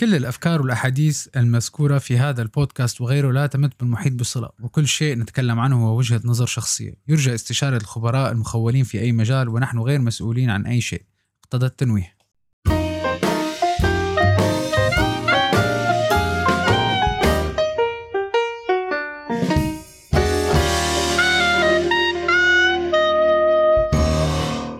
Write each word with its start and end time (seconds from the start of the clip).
كل 0.00 0.14
الأفكار 0.14 0.62
والأحاديث 0.62 1.28
المذكورة 1.36 1.98
في 1.98 2.18
هذا 2.18 2.42
البودكاست 2.42 3.00
وغيره 3.00 3.32
لا 3.32 3.46
تمت 3.46 3.80
بالمحيط 3.80 4.12
بصلة 4.12 4.48
وكل 4.60 4.88
شيء 4.88 5.18
نتكلم 5.18 5.60
عنه 5.60 5.86
هو 5.86 5.98
وجهة 5.98 6.20
نظر 6.24 6.46
شخصية. 6.46 6.94
يرجى 7.08 7.34
استشارة 7.34 7.76
الخبراء 7.76 8.32
المخولين 8.32 8.84
في 8.84 9.00
أي 9.00 9.12
مجال 9.12 9.48
ونحن 9.48 9.78
غير 9.78 10.00
مسؤولين 10.00 10.50
عن 10.50 10.66
أي 10.66 10.80
شيء. 10.80 11.02
اقتضى 11.44 11.66
التنويه. 11.66 12.15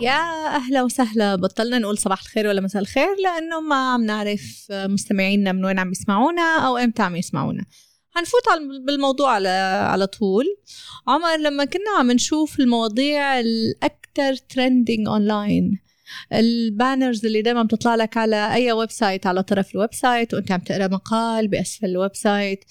يا 0.06 0.46
أهلا 0.56 0.82
وسهلا. 0.82 1.36
بطلنا 1.36 1.78
نقول 1.78 1.98
صباح 1.98 2.20
الخير 2.20 2.46
ولا 2.46 2.60
مساء 2.60 2.82
الخير 2.82 3.16
لأنه 3.24 3.60
ما 3.60 3.92
عم 3.92 4.04
نعرف 4.04 4.66
مستمعينا 4.70 5.52
من 5.52 5.64
وين 5.64 5.78
عم 5.78 5.90
يسمعونا 5.90 6.58
أو 6.66 6.76
إمتى 6.76 7.02
عم 7.02 7.16
يسمعونا. 7.16 7.64
هنفوت 8.16 8.42
بالموضوع 8.86 9.30
على 9.30 9.48
على 9.90 10.06
طول. 10.06 10.44
عمر 11.08 11.36
لما 11.36 11.64
كنا 11.64 11.90
عم 11.98 12.10
نشوف 12.10 12.60
المواضيع 12.60 13.40
الاكثر 13.40 14.36
trending 14.48 15.08
online 15.08 15.80
ال 16.32 16.44
banners 16.44 17.26
اللي 17.26 17.42
دائما 17.42 17.62
بتطلع 17.62 17.94
لك 17.94 18.16
على 18.16 18.54
أي 18.54 18.72
website 18.72 19.26
على 19.26 19.42
طرف 19.42 19.74
ال 19.74 19.94
website 19.94 20.34
وأنت 20.34 20.52
عم 20.52 20.60
تقرأ 20.60 20.88
مقال 20.88 21.48
بأسفل 21.48 21.86
ال 21.86 22.14
website 22.14 22.64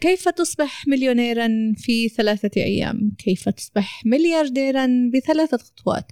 كيف 0.00 0.28
تصبح 0.28 0.86
مليونيرا 0.86 1.48
في 1.76 2.08
ثلاثة 2.08 2.50
أيام؟ 2.56 3.12
كيف 3.18 3.48
تصبح 3.48 4.02
مليارديرا 4.06 5.10
بثلاثة 5.14 5.56
خطوات؟ 5.56 6.06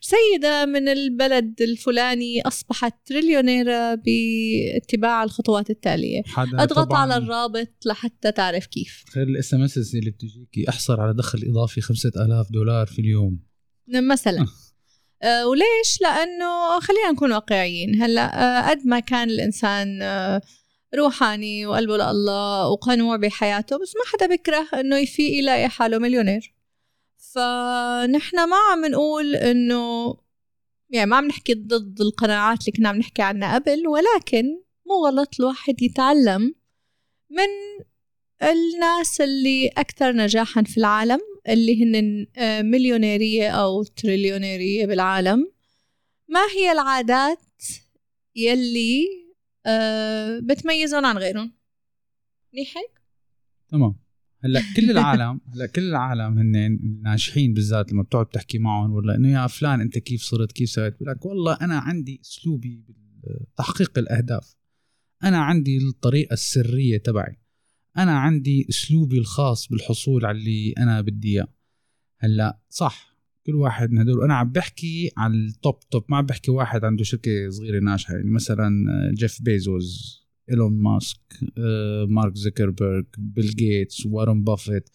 سيدة 0.00 0.66
من 0.66 0.88
البلد 0.88 1.62
الفلاني 1.62 2.42
أصبحت 2.42 2.94
تريليونيرا 3.06 3.94
باتباع 3.94 5.24
الخطوات 5.24 5.70
التالية. 5.70 6.22
أضغط 6.38 6.92
على 6.92 7.16
الرابط 7.16 7.86
لحتى 7.86 8.32
تعرف 8.32 8.66
كيف. 8.66 9.04
خير 9.14 9.22
الإس 9.22 9.54
إم 9.54 9.62
إس 9.62 9.94
اللي 9.94 10.10
بتجيكي 10.10 10.68
احصل 10.68 11.00
على 11.00 11.14
دخل 11.14 11.42
إضافي 11.48 11.80
5000 11.80 12.52
دولار 12.52 12.86
في 12.86 12.98
اليوم. 12.98 13.38
مثلا. 13.88 14.40
آه. 14.40 14.46
آه 15.26 15.48
وليش؟ 15.48 16.00
لأنه 16.02 16.80
خلينا 16.80 17.10
نكون 17.12 17.32
واقعيين. 17.32 18.02
هلأ 18.02 18.42
آه 18.42 18.70
قد 18.70 18.86
ما 18.86 19.00
كان 19.00 19.30
الإنسان 19.30 20.02
آه 20.02 20.40
روحاني 20.94 21.66
وقلبه 21.66 21.96
لله 21.96 22.68
وقنوع 22.68 23.16
بحياته 23.16 23.78
بس 23.78 23.96
ما 23.96 24.02
حدا 24.12 24.26
بيكره 24.26 24.68
إنه 24.74 24.96
يفيق 24.96 25.38
يلاقي 25.38 25.68
حاله 25.68 25.98
مليونير. 25.98 26.54
فنحن 27.34 28.48
ما 28.48 28.56
عم 28.72 28.84
نقول 28.84 29.36
إنه 29.36 30.14
يعني 30.90 31.10
ما 31.10 31.16
عم 31.16 31.26
نحكي 31.26 31.54
ضد 31.54 32.00
القناعات 32.00 32.60
اللي 32.60 32.72
كنا 32.72 32.88
عم 32.88 32.96
نحكي 32.96 33.22
عنها 33.22 33.58
قبل 33.58 33.88
ولكن 33.88 34.44
مو 34.86 35.06
غلط 35.06 35.40
الواحد 35.40 35.82
يتعلم 35.82 36.54
من 37.30 37.48
الناس 38.42 39.20
اللي 39.20 39.68
أكثر 39.68 40.12
نجاحا 40.12 40.62
في 40.62 40.78
العالم 40.78 41.20
اللي 41.48 41.84
هن 41.84 42.26
آه، 42.36 42.62
مليونيرية 42.62 43.50
أو 43.50 43.82
تريليونيرية 43.82 44.86
بالعالم. 44.86 45.52
ما 46.28 46.40
هي 46.56 46.72
العادات 46.72 47.38
يلي 48.36 49.23
أه 49.66 50.40
بتميزهم 50.40 51.04
عن 51.06 51.18
غيرهم. 51.18 51.52
منيح 52.54 52.76
هيك؟ 52.78 53.00
تمام. 53.68 53.96
هلأ 54.44 54.60
كل 54.76 54.90
العالم 54.96 55.40
هلأ 55.54 55.66
كل 55.66 55.88
العالم 55.88 56.38
هن 56.38 56.56
الناجحين 56.56 57.54
بالذات 57.54 57.92
لما 57.92 58.02
بتقعد 58.02 58.26
تحكي 58.26 58.58
معهم 58.58 58.92
ولا 58.92 59.14
إنه 59.14 59.32
يا 59.42 59.46
فلان 59.46 59.80
أنت 59.80 59.98
كيف 59.98 60.22
صرت 60.22 60.52
كيف 60.52 60.68
سويت؟ 60.68 60.94
بقول 60.94 61.08
لك 61.08 61.26
والله 61.26 61.58
أنا 61.60 61.78
عندي 61.78 62.20
أسلوبي 62.24 62.84
بتحقيق 63.54 63.98
الأهداف. 63.98 64.56
أنا 65.24 65.38
عندي 65.38 65.78
الطريقة 65.78 66.32
السرية 66.32 66.98
تبعي. 66.98 67.40
أنا 67.96 68.18
عندي 68.18 68.66
أسلوبي 68.70 69.18
الخاص 69.18 69.68
بالحصول 69.68 70.24
على 70.26 70.38
اللي 70.38 70.72
أنا 70.78 71.00
بدي 71.00 71.32
إياه. 71.34 71.48
هلأ 72.18 72.58
صح. 72.70 73.13
كل 73.46 73.54
واحد 73.54 73.90
من 73.90 73.98
هدول. 73.98 74.24
أنا 74.24 74.34
عم 74.34 74.52
بحكي 74.52 75.10
على 75.16 75.34
ال 75.34 75.46
top 75.46 75.80
top 75.90 76.04
ما 76.08 76.16
عم 76.16 76.26
بحكي 76.26 76.50
واحد 76.50 76.84
عنده 76.84 77.04
شركة 77.04 77.50
صغيرة 77.50 77.80
ناجحة. 77.80 78.14
يعني 78.14 78.30
مثلا 78.30 78.70
جيف 79.14 79.42
بيزوس 79.42 80.20
ايلون 80.50 80.72
ماسك 80.72 81.20
مارك 82.08 82.36
زكربرج 82.36 83.06
بيل 83.18 83.50
جيتس 83.50 84.06
وارون 84.06 84.44
بافيت 84.44 84.90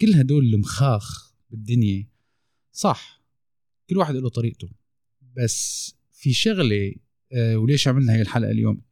كل 0.00 0.14
هدول 0.14 0.54
المخاخ 0.54 1.34
بالدنيا. 1.50 2.08
صح 2.72 3.24
كل 3.90 3.96
واحد 3.96 4.14
له 4.14 4.28
طريقته. 4.28 4.68
بس 5.36 5.94
في 6.12 6.32
شغلة 6.32 6.94
آه، 7.32 7.56
وليش 7.56 7.88
عملنا 7.88 8.14
هي 8.14 8.22
الحلقة 8.22 8.50
اليوم؟ 8.50 8.82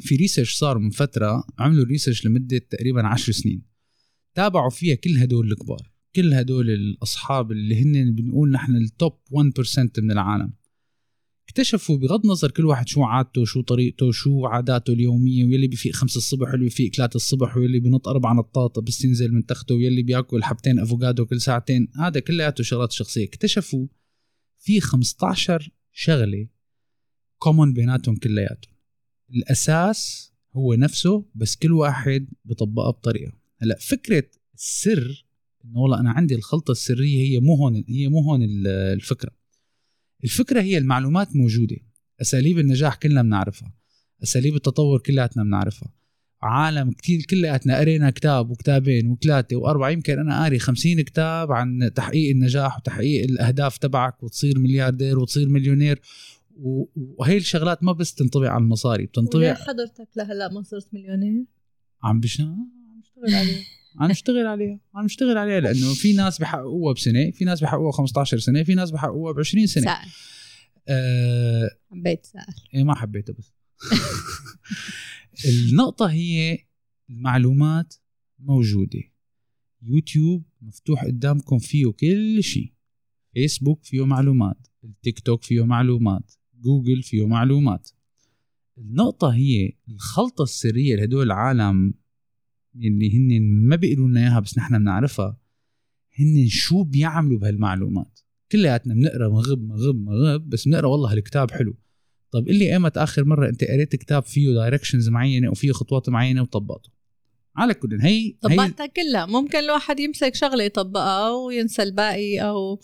في 0.00 0.16
research 0.16 0.54
صار 0.54 0.78
من 0.78 0.90
فترة 0.90 1.44
عملوا 1.58 1.84
research 1.84 2.26
لمدة 2.26 2.58
تقريبا 2.58 3.06
عشر 3.06 3.32
سنين. 3.32 3.62
تابعوا 4.34 4.70
فيها 4.70 4.94
كل 4.94 5.16
هدول 5.18 5.52
الكبار. 5.52 5.95
كل 6.16 6.34
هدول 6.34 6.70
الأصحاب 6.70 7.52
اللي 7.52 7.82
هن 7.82 8.14
بنقول 8.14 8.50
نحن 8.50 8.76
ال 8.76 8.85
top 8.85 9.12
1% 9.12 9.38
من 9.98 10.10
العالم 10.10 10.52
اكتشفوا 11.48 11.98
بغض 11.98 12.24
النظر 12.24 12.50
كل 12.50 12.64
واحد 12.64 12.88
شو 12.88 13.02
عادته 13.02 13.44
شو 13.44 13.62
طريقته 13.62 14.12
شو 14.12 14.46
عاداته 14.46 14.92
اليومية 14.92 15.44
ويلي 15.44 15.68
بفيق 15.68 15.94
خمسة 15.94 16.18
الصبح 16.18 16.50
واللي 16.50 16.66
بفيق 16.66 16.94
ثلاثة 16.94 17.16
الصبح 17.16 17.56
واللي 17.56 17.80
بنط 17.80 18.08
أربع 18.08 18.32
نطاطة 18.32 18.82
بس 18.82 19.04
ينزل 19.04 19.32
من 19.32 19.46
تخته 19.46 19.74
واللي 19.74 20.02
بياكل 20.02 20.44
حبتين 20.44 20.78
أفوكادو 20.78 21.26
كل 21.26 21.40
ساعتين 21.40 21.88
هذا 21.96 22.20
كلياته 22.20 22.64
شغلات 22.64 22.92
شخصية. 22.92 23.24
اكتشفوا 23.24 23.86
في 24.58 24.80
15 24.80 25.70
شغلة 25.92 26.48
common 27.38 27.72
بيناتهم 27.72 28.16
كلياتهم. 28.16 28.74
الأساس 29.30 30.32
هو 30.52 30.74
نفسه 30.74 31.24
بس 31.34 31.56
كل 31.56 31.72
واحد 31.72 32.28
بطبقها 32.44 32.90
بطريقة. 32.90 33.32
هلأ 33.62 33.78
فكرة 33.80 34.24
السر 34.54 35.25
انه 35.70 35.80
والله 35.80 36.00
أنا 36.00 36.10
عندي 36.10 36.34
الخلطة 36.34 36.72
السرية 36.72 37.30
هي 37.30 37.40
مو 37.40 37.54
هون 37.54 37.84
هي 37.88 38.08
مو 38.08 38.20
هون 38.20 38.40
الفكرة. 38.66 39.30
الفكرة 40.24 40.60
هي 40.60 40.78
المعلومات 40.78 41.36
موجودة. 41.36 41.76
أساليب 42.20 42.58
النجاح 42.58 42.96
كلنا 42.96 43.22
بنعرفها. 43.22 43.74
أساليب 44.22 44.54
التطور 44.54 45.00
كلياتنا 45.00 45.42
بنعرفها. 45.42 45.92
عالم 46.42 46.90
كثير 46.90 47.22
كلياتنا 47.22 47.78
قرينا 47.78 48.10
كتاب 48.10 48.50
وكتابين 48.50 49.08
وثلاثة 49.08 49.56
وأربعة 49.56 49.90
يمكن 49.90 50.18
أنا 50.18 50.42
قاري 50.42 50.58
خمسين 50.58 51.00
كتاب 51.00 51.52
عن 51.52 51.90
تحقيق 51.94 52.30
النجاح 52.30 52.78
وتحقيق 52.78 53.24
الأهداف 53.24 53.78
تبعك 53.78 54.22
وتصير 54.22 54.58
ملياردير 54.58 55.18
وتصير 55.18 55.48
مليونير. 55.48 56.00
وهي 56.96 57.36
الشغلات 57.36 57.84
ما 57.84 57.92
بس 57.92 58.14
تنطبق 58.14 58.48
على 58.48 58.62
المصاري 58.62 59.06
بتنطبق 59.06 59.52
حضرتك 59.52 60.08
لهلأ 60.16 60.52
ما 60.52 60.62
صرت 60.62 60.88
مليونير؟ 60.94 61.44
عم 62.02 62.20
بشتغل 62.20 62.46
عم 62.46 63.00
بشتغل 63.00 63.34
عليه. 63.34 63.62
عم 64.00 64.10
نشتغل 64.10 64.46
عليها 64.46 64.80
عم 64.94 65.04
نشتغل 65.04 65.38
عليها 65.38 65.60
لأنه 65.60 65.94
في 65.94 66.12
ناس 66.12 66.38
بحققوها 66.38 66.94
بسنة 66.94 67.30
في 67.30 67.44
ناس 67.44 67.60
بحققوها 67.60 67.92
15 67.92 68.38
سنة 68.38 68.62
في 68.62 68.74
ناس 68.74 68.90
بحققوها 68.90 69.32
ب 69.32 69.38
20 69.38 69.66
سنة. 69.66 69.84
سأل 69.84 70.10
آه 70.88 71.70
حبيت 71.90 72.26
سأل 72.26 72.54
إيه 72.74 72.84
ما 72.84 72.94
حبيته 72.94 73.32
بس. 73.32 73.52
النقطة 75.70 76.06
هي 76.06 76.58
المعلومات 77.10 77.94
موجودة. 78.38 79.02
يوتيوب 79.82 80.44
مفتوح 80.62 81.04
قدامكم 81.04 81.58
فيه 81.58 81.86
كل 81.86 82.42
شيء. 82.42 82.72
فيسبوك 83.34 83.84
فيه 83.84 84.06
معلومات 84.06 84.66
التيك 84.84 85.20
توك 85.20 85.44
فيه 85.44 85.64
معلومات 85.64 86.32
جوجل 86.54 87.02
فيه 87.02 87.26
معلومات. 87.26 87.90
النقطة 88.78 89.34
هي 89.34 89.72
الخلطة 89.88 90.42
السرية 90.42 90.96
لهدول 90.96 91.26
العالم 91.26 91.94
اللي 92.82 93.16
هن 93.16 93.42
ما 93.68 93.76
بيقولوا 93.76 94.08
لنا 94.08 94.20
إياها 94.20 94.40
بس 94.40 94.58
نحن 94.58 94.78
بنعرفها. 94.78 95.38
هن 96.18 96.46
شو 96.48 96.84
بيعملوا 96.84 97.38
بهالمعلومات؟ 97.38 98.20
كلياتنا 98.52 98.94
بنقرأ 98.94 99.28
مغب 99.28 99.68
مغب 99.68 100.04
مغب 100.04 100.48
بس 100.48 100.68
بنقرأ 100.68 100.86
والله 100.86 101.12
هالكتاب 101.12 101.50
حلو. 101.50 101.76
طب 102.30 102.48
قل 102.48 102.54
لي 102.54 102.72
إيمت 102.72 102.98
آخر 102.98 103.24
مرة 103.24 103.48
أنت 103.48 103.64
قريت 103.64 103.96
كتاب 103.96 104.22
فيه 104.22 104.54
directions 104.54 105.08
معينة 105.08 105.50
وفيه 105.50 105.72
خطوات 105.72 106.08
معينة 106.08 106.42
وطبقته؟ 106.42 106.90
على 107.56 107.74
كل 107.74 107.98
هي 108.00 108.36
طبقتها 108.40 108.86
كلها. 108.86 109.26
ممكن 109.26 109.58
الواحد 109.58 110.00
يمسك 110.00 110.34
شغلة 110.34 110.64
يطبقها 110.64 111.30
وينسى 111.30 111.82
الباقي 111.82 112.38
أو 112.38 112.80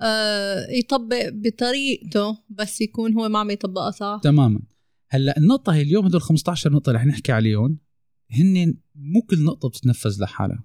آه 0.00 0.66
يطبق 0.70 1.28
بطريقته 1.32 2.38
بس 2.50 2.80
يكون 2.80 3.14
هو 3.14 3.28
ما 3.28 3.38
عم 3.38 3.50
يطبقها 3.50 3.90
صح. 3.90 4.20
تماما. 4.22 4.60
هلأ 5.08 5.38
النقطة 5.38 5.74
هي 5.74 5.82
اليوم 5.82 6.06
هدول 6.06 6.20
15 6.20 6.72
نقطة 6.72 6.92
رح 6.92 7.06
نحكي 7.06 7.32
عليهم. 7.32 7.78
هن 8.32 8.74
مو 8.94 9.22
كل 9.22 9.44
نقطة 9.44 9.68
بتتنفذ 9.68 10.22
لحالها. 10.22 10.64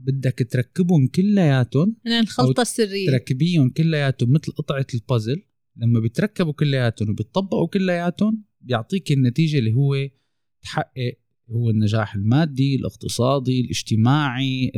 بدك 0.00 0.46
تركبهم 0.50 1.06
كلياتهم 1.06 1.96
الخلطة 2.06 2.60
السرية. 2.60 3.06
تركبيهم 3.06 3.70
كلياتهم 3.70 4.32
مثل 4.32 4.52
قطعة 4.52 4.86
البازل 4.94 5.42
لما 5.76 6.00
بيتركبوا 6.00 6.52
كلياتهم 6.52 7.10
وبيطبقوا 7.10 7.68
كلياتهم 7.68 8.44
بيعطيك 8.60 9.12
النتيجة 9.12 9.58
اللي 9.58 9.72
هو 9.72 10.08
تحقق 10.62 11.18
هو 11.50 11.70
النجاح 11.70 12.14
المادي 12.14 12.76
الاقتصادي 12.76 13.60
الاجتماعي 13.60 14.72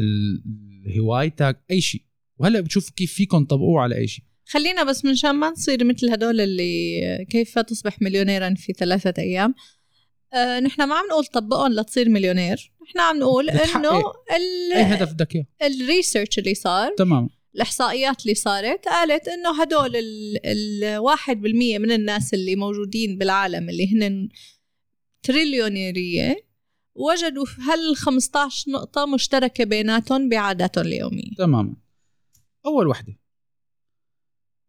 هوايتك 0.98 1.64
أي 1.70 1.80
شيء. 1.80 2.02
وهلأ 2.38 2.60
بتشوفوا 2.60 2.94
كيف 2.96 3.12
فيكم 3.12 3.44
تطبقوه 3.44 3.80
على 3.80 3.96
أي 3.96 4.06
شيء. 4.06 4.24
خلينا 4.46 4.84
بس 4.84 5.04
منشان 5.04 5.30
ما 5.30 5.50
نصير 5.50 5.84
مثل 5.84 6.10
هدول 6.10 6.40
اللي 6.40 7.26
كيف 7.30 7.58
تصبح 7.58 8.02
مليونيرا 8.02 8.54
في 8.54 8.72
ثلاثة 8.72 9.22
أيام 9.22 9.54
آه 10.34 10.60
نحن 10.60 10.84
ما 10.88 10.94
عم 10.94 11.06
نقول 11.10 11.26
طبقهم 11.26 11.72
لتصير 11.72 12.08
مليونير. 12.08 12.72
نحن 12.82 12.98
عم 12.98 13.18
نقول 13.18 13.50
إنه 13.50 14.12
اي 14.74 14.82
هدف 14.82 15.12
بدك 15.12 15.34
إياه. 15.34 15.46
الريسيرش 15.62 16.38
اللي 16.38 16.54
صار 16.54 16.94
تمام. 16.98 17.28
الإحصائيات 17.54 18.22
اللي 18.22 18.34
صارت 18.34 18.88
قالت 18.88 19.28
إنه 19.28 19.62
هدول 19.62 19.92
الواحد 20.44 21.40
بالمية 21.40 21.78
من 21.78 21.92
الناس 21.92 22.34
اللي 22.34 22.56
موجودين 22.56 23.18
بالعالم 23.18 23.68
اللي 23.68 23.94
هن 23.94 24.28
تريليونيرية 25.22 26.36
وجدوا 26.94 27.44
هال 27.58 27.96
15 27.96 28.70
نقطة 28.70 29.06
مشتركة 29.06 29.64
بيناتهم 29.64 30.28
بعاداتهم 30.28 30.86
اليومية. 30.86 31.34
تماما 31.38 31.74
أول 32.66 32.86
وحدة. 32.86 33.18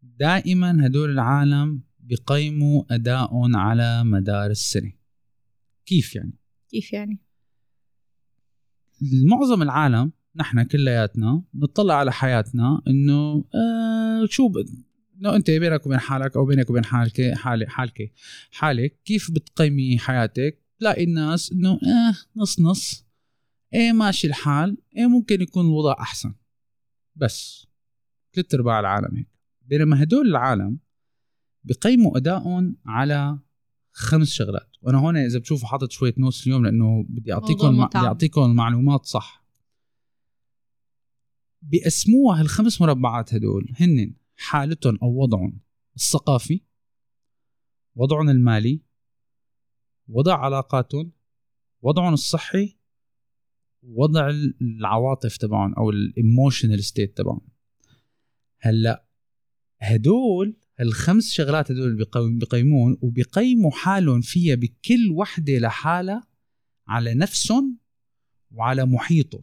دائما 0.02 0.86
هدول 0.86 1.10
العالم 1.10 1.82
بقيموا 1.98 2.84
أدائهم 2.90 3.56
على 3.56 4.04
مدار 4.04 4.50
السنة. 4.50 4.92
كيف 5.86 6.14
يعني؟ 6.14 6.32
كيف 6.70 6.92
يعني؟ 6.92 7.18
معظم 9.30 9.62
العالم 9.62 10.12
نحن 10.36 10.62
كلياتنا 10.62 11.42
نطلع 11.54 11.94
على 11.94 12.12
حياتنا 12.12 12.82
إنه 12.88 13.44
آه 13.54 14.26
شو 14.30 14.48
ب... 14.48 14.56
إنه 15.20 15.36
أنت 15.36 15.50
بينك 15.50 15.86
وبين 15.86 15.98
حالك 15.98 16.36
أو 16.36 16.46
بينك 16.46 16.70
وبين 16.70 16.84
حالك 16.84 17.34
حالك 17.34 17.68
حالك 17.68 18.12
حالك 18.52 19.00
كيف 19.04 19.30
بتقيمي 19.30 19.98
حياتك؟ 19.98 20.62
تلاقي 20.78 21.04
الناس 21.04 21.52
إنه 21.52 21.70
آه 21.70 22.14
نص 22.36 22.60
نص 22.60 23.06
إيه 23.74 23.92
ماشي 23.92 24.26
الحال 24.26 24.78
إيه 24.96 25.06
ممكن 25.06 25.40
يكون 25.40 25.66
الوضع 25.66 25.92
أحسن. 26.00 26.34
بس 27.16 27.66
ثلاث 28.34 28.54
ارباع 28.54 28.80
العالم 28.80 29.16
هيك. 29.16 29.28
بينما 29.62 30.02
هدول 30.02 30.28
العالم 30.28 30.78
بقيموا 31.64 32.16
أدائهم 32.16 32.76
على 32.86 33.38
خمس 33.92 34.30
شغلات. 34.30 34.75
وأنا 34.86 34.98
هون 34.98 35.16
إذا 35.16 35.38
بتشوفوا 35.38 35.68
حاطط 35.68 35.90
شوية 35.90 36.14
نوتس 36.18 36.46
اليوم 36.46 36.64
لأنه 36.64 37.06
بدي 37.08 37.32
أعطيكم 37.32 37.86
بدي. 37.86 37.98
أعطيكم 37.98 38.42
المعلومات 38.42 39.04
صح 39.04 39.44
بيقسموها 41.62 42.40
هالخمس 42.40 42.80
مربعات 42.80 43.34
هدول 43.34 43.72
هن 43.80 44.14
حالتهم 44.36 44.98
أو 45.02 45.22
وضعهم 45.22 45.60
الثقافي 45.96 46.60
وضعهم 47.94 48.28
المالي 48.28 48.80
وضع 50.08 50.36
علاقاتهم 50.36 51.12
وضعهم 51.82 52.12
الصحي 52.12 52.76
وضع 53.82 54.30
العواطف 54.60 55.36
تبعهم 55.36 55.74
أو 55.74 55.90
ال 55.90 55.99
emotional 55.99 56.84
state 56.84 57.16
تبعهم 57.16 57.48
هلأ 58.58 59.06
هدول 59.78 60.56
الخمس 60.80 61.32
شغلات 61.32 61.72
بيقيم- 61.72 62.38
بيقيمون 62.38 62.98
وبيقيموا 63.02 63.70
حالهم 63.70 64.20
فيها 64.20 64.54
بكل 64.54 65.10
وحدة 65.10 65.58
لحالها 65.58 66.26
على 66.88 67.14
نفسهم 67.14 67.78
وعلى 68.50 68.86
محيطه 68.86 69.42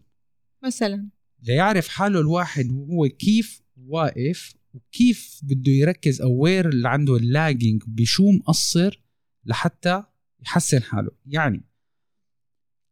مثلا. 0.63 1.09
ليعرف 1.43 1.87
حاله 1.87 2.19
الواحد 2.19 2.71
وهو 2.71 3.09
كيف 3.09 3.61
واقف 3.77 4.53
وكيف 4.73 5.39
بده 5.43 5.71
يركز 5.71 6.21
أو 6.21 6.41
وين 6.43 6.69
اللي 6.69 6.89
عنده 6.89 7.17
ال 7.17 7.26
lagging 7.26 7.83
بشو 7.87 8.31
مقصر 8.31 9.01
لحتى 9.45 10.03
يحسن 10.41 10.83
حاله. 10.83 11.11
يعني 11.25 11.63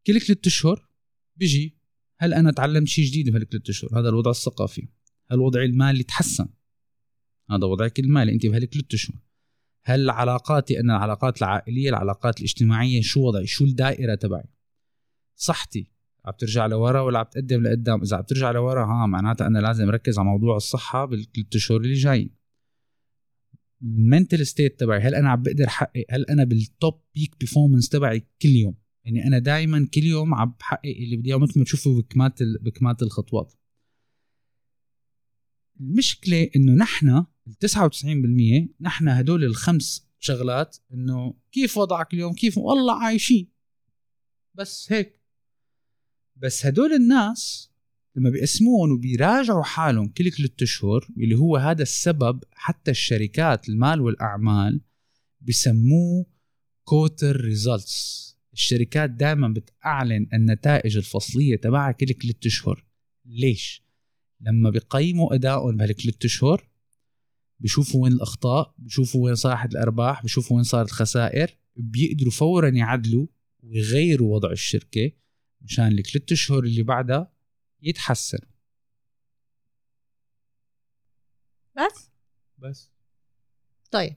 كل 0.07 0.21
ثلاث 0.21 0.47
أشهر 0.47 0.89
بيجي 1.35 1.77
هل 2.19 2.33
أنا 2.33 2.51
تعلمت 2.51 2.87
شيء 2.87 3.05
جديد 3.05 3.29
بهالثلاث 3.29 3.69
أشهر؟ 3.69 3.99
هذا 3.99 4.09
الوضع 4.09 4.31
الثقافي. 4.31 4.87
هل 5.31 5.39
وضعي 5.39 5.65
المالي 5.65 6.03
تحسن. 6.03 6.47
هذا 7.49 7.65
وضعك 7.65 7.99
المالي 7.99 8.33
أنت 8.33 8.45
بهالثلاث 8.45 8.93
أشهر. 8.93 9.15
هل 9.83 10.09
علاقاتي 10.09 10.79
أنا 10.79 10.97
العلاقات 10.97 11.37
العائلية 11.37 11.89
العلاقات 11.89 12.39
الاجتماعية 12.39 13.01
شو 13.01 13.27
وضعي؟ 13.27 13.47
شو 13.47 13.65
الدائرة 13.65 14.15
تبعي؟ 14.15 14.43
صحتي. 15.35 15.87
عم 16.25 16.33
ترجع 16.39 16.65
لورا 16.65 17.01
ولا 17.01 17.19
عم 17.19 17.25
تقدم 17.25 17.63
لقدام؟ 17.63 18.01
إذا 18.01 18.17
عم 18.17 18.23
ترجع 18.23 18.51
لورا 18.51 18.85
ها 18.85 19.05
معناتها 19.05 19.47
أنا 19.47 19.59
لازم 19.59 19.87
اركز 19.87 20.19
على 20.19 20.27
موضوع 20.27 20.57
الصحة 20.57 21.05
بالثلاث 21.05 21.55
أشهر 21.55 21.77
اللي 21.77 21.93
جايين. 21.93 22.35
ال 23.83 23.92
mental 23.92 24.45
state 24.47 24.79
تبعي 24.79 24.99
هل 24.99 25.15
أنا 25.15 25.29
عم 25.29 25.41
بقدر 25.43 25.67
أحقق؟ 25.67 26.05
هل 26.09 26.25
أنا 26.25 26.43
بال 26.43 26.66
top 26.66 27.01
peak 27.15 27.35
performance 27.39 27.89
تبعي 27.89 28.19
كل 28.41 28.49
يوم؟ 28.49 28.75
يعني 29.03 29.27
أنا 29.27 29.39
دائما 29.39 29.87
كل 29.93 30.03
يوم 30.03 30.35
عم 30.35 30.55
بحقق 30.59 30.89
اللي 31.03 31.17
بدي 31.17 31.29
إياه 31.29 31.37
مثل 31.37 31.59
ما 31.59 31.65
تشوفوا 31.65 32.01
بكمات 32.01 32.43
بكمات 32.43 33.03
الخطوات. 33.03 33.53
المشكلة 35.79 36.49
إنه 36.55 36.73
نحن 36.73 37.25
ال 37.47 37.55
99% 38.69 38.75
نحن 38.81 39.07
هدول 39.07 39.43
الخمس 39.43 40.07
شغلات 40.19 40.77
إنه 40.93 41.33
كيف 41.51 41.77
وضعك 41.77 42.13
اليوم؟ 42.13 42.33
كيف؟ 42.33 42.57
والله 42.57 43.03
عايشين. 43.03 43.51
بس 44.53 44.91
هيك. 44.91 45.21
بس 46.35 46.65
هدول 46.65 46.93
الناس 46.93 47.71
لما 48.15 48.29
بيقسمون 48.29 48.91
وبيراجعوا 48.91 49.63
حالهم 49.63 50.07
كل 50.07 50.31
ثلاث 50.31 50.61
أشهر 50.61 51.07
اللي 51.17 51.35
هو 51.35 51.57
هذا 51.57 51.81
السبب 51.81 52.43
حتى 52.51 52.91
الشركات 52.91 53.69
المال 53.69 54.01
والأعمال 54.01 54.81
بسموه 55.41 56.25
quarter 56.83 57.35
results. 57.41 58.31
الشركات 58.53 59.09
دائما 59.09 59.47
بتعلن 59.47 60.27
النتائج 60.33 60.97
الفصلية 60.97 61.55
تبعها 61.55 61.91
كل 61.91 62.07
ثلاث 62.07 62.45
أشهر. 62.45 62.85
ليش؟ 63.25 63.83
لما 64.41 64.69
بيقيموا 64.69 65.35
أدائهم 65.35 65.77
بهالثلاث 65.77 66.25
أشهر 66.25 66.70
بيشوفوا 67.61 68.03
وين 68.03 68.13
الأخطاء 68.13 68.75
بيشوفوا 68.77 69.25
وين 69.25 69.35
صارت 69.35 69.71
الأرباح 69.71 70.21
بيشوفوا 70.21 70.55
وين 70.55 70.63
صارت 70.63 70.89
الخسائر 70.89 71.57
بيقدروا 71.75 72.31
فورا 72.31 72.69
يعدلوا 72.69 73.27
ويغيروا 73.63 74.35
وضع 74.35 74.51
الشركة 74.51 75.11
مشان 75.61 75.99
الثلاث 75.99 76.31
أشهر 76.31 76.63
اللي 76.63 76.83
بعدها 76.83 77.33
يتحسن. 77.81 78.39
بس؟ 81.75 82.09
بس. 82.57 82.91
طيب. 83.91 84.15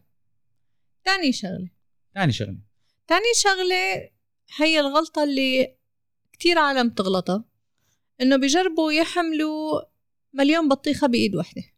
تاني 1.05 1.33
شغلة. 1.33 1.71
ثاني 2.15 2.33
شغلة. 2.33 2.61
تاني 3.07 3.33
شغلة 3.37 4.11
هي 4.57 4.81
الغلطة 4.81 5.25
اللي 5.25 5.77
كتير 6.33 6.59
عالم 6.59 6.91
تغلطها 6.91 7.45
إنه 8.21 8.37
بيجربوا 8.37 8.93
يحملوا 8.93 9.81
مليون 10.33 10.69
بطيخة 10.69 11.07
بإيد 11.07 11.35
واحدة 11.35 11.74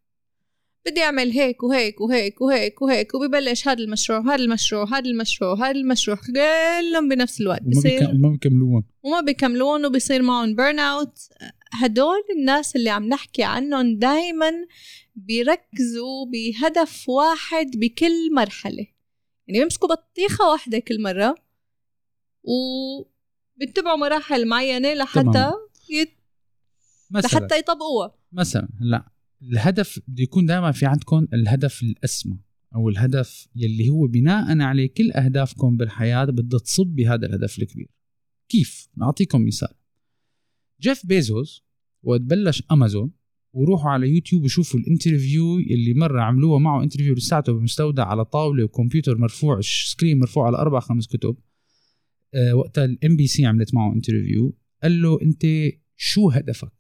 بدي 0.87 1.03
أعمل 1.03 1.31
هيك 1.31 1.63
وهيك 1.63 2.01
وهيك 2.01 2.41
وهيك 2.41 2.83
وهيك 2.83 3.15
وببلش 3.15 3.69
هذا 3.69 3.83
المشروع 3.83 4.21
هذا 4.21 4.35
المشروع 4.35 4.85
هذا 4.85 5.09
المشروع 5.11 5.55
هذا 5.55 5.71
المشروع 5.71 6.17
كلهم 6.17 7.09
بنفس 7.09 7.41
الوقت 7.41 7.63
بصير 7.63 8.11
وما 8.11 8.29
بيكملون. 8.29 8.85
وما 9.03 9.21
بيكملون 9.21 9.87
وبيصير 9.87 10.23
معهم 10.23 10.55
burn 10.55 10.79
out 10.79 11.19
هدول 11.73 12.23
الناس 12.39 12.77
اللي 12.77 12.91
عم 12.91 13.09
نحكي 13.09 13.43
عنهم 13.43 13.99
دايما 13.99 14.53
بيركزوا 15.15 16.27
بهدف 16.27 17.09
واحد 17.09 17.71
بكل 17.77 18.35
مرحلة. 18.35 18.87
يعني 19.47 19.61
بيمسكوا 19.61 19.89
بطيخة 19.89 20.51
واحدة 20.51 20.79
كل 20.79 21.03
مرة 21.03 21.35
وبيتبعوا 22.45 23.97
مراحل 23.97 24.49
معينة 24.49 24.95
لحتى. 24.95 25.53
يت... 25.91 26.13
مثلا. 27.11 27.29
لحتى 27.29 27.59
يطبقوها. 27.59 28.15
مثلا 28.33 28.69
هلا 28.81 29.16
الهدف 29.43 30.01
بده 30.09 30.23
يكون 30.23 30.47
دائما 30.47 30.73
في 30.73 30.87
عندكم 30.87 31.27
الهدف 31.33 31.83
الأسمى 31.83 32.39
أو 32.75 32.89
الهدف 32.89 33.49
يلي 33.57 33.89
هو 33.91 34.07
بناء 34.07 34.61
عليه 34.61 34.87
كل 34.87 35.13
أهدافكم 35.13 35.77
بالحياة 35.77 36.25
بدها 36.25 36.59
تصب 36.59 36.87
بهذا 36.87 37.27
الهدف 37.27 37.59
الكبير. 37.59 37.89
كيف؟ 38.49 38.89
نعطيكم 38.97 39.47
مثال. 39.47 39.75
جيف 40.81 41.07
بيزوس 41.07 41.65
وقت 42.03 42.21
بلش 42.21 42.63
أمازون 42.73 43.11
وروحوا 43.53 43.91
على 43.91 44.09
يوتيوب 44.09 44.45
وشوفوا 44.45 44.81
ال 44.81 44.89
interview 44.89 45.59
اللي 45.59 45.95
مرة 45.95 46.21
عملوها 46.21 46.59
معه 46.59 46.83
interview 46.83 47.15
لساته 47.15 47.53
بمستودع 47.53 48.05
على 48.05 48.25
طاولة 48.25 48.65
وكمبيوتر 48.65 49.19
مرفوع 49.19 49.61
screen 49.61 50.19
مرفوع 50.19 50.47
على 50.47 50.57
أربع 50.57 50.81
خمس 50.81 51.07
كتب. 51.07 51.37
أه 52.35 52.55
وقتها 52.55 52.85
ال 52.85 53.17
MBC 53.17 53.47
عملت 53.47 53.75
معه 53.75 53.95
interview. 53.95 54.57
قال 54.83 55.03
له 55.03 55.23
أنت 55.23 55.47
شو 55.97 56.31
هدفك 56.31 56.73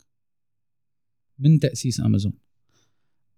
من 1.39 1.59
تأسيس 1.59 2.01
أمازون؟ 2.01 2.46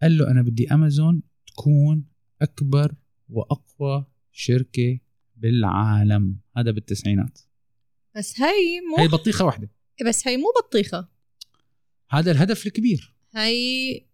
قال 0.03 0.19
له 0.19 0.31
أنا 0.31 0.43
بدي 0.43 0.75
أمازون 0.75 1.23
تكون 1.47 2.05
أكبر 2.43 2.95
وأقوى 3.29 4.07
شركة 4.33 4.99
بالعالم. 5.37 6.41
هذا 6.57 6.71
بالتسعينات. 6.71 7.39
بس 8.17 8.41
هي 8.41 8.81
مو 8.81 8.97
هي 8.97 9.09
بطيخة 9.09 9.45
واحدة. 9.45 9.71
بس 10.07 10.29
هي 10.29 10.37
مو 10.37 10.47
بطيخة. 10.63 11.09
هذا 12.11 12.31
الهدف 12.31 12.67
الكبير. 12.67 13.15
هي 13.35 14.09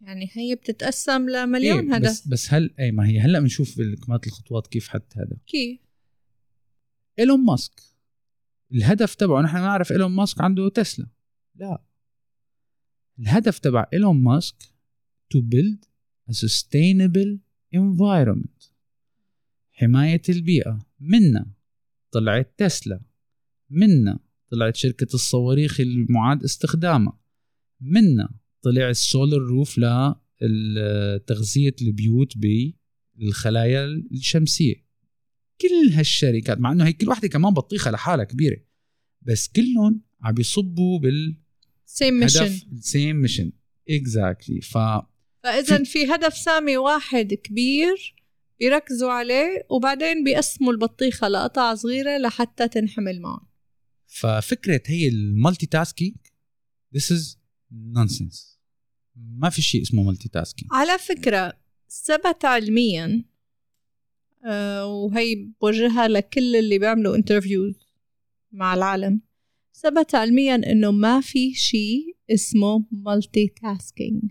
يعني 0.00 0.30
هي 0.32 0.54
بتتقسم 0.54 1.28
لمليون 1.28 1.84
إيه 1.92 1.96
هدف. 1.96 2.10
بس 2.10 2.28
بس 2.28 2.54
هل 2.54 2.74
اي 2.78 2.90
ما 2.90 3.08
هي 3.08 3.20
هلأ 3.20 3.40
بنشوف 3.40 3.78
بالكمات 3.78 4.26
الخطوات 4.26 4.66
كيف 4.66 4.88
حط 4.88 5.12
هذا. 5.16 5.36
كيف 5.46 5.80
إيلون 7.18 7.44
ماسك. 7.44 7.80
الهدف 8.72 9.14
تبعه 9.14 9.42
نحن 9.42 9.56
نعرف 9.56 9.92
إيلون 9.92 10.10
ماسك 10.10 10.40
عنده 10.40 10.68
تسلا. 10.68 11.06
لا. 11.54 11.82
الهدف 13.18 13.58
تبع 13.58 13.86
إيلون 13.92 14.16
ماسك 14.22 14.56
to 15.34 15.38
build 15.38 15.86
a 16.30 16.34
sustainable 16.34 17.38
environment. 17.74 18.72
حماية 19.72 20.22
البيئة. 20.28 20.86
منا 21.00 21.52
طلعت 22.10 22.54
تسلا. 22.58 23.00
منا 23.70 24.18
طلعت 24.50 24.76
شركة 24.76 25.14
الصواريخ 25.14 25.80
المعاد 25.80 26.44
استخدامها. 26.44 27.20
منا 27.80 28.34
طلع 28.62 28.90
السولر 28.90 29.42
روف 29.42 29.80
لتغذية 30.40 31.76
البيوت 31.82 32.32
بالخلايا 33.16 33.84
الشمسية. 34.12 34.74
كل 35.60 35.92
هالشركات 35.92 36.58
مع 36.58 36.72
إنه 36.72 36.86
هي 36.86 36.92
كل 36.92 37.08
وحده 37.08 37.28
كمان 37.28 37.54
بطيخة 37.54 37.90
لحالها 37.90 38.24
كبيرة 38.24 38.56
بس 39.22 39.48
كلهم 39.48 40.02
عم 40.20 40.34
بيصبوا 40.34 40.98
بال 40.98 41.41
same 41.92 42.14
mission 42.14 42.60
same 42.80 43.16
mission 43.16 43.52
exactly 43.90 44.60
ف 44.60 44.78
فإذا 45.42 45.84
في 45.84 46.14
هدف 46.14 46.36
سامي 46.36 46.76
واحد 46.76 47.34
كبير 47.34 48.14
بيركزوا 48.60 49.10
عليه 49.10 49.66
وبعدين 49.70 50.24
بيقسموا 50.24 50.72
البطيخة 50.72 51.28
لقطع 51.28 51.74
صغيرة 51.74 52.18
لحتى 52.18 52.68
تنحمل 52.68 53.20
معهم. 53.20 53.46
ففكرة 54.06 54.82
هي 54.86 55.08
ال 55.08 55.66
multitasking 55.66 56.16
this 56.94 57.12
is 57.12 57.38
nonsense 57.72 58.60
ما 59.16 59.50
في 59.50 59.62
شيء 59.62 59.82
اسمه 59.82 60.02
multitasking. 60.02 60.70
على 60.72 60.98
فكرة 60.98 61.52
ثبت 62.04 62.44
علميا 62.44 63.24
آه، 64.44 64.86
وهي 64.86 65.34
بوجهها 65.60 66.08
لكل 66.08 66.56
اللي 66.56 66.78
بيعملوا 66.78 67.16
interviews 67.16 67.74
مع 68.52 68.74
العالم. 68.74 69.20
ثبت 69.82 70.14
علميا 70.14 70.54
إنه 70.54 70.90
ما 70.90 71.20
في 71.20 71.54
شيء 71.54 72.16
اسمه 72.30 72.84
مالتي 72.90 73.48
تاسكينج 73.62 74.22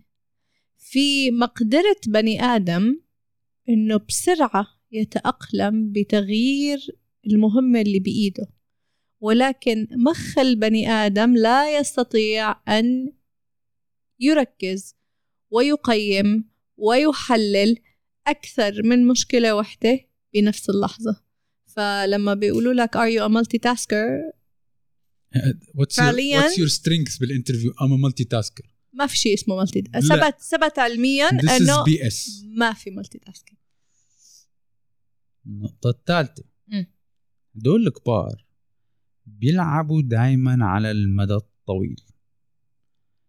في 0.78 1.32
مقدرة 1.32 2.02
بني 2.08 2.44
آدم 2.44 3.02
إنه 3.70 3.98
بسرعة 3.98 4.68
يتأقلم 4.92 5.92
بتغيير 5.92 6.80
المهمة 7.28 7.82
اللي 7.82 8.00
بإيده. 8.00 8.48
ولكن 9.20 9.88
مخ 9.92 10.38
البني 10.38 10.90
آدم 10.90 11.36
لا 11.36 11.80
يستطيع 11.80 12.56
أن 12.68 13.14
يركز 14.20 14.96
ويقيم 15.50 16.50
ويحلل 16.78 17.78
أكثر 18.28 18.84
من 18.84 19.08
مشكلة 19.08 19.56
واحدة 19.56 20.00
بنفس 20.34 20.70
اللحظة. 20.70 21.24
فلما 21.66 22.34
بيقولوا 22.34 22.74
لك 22.74 22.98
are 22.98 23.12
you 23.18 23.22
a 23.22 23.30
multitasker 23.30 24.41
what's 25.76 25.98
your, 25.98 26.14
what's 26.14 26.58
your 26.58 26.70
strengths 26.70 27.20
بال 27.20 27.29
interview 27.29 27.72
I'm 27.72 27.92
a 27.92 28.10
multitasker. 28.10 28.68
ما 28.94 29.08
في 29.08 29.18
شيء 29.18 29.34
اسمه 29.34 29.56
multi 29.56 29.82
ثبت 29.82 30.42
ثبت 30.42 30.80
علميا 30.80 31.30
إنه 31.30 31.84
BS. 31.84 32.46
ما 32.58 32.74
في 32.74 32.92
multitasking 32.92 33.60
النقطة 35.46 35.90
الثالثة. 35.90 36.44
دول 37.56 37.88
الكبار 37.88 38.46
بيلعبوا 39.26 40.02
دايما 40.02 40.66
على 40.66 40.92
المدى 40.92 41.34
الطويل. 41.34 42.02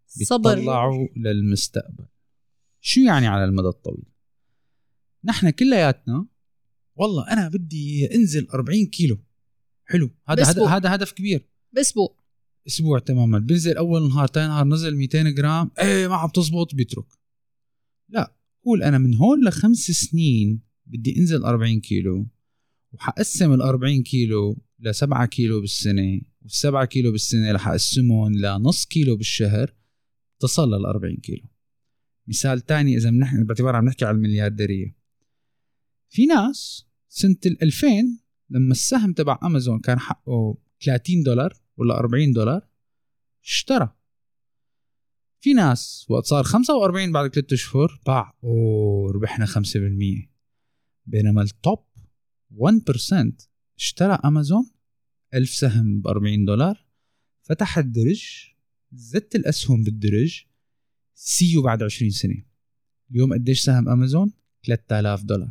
صبر. 0.06 0.54
بيطلعوا 0.54 1.08
للمستقبل. 1.16 2.06
شو 2.80 3.00
يعني 3.00 3.26
على 3.26 3.44
المدى 3.44 3.68
الطويل؟ 3.68 4.04
نحن 5.24 5.50
كلياتنا 5.50 6.26
والله 6.94 7.32
أنا 7.32 7.48
بدي 7.48 8.14
أنزل 8.14 8.48
40 8.54 8.86
كيلو. 8.86 9.24
حلو. 9.84 10.10
هذا 10.28 10.44
هذا 10.44 10.66
هذا 10.66 10.94
هدف 10.94 11.12
كبير. 11.12 11.51
باسبوع. 11.72 12.16
أسبوع 12.66 12.98
تماما. 12.98 13.38
بنزل 13.38 13.76
أول 13.76 14.08
نهار 14.08 14.26
ثاني 14.26 14.48
نهار 14.48 14.66
نزل 14.66 14.96
200 14.96 15.30
جرام. 15.30 15.70
إيه 15.78 16.08
ما 16.08 16.14
عم 16.14 16.28
تزبط 16.28 16.74
بيترك. 16.74 17.06
لا 18.08 18.36
قول 18.64 18.82
أنا 18.82 18.98
من 18.98 19.14
هون 19.14 19.48
لخمس 19.48 19.90
سنين 19.90 20.62
بدي 20.86 21.18
أنزل 21.18 21.44
40 21.44 21.80
كيلو 21.80 22.26
وحقسم 22.92 23.52
ال 23.52 23.62
40 23.62 24.02
كيلو 24.02 24.62
ل 24.78 24.94
7 24.94 25.26
كيلو 25.26 25.60
بالسنة 25.60 26.20
وال 26.42 26.50
7 26.50 26.84
كيلو 26.84 27.12
بالسنة 27.12 27.52
رح 27.52 27.68
أقسمهم 27.68 28.32
لنص 28.32 28.86
كيلو 28.86 29.16
بالشهر 29.16 29.74
تصل 30.40 30.68
لل 30.68 30.86
40 30.86 31.16
كيلو. 31.16 31.48
مثال 32.28 32.60
تاني 32.60 32.96
إذا 32.96 33.10
بنحكي 33.10 33.44
باعتبار 33.44 33.76
عم 33.76 33.84
نحكي 33.84 34.04
على 34.04 34.16
المليارديرية. 34.16 34.96
في 36.08 36.26
ناس 36.26 36.86
سنة 37.08 37.36
ال 37.46 37.62
2000 37.62 37.86
لما 38.50 38.72
السهم 38.72 39.12
تبع 39.12 39.38
أمازون 39.42 39.80
كان 39.80 39.98
حقه 39.98 40.58
30 40.84 41.22
دولار 41.22 41.61
ولا 41.82 41.98
40 41.98 42.32
دولار 42.32 42.68
اشترى. 43.44 43.96
في 45.40 45.52
ناس 45.52 46.06
وقت 46.08 46.24
صار 46.24 46.44
45 46.44 47.12
بعد 47.12 47.34
ثلاثة 47.34 47.54
أشهر 47.54 48.00
باع 48.06 48.38
أوه 48.44 49.12
ربحنا 49.12 49.46
5% 49.46 50.28
بينما 51.06 51.42
التوب 51.42 51.86
1% 52.50 53.32
اشترى 53.78 54.18
أمازون 54.24 54.70
1000 55.34 55.50
سهم 55.50 56.00
ب 56.00 56.06
40 56.06 56.44
دولار 56.44 56.86
فتح 57.42 57.78
الدرج 57.78 58.52
زدت 58.92 59.34
الأسهم 59.34 59.82
بالدرج 59.82 60.44
see 61.14 61.38
you 61.38 61.62
بعد 61.62 61.82
20 61.82 62.10
سنة. 62.10 62.44
اليوم 63.10 63.32
قديش 63.32 63.60
سهم 63.60 63.88
أمازون؟ 63.88 64.32
3000 64.66 65.22
دولار. 65.22 65.50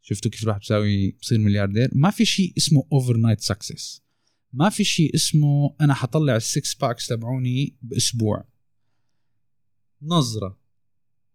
شفتوا 0.00 0.30
كيف 0.30 0.44
راح 0.44 0.58
بساوي 0.58 1.10
بصير 1.10 1.38
ملياردير؟ 1.38 1.90
ما 1.92 2.10
في 2.10 2.24
شيء 2.24 2.54
اسمه 2.56 2.88
overnight 2.92 3.40
success 3.40 4.03
ما 4.56 4.68
في 4.68 4.84
شيء 4.84 5.14
اسمه 5.14 5.74
أنا 5.80 5.94
حطلع 5.94 6.36
ال 6.36 6.46
six 6.46 6.74
packs 6.74 7.06
تبعوني 7.06 7.76
بأسبوع. 7.82 8.44
نظرة 10.02 10.58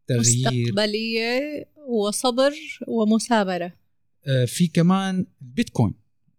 تغيير. 0.08 0.50
مستقبلية 0.50 1.40
وصبر 1.88 2.52
ومثابرة. 2.88 3.74
آه 4.28 4.46
في 4.46 4.68
كمان 4.68 5.26
البيتكوين 5.42 5.94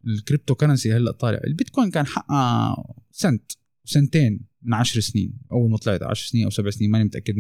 ال 0.07 0.14
crypto 0.14 0.55
currency 0.55 0.93
هلأ 0.93 1.11
طالع. 1.11 1.41
البيتكوين 1.45 1.91
كان 1.91 2.07
حقها 2.07 2.77
سنت 3.11 3.53
سنتين 3.85 4.41
من 4.63 4.75
عشر 4.75 5.01
سنين. 5.01 5.39
أول 5.53 5.71
ما 5.71 5.77
طلعت 5.77 6.03
عشر 6.03 6.27
سنين 6.27 6.45
أو 6.45 6.51
سبع 6.51 6.71
سنين 6.71 6.91
ماني 6.91 7.05
متأكد 7.05 7.37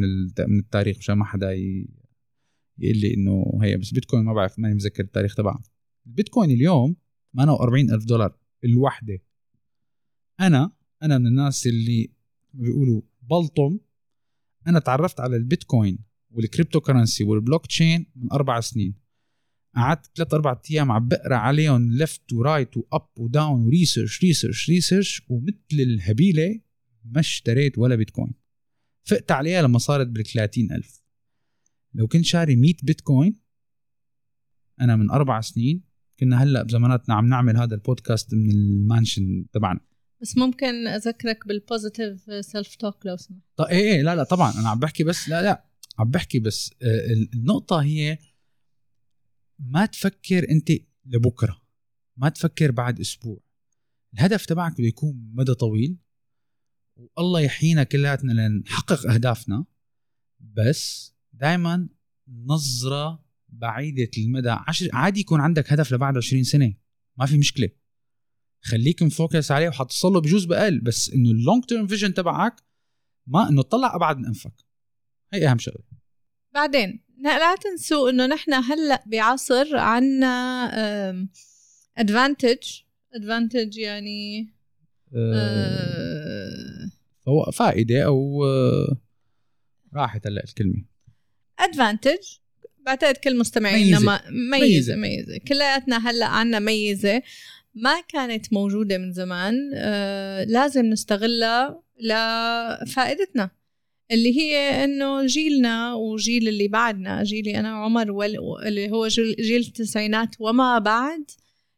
من 0.48 0.58
التاريخ 0.58 0.98
عشان 0.98 1.14
ما 1.14 1.24
حدا 1.24 1.52
يقول 1.52 2.96
لي 2.96 3.14
إنه 3.14 3.58
هي 3.62 3.76
بس 3.76 3.90
بيتكوين 3.90 4.24
ما 4.24 4.32
بعرف 4.32 4.58
ماني 4.58 4.74
متذكر 4.74 5.02
التاريخ 5.02 5.34
تبعها 5.34 5.62
البيتكوين 6.06 6.50
اليوم 6.50 6.96
48 7.36 7.90
ألف 7.90 8.04
دولار 8.04 8.36
الوحدة. 8.64 9.18
أنا 10.40 10.72
أنا 11.02 11.18
من 11.18 11.26
الناس 11.26 11.66
اللي 11.66 12.10
بيقولوا 12.54 13.02
بلطم. 13.22 13.78
أنا 14.66 14.78
تعرفت 14.78 15.20
على 15.20 15.36
البيتكوين 15.36 15.98
وال 16.30 16.43
crypto 16.43 16.80
currency 16.80 17.15
وال 17.15 17.24
blockchain 17.24 18.06
من 18.16 18.32
أربع 18.32 18.60
سنين. 18.60 18.94
قعدت 19.76 20.16
ثلاث 20.16 20.34
أربع 20.34 20.60
أيام 20.70 20.92
عم 20.92 21.08
بقرأ 21.08 21.36
عليهم 21.36 21.92
ليفت 21.92 22.32
ورايت 22.32 22.76
وأب 22.76 23.08
وداون 23.16 23.60
وريسيرش 23.60 24.22
ريسيرش 24.22 24.70
ريسيرش 24.70 25.22
ومثل 25.28 25.56
الهبيلة 25.72 26.60
ما 27.04 27.20
اشتريت 27.20 27.78
ولا 27.78 27.94
بيتكوين. 27.94 28.34
فقت 29.04 29.30
عليها 29.30 29.62
لما 29.62 29.78
صارت 29.78 30.06
بال 30.06 30.24
ألف. 30.72 31.02
لو 31.94 32.06
كنت 32.06 32.24
شاري 32.24 32.56
100 32.56 32.74
بيتكوين 32.82 33.40
أنا 34.80 34.96
من 34.96 35.10
أربع 35.10 35.40
سنين 35.40 35.82
كنا 36.20 36.42
هلأ 36.42 36.62
بزماناتنا 36.62 37.14
عم 37.14 37.26
نعمل 37.26 37.56
هذا 37.56 37.74
البودكاست 37.74 38.34
من 38.34 38.50
ال 38.50 38.62
mansion 38.62 39.46
تبعنا. 39.52 39.89
بس 40.22 40.36
ممكن 40.36 40.86
أذكرك 40.86 41.46
بال 41.48 41.67
positive 41.67 42.44
self 42.44 42.74
talk 42.74 43.06
لو 43.06 43.16
سمحت. 43.16 43.40
طيب 43.56 43.68
إيه 43.68 43.94
إيه 43.94 44.02
لا 44.02 44.16
لا 44.16 44.22
طبعا 44.24 44.52
أنا 44.60 44.68
عم 44.68 44.78
بحكي 44.78 45.04
بس 45.04 45.28
لا 45.28 45.42
لا 45.42 45.64
عم 45.98 46.10
بحكي 46.10 46.38
بس 46.38 46.74
آه، 46.82 47.12
النقطة 47.34 47.82
هي 47.82 48.18
ما 49.58 49.86
تفكر 49.86 50.50
أنت 50.50 50.72
لبكرة 51.06 51.60
ما 52.16 52.28
تفكر 52.28 52.70
بعد 52.70 53.00
أسبوع. 53.00 53.40
الهدف 54.14 54.46
تبعك 54.46 54.72
بده 54.72 54.86
يكون 54.86 55.30
مدى 55.34 55.54
طويل 55.54 55.96
والله 57.16 57.40
يحيينا 57.40 57.84
كلياتنا 57.84 58.32
لنحقق 58.32 59.06
أهدافنا 59.10 59.64
بس 60.40 61.14
دائما 61.32 61.88
نظرة 62.28 63.24
بعيدة 63.48 64.10
المدى. 64.18 64.50
عشر 64.50 64.88
عادي 64.92 65.20
يكون 65.20 65.40
عندك 65.40 65.72
هدف 65.72 65.92
لبعد 65.92 66.16
20 66.16 66.44
سنة 66.44 66.74
ما 67.16 67.26
في 67.26 67.36
مشكلة. 67.38 67.68
خليك 68.62 69.02
م 69.02 69.10
focus 69.10 69.50
عليه 69.50 69.68
وحتصل 69.68 70.12
له 70.12 70.20
بجوز 70.20 70.44
بقل 70.44 70.80
بس 70.80 71.10
إنه 71.14 71.30
ال 71.30 71.37
long 71.37 71.64
term 71.64 71.86
vision 71.86 72.14
تبعك 72.14 72.56
ما 73.26 73.48
إنه 73.48 73.62
تطلع 73.62 73.94
أبعد 73.94 74.18
من 74.18 74.26
أنفك. 74.26 74.52
هي 75.32 75.48
أهم 75.48 75.58
شغلة. 75.58 75.84
بعدين 76.54 77.00
لا 77.22 77.54
تنسوا 77.56 78.10
إنه 78.10 78.26
نحن 78.26 78.54
هلأ 78.54 79.04
بعصر 79.06 79.76
عنا 79.76 80.70
advantage 81.98 82.58
advantage 83.14 83.76
يعني 83.78 84.54
أه 85.14 86.90
أه 87.28 87.50
فائدة 87.50 88.02
أو 88.04 88.44
آه، 88.44 88.96
راحت 89.94 90.26
هلأ 90.26 90.44
الكلمة. 90.44 90.84
advantage 91.58 92.18
بعتقد 92.86 93.16
كل 93.16 93.38
مستمعينا 93.38 93.98
ميزة. 93.98 94.20
ميزة. 94.30 94.96
ميزة. 94.96 95.38
كلياتنا 95.48 96.10
هلأ 96.10 96.26
عنا 96.26 96.58
ميزة. 96.58 97.22
ما 97.74 98.00
كانت 98.00 98.52
موجودة 98.52 98.98
من 98.98 99.12
زمان 99.12 99.54
آه 99.74 100.44
لازم 100.44 100.86
نستغلها 100.86 101.82
لفائدتنا 102.00 103.50
اللي 104.10 104.38
هي 104.40 104.84
إنه 104.84 105.26
جيلنا 105.26 105.94
وجيل 105.94 106.48
اللي 106.48 106.68
بعدنا 106.68 107.22
جيلي 107.22 107.58
أنا 107.60 107.80
وعمر 107.80 108.10
وال- 108.10 108.66
اللي 108.66 108.90
هو 108.90 109.08
جيل 109.08 109.60
التسعينات 109.60 110.28
وما 110.40 110.78
بعد 110.78 111.30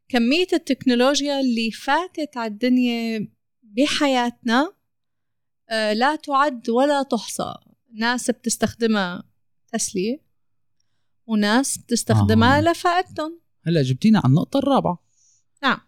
كمية 0.08 0.46
التكنولوجيا 0.52 1.40
اللي 1.40 1.70
فاتت 1.70 2.36
على 2.36 2.50
الدنيا 2.52 3.28
بحياتنا 3.62 4.72
آه، 5.70 5.92
لا 5.92 6.16
تعد 6.16 6.68
ولا 6.70 7.02
تحصى. 7.02 7.54
ناس 7.94 8.30
بتستخدمها 8.30 9.22
تسلية 9.72 10.20
وناس 11.26 11.78
بتستخدمها 11.78 12.58
آه. 12.58 12.60
لفائدتهم. 12.60 13.40
هلا 13.66 13.82
جبتينا 13.82 14.18
على 14.18 14.30
النقطة 14.30 14.58
الرابعة. 14.58 14.98
نعم. 15.62 15.80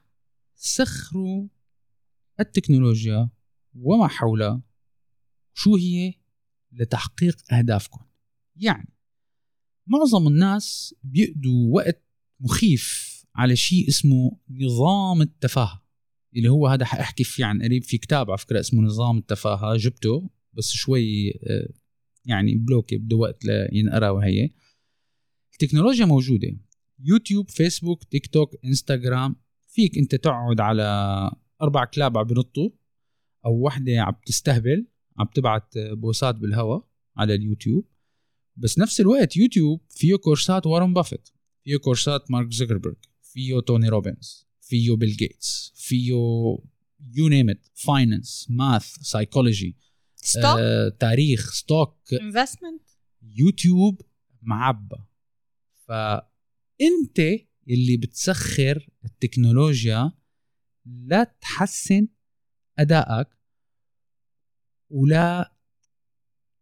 سخروا 0.55 1.49
التكنولوجيا 2.41 3.31
وما 3.75 4.09
حولها 4.09 4.63
شو 5.55 5.77
هي 5.77 6.15
لتحقيق 6.73 7.53
أهدافكم. 7.53 8.05
يعني 8.57 8.93
معظم 9.87 10.29
الناس 10.29 10.95
بيقضوا 11.03 11.75
وقت 11.75 12.05
مخيف 12.41 13.15
على 13.35 13.57
شيء 13.57 13.89
اسمه 13.89 14.39
نظام 14.51 15.23
التفاهة 15.23 15.85
اللي 16.37 16.49
هو 16.49 16.67
هذا 16.67 16.85
حاحكي 16.85 17.25
فيه 17.25 17.45
عن 17.45 17.63
قريب 17.63 17.83
في 17.83 17.99
كتاب 17.99 18.31
على 18.31 18.39
فكرة 18.39 18.61
اسمه 18.61 18.83
نظام 18.83 19.19
التفاهة 19.19 19.77
جبته 19.77 20.31
بس 20.53 20.71
شوي 20.71 21.31
آه، 21.31 21.69
يعني 22.25 22.55
بلوكي 22.55 22.99
بده 22.99 23.17
وقت 23.17 23.45
لينقرأ 23.45 24.11
وهي. 24.11 24.51
التكنولوجيا 25.53 26.05
موجودة. 26.05 26.57
يوتيوب 26.99 27.51
فيسبوك 27.51 28.05
تيك 28.05 28.27
توك 28.27 28.55
إنستغرام 28.65 29.37
فيك 29.75 29.99
انت 29.99 30.15
تقعد 30.15 30.61
على 30.61 30.85
أربع 31.63 31.85
كلاب 31.85 32.19
عم 32.19 32.25
بنطوا 32.25 32.71
أو 33.47 33.67
وحدة 33.67 34.01
عم 34.01 34.15
تستهبل 34.27 34.87
عم 35.19 35.27
تبعت 35.35 35.79
بوسات 35.79 36.35
بالهواء 36.35 36.89
على 37.17 37.35
اليوتيوب. 37.35 37.89
بس 38.57 38.79
نفس 38.79 39.01
الوقت 39.01 39.37
يوتيوب 39.37 39.81
فيه 39.89 40.17
كورسات 40.17 40.67
وارن 40.67 40.95
بافيت 40.95 41.29
فيه 41.65 41.77
كورسات 41.77 42.31
مارك 42.31 42.53
زوكربيرج 42.53 42.97
فيه 43.23 43.61
توني 43.61 43.89
روبنز 43.89 44.47
فيه 44.61 44.97
بيل 44.97 45.17
جيتس 45.17 45.73
فيه 45.77 46.09
you 47.15 47.29
name 47.29 47.51
it 47.51 47.67
finance 47.75 48.47
math 48.51 48.85
psychology 48.85 49.77
stock 50.17 50.59
آه، 50.59 50.89
تاريخ 50.89 51.53
stock 51.53 51.97
investment 52.23 52.83
يوتيوب 53.23 54.01
معبى. 54.43 54.97
فأنت 55.87 57.21
اللي 57.69 57.97
بتسخر 57.97 58.89
التكنولوجيا 59.05 60.13
لا 60.87 61.37
تحسن 61.41 62.09
أدائك 62.79 63.29
ولا 64.91 65.55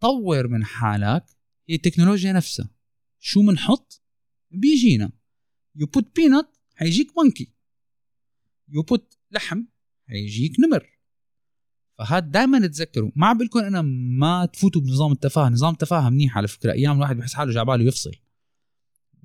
طور 0.01 0.49
من 0.49 0.65
حالك. 0.65 1.25
هي 1.69 1.75
التكنولوجيا 1.75 2.33
نفسها. 2.33 2.71
شو 3.19 3.43
منحط؟ 3.43 4.03
بيجينا. 4.51 5.13
you 5.75 5.87
put 5.87 6.17
peanuts 6.17 6.57
حيجيك 6.75 7.13
monkey 7.17 7.53
you 8.69 8.83
put 8.83 9.19
لحم 9.31 9.65
حيجيك 10.09 10.61
نمر. 10.61 10.99
فهاد 11.99 12.31
دائما 12.31 12.67
تذكروا 12.67 13.11
ما 13.17 13.27
عم 13.27 13.39
بقول 13.39 13.65
أنا 13.65 13.83
ما 14.19 14.47
تفوتوا 14.47 14.81
بنظام 14.81 15.13
التفاهه 15.13 15.49
نظام 15.49 15.73
التفاهه 15.73 16.11
منيح 16.11 16.37
على 16.37 16.49
فكرة. 16.49 16.73
أيام 16.73 16.97
الواحد 16.97 17.17
بحس 17.17 17.35
حاله 17.35 17.53
جاي 17.53 17.63
عباله 17.63 17.85
يفصل 17.85 18.13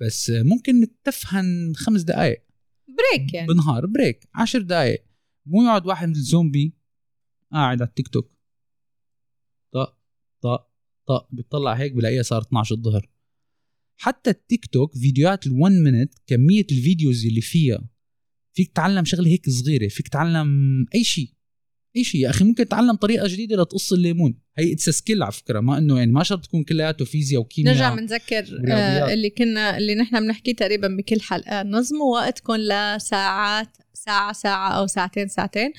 بس 0.00 0.32
ممكن 0.34 0.80
نتفهن 0.80 1.72
خمس 1.76 2.02
دقائق 2.02 2.42
break 2.88 3.34
يعني. 3.34 3.46
بالنهار 3.46 3.86
break. 3.86 4.28
عشر 4.34 4.62
دقائق 4.62 5.04
مو 5.46 5.62
يقعد 5.62 5.86
واحد 5.86 6.08
مثل 6.08 6.20
زومبي 6.20 6.74
قاعد 7.52 7.80
على 7.82 7.88
التيك 7.88 8.08
توك. 8.08 8.32
طق 9.72 9.98
طق 10.42 10.70
طق. 11.08 11.28
بيطلع 11.32 11.72
هيك 11.72 11.92
بلاقيها 11.92 12.22
صار 12.22 12.42
12 12.42 12.74
الظهر 12.74 13.10
حتى 14.00 14.30
التيك 14.30 14.66
توك 14.66 14.94
فيديوهات 14.96 15.48
ال1 15.48 15.70
minute 15.84 16.14
كمية 16.26 16.66
ال 16.72 16.80
videos 16.80 17.26
اللي 17.26 17.40
فيها 17.40 17.88
فيك 18.56 18.72
تتعلم 18.72 19.04
شغلة 19.04 19.28
هيك 19.28 19.50
صغيرة 19.50 19.88
فيك 19.88 20.08
تتعلم 20.08 20.48
أي 20.94 21.04
شيء. 21.04 21.37
أي 21.96 22.04
شيء 22.04 22.20
يا 22.20 22.30
أخي 22.30 22.44
ممكن 22.44 22.64
تتعلم 22.64 22.94
طريقة 22.94 23.28
جديدة 23.28 23.62
لتقص 23.62 23.92
الليمون. 23.92 24.38
هي 24.58 24.72
it's 24.72 24.90
skill 24.90 25.22
على 25.22 25.32
فكرة 25.32 25.60
ما 25.60 25.78
إنه 25.78 25.98
يعني 25.98 26.12
ما 26.12 26.22
شرط 26.22 26.44
تكون 26.44 26.64
كلياته 26.64 27.04
فيزياء 27.04 27.40
وكيمياء 27.40 27.74
نرجع 27.74 27.94
بنذكر. 27.94 28.62
آه 28.68 29.12
اللي 29.12 29.30
كنا 29.30 29.78
اللي 29.78 29.94
نحن 29.94 30.20
بنحكيه 30.20 30.54
تقريبا 30.54 30.88
بكل 30.88 31.20
حلقة 31.20 31.62
نظموا 31.62 32.20
وقتكم 32.20 32.54
لساعات 32.54 33.76
ساعة 33.94 34.32
ساعة 34.32 34.70
أو 34.70 34.86
ساعتين 34.86 35.28
ساعتين. 35.28 35.72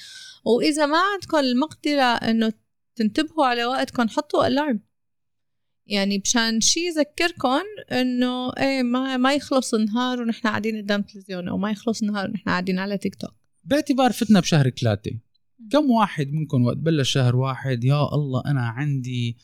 وإذا 0.46 0.86
ما 0.86 0.98
عندكم 1.14 1.38
المقدرة 1.38 2.04
إنه 2.04 2.54
تنتبهوا 2.96 3.46
على 3.46 3.66
وقتكم 3.66 4.10
حطوا 4.10 4.48
alarm 4.48 4.80
يعني 5.88 6.22
مشان 6.26 6.62
شي 6.62 6.80
يذكركم 6.80 7.62
إنه 7.92 8.54
إيه 8.54 8.84
ما 8.84 9.18
ما 9.18 9.34
يخلص 9.34 9.74
النهار 9.74 10.22
ونحن 10.22 10.48
قاعدين 10.48 10.82
قدام 10.82 11.00
التلفزيون 11.00 11.48
أو 11.48 11.58
ما 11.58 11.72
يخلص 11.72 12.02
النهار 12.02 12.30
ونحن 12.30 12.44
قاعدين 12.44 12.80
على 12.80 12.98
تيك 12.98 13.16
توك. 13.16 13.32
باعتبار 13.64 14.12
فتنا 14.12 14.40
بشهر 14.40 14.70
ثلاثة. 14.70 15.12
كم 15.72 15.90
واحد 15.92 16.32
منكم 16.32 16.66
وقت 16.66 16.78
بلش 16.78 17.12
شهر 17.12 17.36
واحد 17.36 17.84
يا 17.84 18.14
الله 18.14 18.44
أنا 18.46 18.62
عندي 18.62 19.38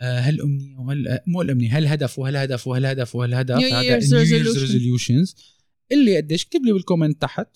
آه، 0.00 0.20
هالأمنية 0.20 0.76
وهال 0.76 1.08
آه، 1.08 1.22
مو 1.26 1.42
الأمنية 1.42 1.76
هالهدف 1.76 2.18
وهالهدف 2.18 2.66
وهالهدف 2.66 3.14
وهالهدف 3.16 3.56
هذا 3.72 4.00
resolutions. 4.54 5.34
اللي 5.92 6.16
قديش 6.16 6.44
اكتب 6.44 6.64
لي 6.64 6.72
بال 6.72 6.83
comment 6.83 7.22
تحت 7.22 7.48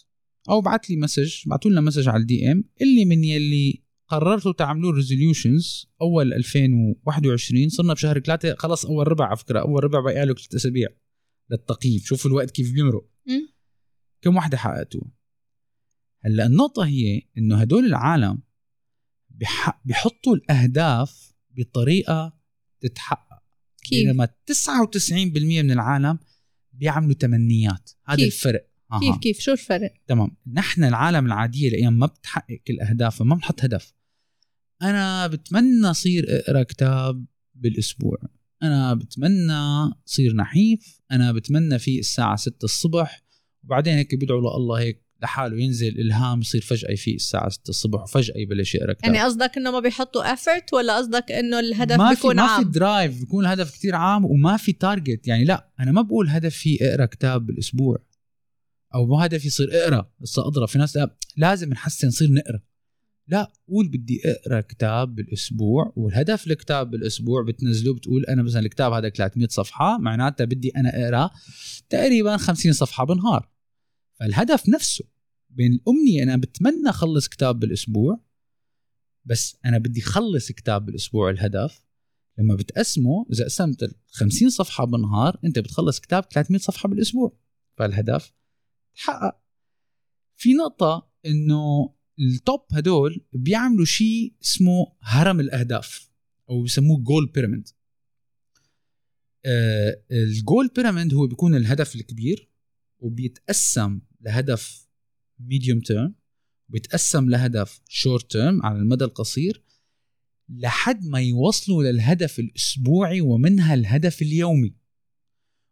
أو 0.48 0.60
بعت 0.60 0.90
لي 0.90 0.96
message 0.96 1.34
بعتوا 1.46 1.70
لنا 1.70 1.80
message 1.80 2.08
على 2.08 2.20
ال 2.20 2.52
DM 2.52 2.64
اللي 2.82 3.04
من 3.04 3.24
يلي 3.24 3.82
قررتوا 4.08 4.52
تعملوا 4.52 4.92
resolutions 4.92 5.86
أول 6.02 6.32
2021 6.34 7.68
صرنا 7.68 7.94
بشهر 7.94 8.20
ثلاثة 8.20 8.54
خلص 8.54 8.86
أول 8.86 9.08
ربع 9.08 9.26
على 9.26 9.36
فكرة 9.36 9.60
أول 9.60 9.84
ربع 9.84 10.00
بقى 10.00 10.26
له 10.26 10.34
ثلاث 10.34 10.54
أسابيع 10.54 10.88
للتقييم. 11.50 12.00
شوفوا 12.04 12.30
الوقت 12.30 12.50
كيف 12.50 12.72
بيمرق. 12.72 13.04
كم 14.22 14.36
وحده 14.36 14.56
حققتوها؟ 14.58 15.10
هلا 16.24 16.46
النقطة 16.46 16.86
هي 16.86 17.22
إنه 17.38 17.56
هدول 17.56 17.84
العالم 17.84 18.42
بح... 19.30 19.82
بحطوا 19.84 20.36
الأهداف 20.36 21.34
بطريقة 21.50 22.38
تتحقق. 22.80 23.42
كيف؟ 23.82 24.06
بينما 24.06 24.28
99% 24.52 24.82
من 25.36 25.70
العالم 25.70 26.18
بيعملوا 26.72 27.14
تمنيات. 27.14 27.90
هذا 28.06 28.16
كيف؟ 28.16 28.26
الفرق. 28.26 28.68
أها. 28.92 29.00
كيف 29.00 29.16
كيف؟ 29.16 29.40
شو 29.40 29.52
الفرق؟ 29.52 29.94
تمام. 30.06 30.36
نحن 30.52 30.84
العالم 30.84 31.26
العادية 31.26 31.68
الأيام 31.68 31.98
ما 31.98 32.06
بتحقق 32.06 32.60
كل 32.66 32.80
اهدافها 32.80 33.24
ما 33.24 33.34
بنحط 33.34 33.64
هدف. 33.64 33.94
أنا 34.82 35.26
بتمنى 35.26 35.86
أصير 35.90 36.26
أقرأ 36.28 36.62
كتاب 36.62 37.24
بالأسبوع. 37.54 38.18
أنا 38.62 38.94
بتمنى 38.94 39.92
صير 40.04 40.36
نحيف. 40.36 41.00
أنا 41.10 41.32
بتمنى 41.32 41.78
في 41.78 41.98
الساعة 41.98 42.36
6 42.36 42.64
الصبح. 42.64 43.22
وبعدين 43.64 43.94
هيك 43.94 44.14
بيدعوا 44.14 44.40
لله 44.40 44.78
هيك 44.78 45.07
لحاله 45.22 45.62
ينزل 45.62 46.00
إلهام 46.00 46.40
يصير 46.40 46.60
فجأة 46.60 46.90
يفيق 46.90 47.14
الساعة 47.14 47.48
6 47.48 47.68
الصبح 47.68 48.02
وفجأة 48.02 48.34
يبلش 48.36 48.74
يقرأ 48.74 48.92
كتاب. 48.92 49.14
يعني 49.14 49.26
قصدك 49.26 49.56
إنه 49.56 49.70
ما 49.70 49.80
بيحطوا 49.80 50.32
effort 50.32 50.74
ولا 50.74 50.96
قصدك 50.96 51.32
إنه 51.32 51.60
الهدف 51.60 51.96
ما 51.98 52.08
في 52.08 52.14
بيكون 52.14 52.36
ما 52.36 52.42
عام؟ 52.42 52.64
في 52.64 52.70
drive 52.70 53.20
بيكون 53.20 53.44
الهدف 53.44 53.70
كتير 53.70 53.94
عام 53.94 54.24
وما 54.24 54.56
في 54.56 54.72
target 54.72 55.28
يعني 55.28 55.44
لا 55.44 55.70
أنا 55.80 55.92
ما 55.92 56.02
بقول 56.02 56.28
هدفي 56.28 56.78
اقرأ 56.82 57.06
كتاب 57.06 57.46
بالأسبوع. 57.46 57.98
أو 58.94 59.06
مو 59.06 59.20
هدفي 59.20 59.46
يصير 59.46 59.68
اقرأ 59.72 60.10
هسه 60.22 60.46
اضرب 60.46 60.68
في 60.68 60.78
ناس 60.78 60.96
لا 60.96 61.16
لازم 61.36 61.70
نحسن 61.70 62.08
نصير 62.08 62.32
نقرأ. 62.32 62.60
لا 63.28 63.52
قول 63.68 63.88
بدي 63.88 64.20
اقرأ 64.24 64.60
كتاب 64.60 65.14
بالأسبوع 65.14 65.92
والهدف 65.96 66.46
الكتاب 66.46 66.90
بالأسبوع 66.90 67.44
بتنزله 67.44 67.94
بتقول 67.94 68.24
أنا 68.24 68.42
مثلا 68.42 68.60
الكتاب 68.60 68.92
هذا 68.92 69.08
300 69.08 69.48
صفحة 69.48 69.98
معناتها 69.98 70.44
بدي 70.44 70.72
أنا 70.76 71.04
اقرأ 71.04 71.30
تقريبا 71.90 72.36
50 72.36 72.72
صفحة 72.72 73.04
بالنهار 73.04 73.48
فالهدف 74.20 74.68
نفسه 74.68 75.04
بين 75.50 75.72
الأمنية 75.72 76.22
أنا 76.22 76.36
بتمنى 76.36 76.88
أخلص 76.88 77.28
كتاب 77.28 77.60
بالأسبوع 77.60 78.20
بس 79.24 79.56
أنا 79.64 79.78
بدي 79.78 80.00
اخلص 80.00 80.52
كتاب 80.52 80.86
بالأسبوع 80.86 81.30
الهدف. 81.30 81.82
لما 82.38 82.54
بتقسمه 82.54 83.26
إذا 83.32 83.44
قسمت 83.44 83.82
ال 83.82 83.94
50 84.06 84.50
صفحة 84.50 84.84
بالنهار 84.84 85.38
أنت 85.44 85.58
بتخلص 85.58 86.00
كتاب 86.00 86.24
300 86.32 86.60
صفحة 86.60 86.88
بالأسبوع. 86.88 87.38
فالهدف 87.76 88.32
تحقق. 88.94 89.40
في 90.36 90.54
نقطة 90.54 91.10
إنه 91.26 91.94
ال 92.18 92.29
top 92.29 92.60
هدول 92.72 93.26
بيعملوا 93.32 93.84
شيء 93.84 94.34
اسمه 94.42 94.92
هرم 95.00 95.40
الأهداف 95.40 96.10
أو 96.50 96.62
بيسموه 96.62 96.98
goal 96.98 97.26
pyramid 97.26 97.68
ال 100.10 100.22
goal 100.22 100.68
pyramid 100.76 101.14
هو 101.14 101.26
بيكون 101.26 101.54
الهدف 101.54 101.94
الكبير 101.94 102.50
وبيتقسم 102.98 104.00
لهدف 104.20 104.88
medium 105.40 105.80
term 105.80 106.14
بيتقسم 106.68 107.30
لهدف 107.30 107.80
short 107.88 108.30
term 108.30 108.62
على 108.62 108.78
المدى 108.78 109.04
القصير 109.04 109.64
لحد 110.48 111.06
ما 111.06 111.20
يوصلوا 111.20 111.82
للهدف 111.82 112.38
الأسبوعي 112.38 113.20
ومنها 113.20 113.74
الهدف 113.74 114.22
اليومي. 114.22 114.74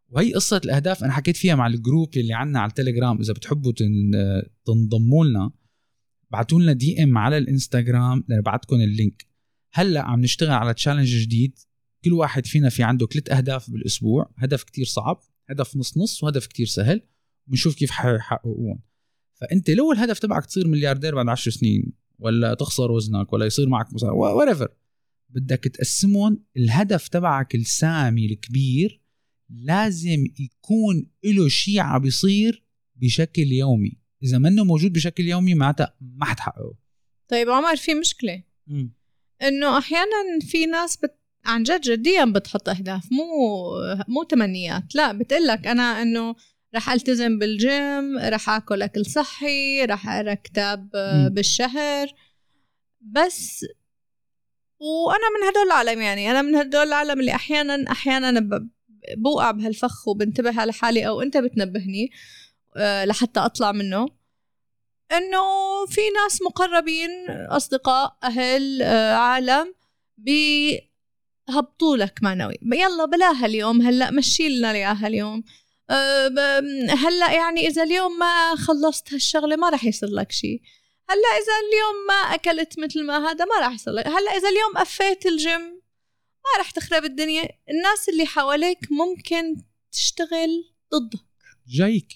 وهي 0.08 0.32
قصة 0.34 0.56
الأهداف 0.64 1.04
أنا 1.04 1.12
حكيت 1.12 1.36
فيها 1.36 1.54
مع 1.54 1.66
ال 1.66 1.75
group 1.75 2.16
اللي 2.16 2.34
عنا 2.34 2.60
على 2.60 2.68
التليجرام. 2.68 3.20
إذا 3.20 3.32
بتحبوا 3.32 3.72
تن- 3.72 4.42
تنضموا 4.66 5.24
لنا 5.24 5.50
بعتوا 6.30 6.60
لنا 6.60 6.72
DM 6.72 7.18
على 7.18 7.38
الإنستغرام 7.38 8.24
لنبعتكم 8.28 8.76
ال 8.76 8.85
link. 8.85 9.26
هلأ 9.72 10.00
عم 10.02 10.20
نشتغل 10.20 10.50
على 10.50 10.74
challenge 10.74 11.16
جديد. 11.16 11.58
كل 12.04 12.12
واحد 12.12 12.46
فينا 12.46 12.68
في 12.68 12.82
عنده 12.82 13.06
ثلاث 13.06 13.30
أهداف 13.30 13.70
بالأسبوع. 13.70 14.30
هدف 14.36 14.62
كتير 14.62 14.84
صعب 14.84 15.22
هدف 15.50 15.76
نص 15.76 15.98
نص 15.98 16.22
وهدف 16.22 16.46
كتير 16.46 16.66
سهل. 16.66 17.02
بنشوف 17.46 17.74
كيف 17.74 17.90
حيحققوهم 17.90 18.80
فأنت 19.40 19.70
لو 19.70 19.92
الهدف 19.92 20.18
تبعك 20.18 20.46
تصير 20.46 20.68
ملياردير 20.68 21.14
بعد 21.14 21.28
عشر 21.28 21.50
سنين 21.50 21.92
ولا 22.18 22.54
تخسر 22.54 22.92
وزنك 22.92 23.32
ولا 23.32 23.46
يصير 23.46 23.68
معك 23.68 23.86
whatever 24.12 24.68
بدك 25.28 25.64
تقسمهم. 25.64 26.44
الهدف 26.56 27.08
تبعك 27.08 27.54
السامي 27.54 28.26
الكبير 28.26 29.02
لازم 29.50 30.24
يكون 30.40 31.10
له 31.24 31.48
شيء 31.48 31.80
عم 31.80 32.02
بيصير 32.02 32.64
بشكل 32.96 33.52
يومي. 33.52 33.98
إذا 34.22 34.38
منه 34.38 34.64
موجود 34.64 34.92
بشكل 34.92 35.24
يومي 35.24 35.54
معناتها 35.54 35.96
ما 36.00 36.24
حتحققه 36.24 36.74
طيب 37.28 37.50
عمر 37.50 37.76
في 37.76 37.94
مشكلة. 37.94 38.42
إنه 39.42 39.78
أحيانا 39.78 40.40
في 40.40 40.66
ناس 40.66 40.96
بت... 40.96 41.18
عن 41.44 41.62
جد 41.62 41.80
جديا 41.80 42.24
بتحط 42.24 42.68
أهداف 42.68 43.12
مو 43.12 43.24
مو 44.08 44.22
تمنيات. 44.22 44.94
لا 44.94 45.12
بتقلك 45.12 45.66
أنا 45.66 46.02
إنه 46.02 46.34
رح 46.76 46.90
التزم 46.90 47.38
بالجيم 47.38 48.18
رح 48.18 48.50
آكل 48.50 48.82
أكل 48.82 49.06
صحي 49.06 49.84
رح 49.84 50.08
أقرأ 50.08 50.34
كتاب 50.34 50.90
بالشهر. 51.32 52.08
بس 53.00 53.64
وأنا 54.80 55.24
من 55.38 55.48
هدول 55.48 55.66
العالم 55.66 56.00
يعني 56.00 56.30
أنا 56.30 56.42
من 56.42 56.54
هدول 56.54 56.86
العالم 56.86 57.20
اللي 57.20 57.34
أحيانا 57.34 57.92
أحيانا 57.92 58.48
بوقع 59.16 59.50
بهالفخ 59.50 60.08
وبنتبه 60.08 60.60
على 60.60 60.72
حالي 60.72 61.08
أو 61.08 61.22
أنت 61.22 61.36
بتنبهني 61.36 62.10
آه، 62.76 63.04
لحتى 63.04 63.40
أطلع 63.40 63.72
منه. 63.72 64.08
إنه 65.12 65.40
في 65.88 66.00
ناس 66.22 66.42
مقربين 66.42 67.10
أصدقاء 67.30 68.16
أهل 68.24 68.82
آه، 68.82 69.14
عالم 69.14 69.74
بيهبطوا 70.18 71.96
لك 71.96 72.22
معنوي. 72.22 72.54
يلا 72.62 73.04
بلاها 73.04 73.46
اليوم 73.46 73.82
هلأ 73.82 74.10
مشي 74.10 74.48
لنا 74.48 74.72
اياها 74.72 75.06
اليوم 75.06 75.38
آه، 75.38 75.65
هلأ 76.88 77.34
يعني 77.34 77.66
إذا 77.66 77.82
اليوم 77.82 78.18
ما 78.18 78.56
خلصت 78.56 79.12
هالشغلة 79.12 79.56
ما 79.56 79.70
راح 79.70 79.84
يصير 79.84 80.08
لك 80.08 80.32
شيء 80.32 80.62
هلأ 81.08 81.28
إذا 81.42 81.52
اليوم 81.68 82.06
ما 82.08 82.34
أكلت 82.34 82.78
مثل 82.78 83.06
ما 83.06 83.30
هذا 83.30 83.44
ما 83.44 83.60
راح 83.60 83.74
يصير 83.74 83.92
لك. 83.92 84.06
هلأ 84.06 84.30
إذا 84.30 84.48
اليوم 84.48 84.76
قفيت 84.76 85.26
الجيم 85.26 85.60
ما 86.44 86.58
راح 86.58 86.70
تخرب 86.70 87.04
الدنيا. 87.04 87.42
الناس 87.42 88.08
اللي 88.08 88.26
حواليك 88.26 88.78
ممكن 88.90 89.62
تشتغل 89.92 90.74
ضدك. 90.94 91.26
جايك. 91.66 92.12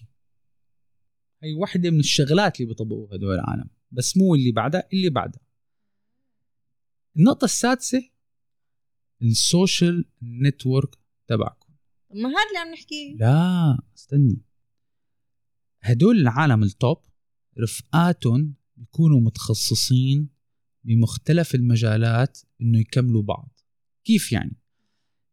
هي 1.42 1.54
واحدة 1.54 1.90
من 1.90 2.00
الشغلات 2.00 2.60
اللي 2.60 2.68
بيطبقوها 2.68 3.16
دول 3.16 3.34
العالم. 3.34 3.70
بس 3.90 4.16
مو 4.16 4.34
اللي 4.34 4.52
بعدها 4.52 4.88
اللي 4.92 5.10
بعدها. 5.10 5.40
النقطة 7.16 7.44
السادسة 7.44 8.10
ال 9.22 9.34
social 9.34 10.04
network 10.22 10.98
تبعكم 11.26 11.59
ما 12.14 12.28
هذا 12.28 12.48
اللي 12.48 12.58
عم 12.58 12.72
نحكيه 12.72 13.16
لا 13.16 13.78
استني. 13.96 14.42
هدول 15.80 16.20
العالم 16.20 16.62
ال 16.62 16.71
top 16.71 16.98
رفقاتهم 17.58 18.54
بيكونوا 18.76 19.20
متخصصين 19.20 20.28
بمختلف 20.84 21.54
المجالات 21.54 22.38
إنه 22.60 22.78
يكملوا 22.80 23.22
بعض. 23.22 23.60
كيف 24.04 24.32
يعني؟ 24.32 24.56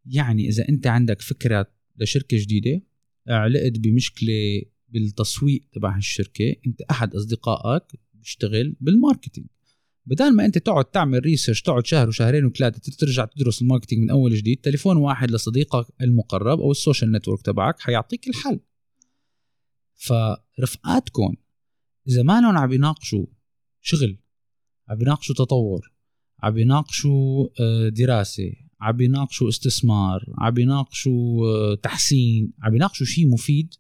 يعني 0.05 0.47
إذا 0.47 0.69
أنت 0.69 0.87
عندك 0.87 1.21
فكرة 1.21 1.71
لشركة 1.97 2.37
جديدة 2.37 2.81
علقت 3.27 3.79
بمشكلة 3.79 4.61
بالتسويق 4.87 5.61
تبع 5.71 5.97
الشركة 5.97 6.55
أنت 6.67 6.81
أحد 6.81 7.15
أصدقائك 7.15 7.99
بيشتغل 8.13 8.75
بال 8.81 8.92
marketing. 8.92 9.47
بدل 10.07 10.35
ما 10.35 10.45
انت 10.45 10.57
تقعد 10.57 10.85
تعمل 10.85 11.19
research 11.19 11.61
تقعد 11.61 11.85
شهر 11.85 12.07
وشهرين 12.07 12.45
وثلاثة 12.45 12.91
ترجع 12.97 13.25
تدرس 13.25 13.61
ال 13.61 13.66
marketing 13.66 14.03
من 14.03 14.09
أول 14.09 14.35
جديد 14.35 14.57
تليفون 14.57 14.97
واحد 14.97 15.31
لصديقك 15.31 15.85
المقرب 16.01 16.59
أو 16.59 16.71
ال 16.71 16.77
social 16.77 17.11
network 17.11 17.41
تبعك 17.41 17.79
حيعطيك 17.79 18.27
الحل. 18.27 18.59
فرفقاتكم 19.97 21.35
إذا 22.07 22.23
ما 22.23 22.41
لهم 22.41 22.57
عم 22.57 22.71
يناقشوا 22.71 23.25
شغل 23.81 24.17
عم 24.89 25.01
يناقشوا 25.01 25.35
تطور 25.35 25.91
عم 26.43 26.57
يناقشوا 26.57 27.47
آه، 27.59 27.89
دراسة 27.89 28.51
عم 28.81 29.01
يناقشوا 29.01 29.49
استثمار 29.49 30.25
عم 30.37 30.57
يناقشوا 30.57 31.47
آه، 31.47 31.75
تحسين 31.75 32.53
عم 32.63 32.75
يناقشوا 32.75 33.05
شيء 33.05 33.27
مفيد 33.29 33.73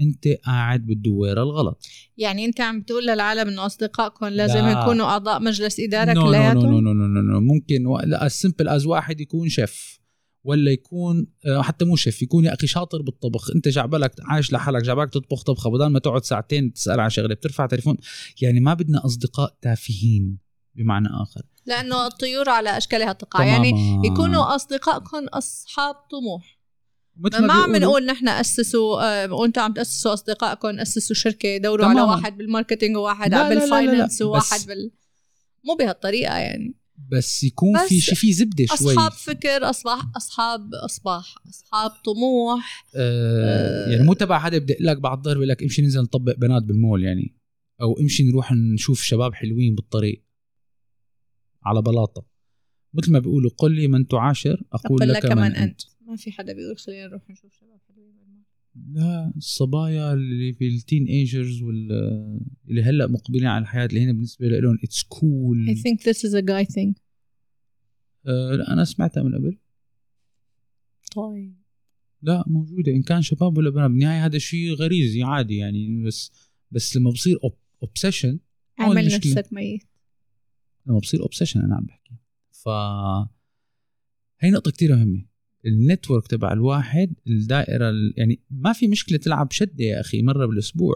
انت 0.00 0.28
قاعد 0.28 0.86
بالدويرة 0.86 1.42
الغلط. 1.42 1.86
يعني 2.16 2.44
انت 2.44 2.60
عم 2.60 2.82
تقول 2.82 3.06
للعالم 3.06 3.48
انه 3.48 3.66
أصدقائكم 3.66 4.26
لازم 4.26 4.58
لا. 4.58 4.82
يكونوا 4.82 5.06
اعضاء 5.06 5.42
مجلس 5.42 5.80
إدارة 5.80 6.14
no, 6.14 6.24
كلياتهم؟ 6.24 6.70
نو 6.70 6.80
نو 6.80 6.92
نو 6.92 7.06
نو 7.06 7.20
نو 7.20 7.40
ممكن 7.40 8.08
لا 8.08 8.26
as 8.26 8.37
simple 8.37 8.68
as 8.68 8.86
واحد 8.86 9.20
يكون 9.20 9.48
شيف 9.48 10.00
ولا 10.44 10.70
يكون 10.70 11.26
آه، 11.46 11.62
حتى 11.62 11.84
مو 11.84 11.96
شيف 11.96 12.22
يكون 12.22 12.44
يا 12.44 12.54
أخي 12.54 12.66
شاطر 12.66 13.02
بالطبخ. 13.02 13.50
انت 13.50 13.68
جاي 13.68 13.83
عبالك 13.83 14.12
عايش 14.24 14.52
لحالك 14.52 14.82
جاي 14.82 14.91
عبالك 14.91 15.10
تطبخ 15.10 15.42
طبخه 15.42 15.70
بدل 15.70 15.86
ما 15.86 15.98
تقعد 15.98 16.24
ساعتين 16.24 16.72
تسأل 16.72 17.00
عن 17.00 17.10
شغلة 17.10 17.34
بترفع 17.34 17.66
تليفون. 17.66 17.96
يعني 18.42 18.60
ما 18.60 18.74
بدنا 18.74 19.04
أصدقاء 19.06 19.56
تافهين 19.62 20.38
بمعنى 20.74 21.08
آخر. 21.22 21.42
لأنه 21.66 22.06
الطيور 22.06 22.48
على 22.48 22.76
أشكالها 22.76 23.12
تقع. 23.12 23.44
يعني 23.44 23.72
يكونوا 24.04 24.54
أصدقائكم 24.54 25.26
أصحاب 25.26 25.94
طموح. 25.94 26.55
ما, 27.16 27.40
ما 27.40 27.52
عم 27.52 27.76
نقول 27.76 28.06
نحن 28.06 28.28
أسسوا 28.28 29.24
آه 29.24 29.32
وأنتم 29.32 29.60
عم 29.60 29.72
تأسسوا 29.72 30.12
أصدقائكم 30.12 30.68
أسسوا 30.68 31.16
شركة 31.16 31.56
دوروا. 31.56 31.86
على 31.86 32.00
واحد 32.00 32.36
بال 32.38 32.49
marketing 32.49 32.96
وواحد 32.96 33.30
بال 33.30 33.50
finance 33.50 34.22
وواحد 34.22 34.66
بال 34.66 34.90
مو 35.64 35.74
بهالطريقة 35.74 36.36
يعني. 36.36 36.74
بس 37.12 37.44
يكون 37.44 37.74
بس 37.74 37.88
في 37.88 38.00
شيء 38.00 38.14
في 38.14 38.32
زبدة 38.32 38.66
شوي. 38.66 38.92
أصحاب 38.92 39.12
فكر 39.12 39.70
اصبح 39.70 40.02
أصحاب 40.16 40.74
أصباح 40.74 41.34
أصحاب 41.48 41.90
طموح. 41.90 42.86
آه, 42.96 43.86
آه. 43.86 43.90
يعني 43.90 44.04
مو 44.04 44.12
تبع 44.12 44.38
حدا 44.38 44.58
بدق 44.58 44.76
لك 44.80 44.96
بعد 45.00 45.18
الظهر 45.18 45.34
بيقول 45.34 45.48
لك 45.48 45.62
امشي 45.62 45.82
ننزل 45.82 46.02
نطبق 46.02 46.36
بنات 46.38 46.62
بالمول 46.62 47.04
يعني. 47.04 47.36
أو 47.80 47.98
امشي 48.00 48.22
نروح 48.22 48.52
نشوف 48.52 49.02
شباب 49.02 49.34
حلوين 49.34 49.74
بالطريق. 49.74 50.22
على 51.64 51.82
بلاطة. 51.82 52.26
مثل 52.94 53.12
ما 53.12 53.18
بيقولوا 53.18 53.50
قل 53.58 53.72
لي 53.72 53.88
من 53.88 54.08
تعاشر 54.08 54.62
أقول, 54.72 55.02
أقول 55.02 55.14
لك, 55.14 55.24
لك 55.24 55.32
من, 55.32 55.42
من 55.42 55.56
أنت. 55.56 55.80
ما 56.06 56.16
في 56.16 56.32
حدا 56.32 56.52
بيقول 56.52 56.78
خلينا 56.78 57.06
نروح 57.06 57.30
نشوف 57.30 57.52
شباب 57.52 57.80
حلوين 57.88 58.16
لا 58.92 59.32
الصبايا 59.36 60.12
اللي 60.12 60.52
في 60.52 60.68
ال 60.68 61.06
teenagers 61.06 61.62
واللي 61.62 62.82
هلأ 62.82 63.06
مقبلين 63.06 63.46
على 63.46 63.62
الحياة 63.62 63.86
اللي 63.86 64.00
هنا 64.00 64.12
بالنسبة 64.12 64.48
لهم 64.48 64.78
it's 64.84 65.02
cool 65.02 65.66
I 65.68 65.78
think 65.78 66.00
this 66.00 66.18
is 66.18 66.34
a 66.34 66.42
guy 66.42 66.74
thing. 66.74 66.92
أه 68.26 68.54
لا 68.56 68.72
أنا 68.72 68.84
سمعتها 68.84 69.22
من 69.22 69.34
قبل. 69.34 69.58
طيب. 71.16 71.56
لا 72.22 72.44
موجودة 72.46 72.92
إن 72.92 73.02
كان 73.02 73.22
شباب 73.22 73.58
ولا 73.58 73.70
بنات. 73.70 73.90
بالنهاية 73.90 74.26
هذا 74.26 74.38
شيء 74.38 74.74
غريزي 74.74 75.22
عادي 75.22 75.56
يعني 75.56 76.04
بس 76.04 76.32
بس 76.70 76.96
لما 76.96 77.10
بصير 77.10 77.38
obsession 77.82 78.38
اعمل 78.78 79.06
نفسك 79.06 79.52
ميت. 79.52 79.82
لما 80.86 80.98
بصير 80.98 81.22
obsession 81.22 81.60
أنا 81.60 81.76
عم 81.76 81.84
بحكي. 81.84 82.14
ف 82.50 82.68
هي 84.40 84.50
نقطة 84.50 84.70
كتير 84.70 84.96
مهمة. 84.96 85.35
ال 85.66 85.74
network 85.74 86.26
تبع 86.26 86.52
الواحد 86.52 87.14
الدائرة 87.26 87.92
يعني 88.16 88.40
ما 88.50 88.72
في 88.72 88.88
مشكلة 88.88 89.18
تلعب 89.18 89.52
شدة 89.52 89.84
يا 89.84 90.00
أخي 90.00 90.22
مرة 90.22 90.46
بالأسبوع 90.46 90.94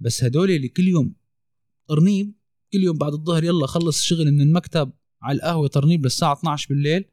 بس 0.00 0.24
هدول 0.24 0.50
اللي 0.50 0.68
كل 0.68 0.88
يوم 0.88 1.14
ترنيب 1.88 2.34
كل 2.72 2.82
يوم 2.82 2.98
بعد 2.98 3.12
الظهر 3.12 3.44
يلا 3.44 3.66
خلص 3.66 3.98
الشغل 3.98 4.32
من 4.32 4.40
المكتب 4.40 4.92
على 5.22 5.36
القهوة 5.36 5.68
ترنيب 5.68 6.04
للساعة 6.04 6.32
12 6.32 6.66
بالليل 6.68 7.04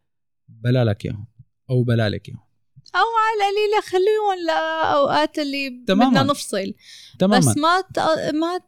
بلالك 0.47 1.05
إياهم 1.05 1.27
أو 1.69 1.83
بلالك 1.83 2.29
إياهم 2.29 2.43
أو 2.95 2.99
على 2.99 3.35
القليلة 3.39 3.81
خليهم 3.81 4.45
لأوقات 4.47 5.39
اللي 5.39 5.83
تماما. 5.87 6.09
بدنا 6.09 6.23
نفصل 6.23 6.73
تماما. 7.19 7.37
بس 7.37 7.57
ما 7.57 7.83
ما 8.31 8.59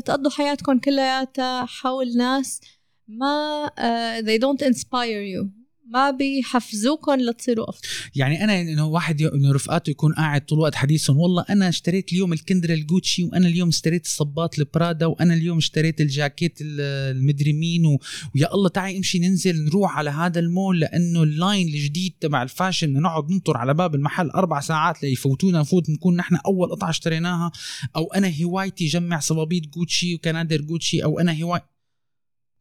تقضوا 0.00 0.30
حياتكم 0.30 0.78
كلياتها 0.78 1.64
حول 1.64 2.16
ناس 2.16 2.60
ما 3.08 3.66
uh, 3.66 4.24
they 4.24 4.38
don't 4.38 4.66
inspire 4.66 5.22
you 5.34 5.59
ما 5.90 6.10
بيحفزوكم 6.10 7.12
لتصيروا 7.12 7.68
أفضل. 7.68 7.88
يعني 8.14 8.44
أنا 8.44 8.60
إنه 8.60 8.86
واحد 8.86 9.22
إنه 9.22 9.52
رفقاته 9.52 9.90
يكون 9.90 10.12
قاعد 10.12 10.44
طول 10.46 10.58
الوقت 10.58 10.74
حديثهم 10.74 11.18
والله 11.18 11.44
أنا 11.50 11.68
اشتريت 11.68 12.12
اليوم 12.12 12.32
الكندرة 12.32 12.74
الجوتشي 12.74 13.24
وأنا 13.24 13.48
اليوم 13.48 13.68
اشتريت 13.68 14.04
الصباط 14.04 14.58
البرادا 14.58 15.06
وأنا 15.06 15.34
اليوم 15.34 15.58
اشتريت 15.58 16.00
الجاكيت 16.00 16.58
المدري 16.60 17.52
مين 17.52 17.86
و... 17.86 17.98
ويا 18.34 18.54
الله 18.54 18.68
تعي 18.68 18.98
امشي 18.98 19.18
ننزل 19.18 19.64
نروح 19.64 19.98
على 19.98 20.10
هذا 20.10 20.40
المول 20.40 20.80
لأنه 20.80 21.22
ال 21.22 21.31
line 21.31 21.68
الجديد 21.68 22.14
تبع 22.20 22.42
ال 22.42 22.48
fashion 22.48 22.92
نقعد 22.92 23.30
ننطر 23.30 23.56
على 23.56 23.74
باب 23.74 23.94
المحل 23.94 24.30
أربع 24.30 24.60
ساعات 24.60 25.02
ليفوتونا 25.02 25.60
نفوت 25.60 25.90
نكون 25.90 26.16
نحن 26.16 26.36
أول 26.36 26.70
قطعة 26.70 26.90
اشتريناها. 26.90 27.52
أو 27.96 28.12
أنا 28.12 28.32
هوايتي 28.42 28.86
جمع 28.86 29.20
صبابيط 29.20 29.66
جوتشي 29.66 30.14
وكنادر 30.14 30.60
جوتشي 30.60 31.04
أو 31.04 31.20
أنا 31.20 31.42
هوايتي 31.42 31.60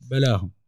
بلاهم. 0.02 0.59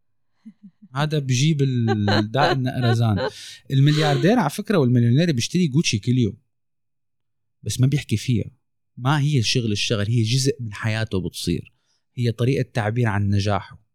هذا 0.94 1.20
بجيب 1.20 1.62
الداء 1.62 2.52
النقرزان 2.52 3.30
الملياردير 3.72 4.40
على 4.40 4.50
فكرة 4.50 4.78
والمليونير 4.78 5.32
بيشتري 5.32 5.68
جوتشي 5.68 6.00
كل 6.00 6.18
يوم. 6.18 6.38
بس 7.64 7.80
ما 7.80 7.88
بيحكي 7.88 8.18
فيها. 8.18 8.52
ما 8.98 9.20
هي 9.20 9.44
شغل 9.44 9.72
الشغل 9.72 10.08
هي 10.08 10.22
جزء 10.22 10.62
من 10.62 10.74
حياته 10.74 11.22
بتصير. 11.22 11.74
هي 12.16 12.32
طريقة 12.32 12.72
تعبير 12.74 13.08
عن 13.08 13.30
نجاحه. 13.30 13.86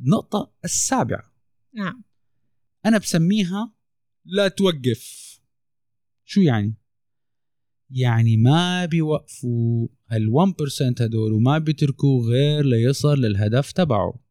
النقطة 0.00 0.52
السابعة. 0.64 1.32
نعم. 1.74 2.04
أنا 2.86 2.98
بسميها 2.98 3.74
لا 4.24 4.48
توقف. 4.48 5.32
شو 6.24 6.40
يعني؟ 6.40 6.74
يعني 7.90 8.36
ما 8.36 8.86
بيوقفوا 8.86 9.88
ال 10.12 10.28
1% 10.28 11.02
هدول 11.02 11.32
وما 11.32 11.58
بيتركوه 11.58 12.28
غير 12.28 12.64
ليصل 12.64 13.20
للهدف 13.20 13.72
تبعه. 13.72 14.21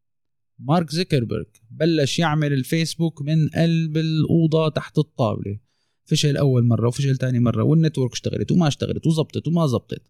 مارك 0.61 0.91
زيكربرج 0.91 1.45
بلش 1.71 2.19
يعمل 2.19 2.53
الفيسبوك 2.53 3.21
من 3.21 3.49
قلب 3.49 3.97
الأوضة 3.97 4.69
تحت 4.69 4.97
الطاولة. 4.97 5.59
فشل 6.05 6.37
أول 6.37 6.67
مرة 6.67 6.87
وفشل 6.87 7.17
تاني 7.17 7.39
مرة 7.39 7.63
والنتورك 7.63 8.11
اشتغلت 8.11 8.51
وما 8.51 8.67
اشتغلت 8.67 9.07
وزبطت 9.07 9.47
وما 9.47 9.67
زبطت 9.67 10.01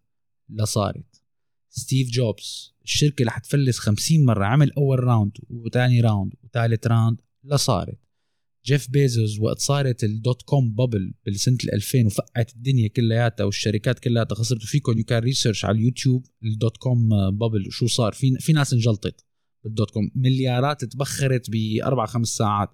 لصارت 0.48 1.22
ستيف 1.68 2.10
جوبز 2.10 2.74
الشركة 2.84 3.20
اللي 3.20 3.30
حتفلس 3.30 3.78
50 3.78 4.24
مرة 4.24 4.44
عمل 4.44 4.72
أول 4.72 5.04
round 5.04 5.32
وتاني 5.50 6.00
round 6.00 6.32
وثالث 6.44 6.86
round 6.86 7.20
لصارت 7.44 7.98
جيف 8.66 8.90
بيزوس 8.90 9.40
وقت 9.40 9.58
صارت 9.58 10.04
ال 10.04 10.13
dot 10.13 10.42
com 10.42 10.74
bubble 10.74 11.14
بالسنة 11.26 11.58
2000 11.72 12.06
وفقعت 12.06 12.54
الدنيا 12.54 12.88
كلياتها 12.88 13.44
والشركات 13.44 13.98
كلياتها 13.98 14.34
خسرت. 14.34 14.62
فيكم 14.62 14.98
you 14.98 15.04
can 15.04 15.22
research 15.22 15.64
على 15.64 15.78
اليوتيوب 15.78 16.26
ال 16.44 16.52
dot 16.52 16.76
com 16.76 17.08
bubble 17.30 17.66
وشو 17.66 17.86
صار. 17.86 18.12
في 18.12 18.36
في 18.40 18.52
ناس 18.52 18.72
انجلطت. 18.72 19.24
بال 19.64 19.74
dot 19.74 19.90
com. 19.90 20.10
مليارات 20.14 20.84
تبخرت 20.84 21.50
بأربع 21.50 22.06
خمس 22.06 22.28
ساعات. 22.28 22.70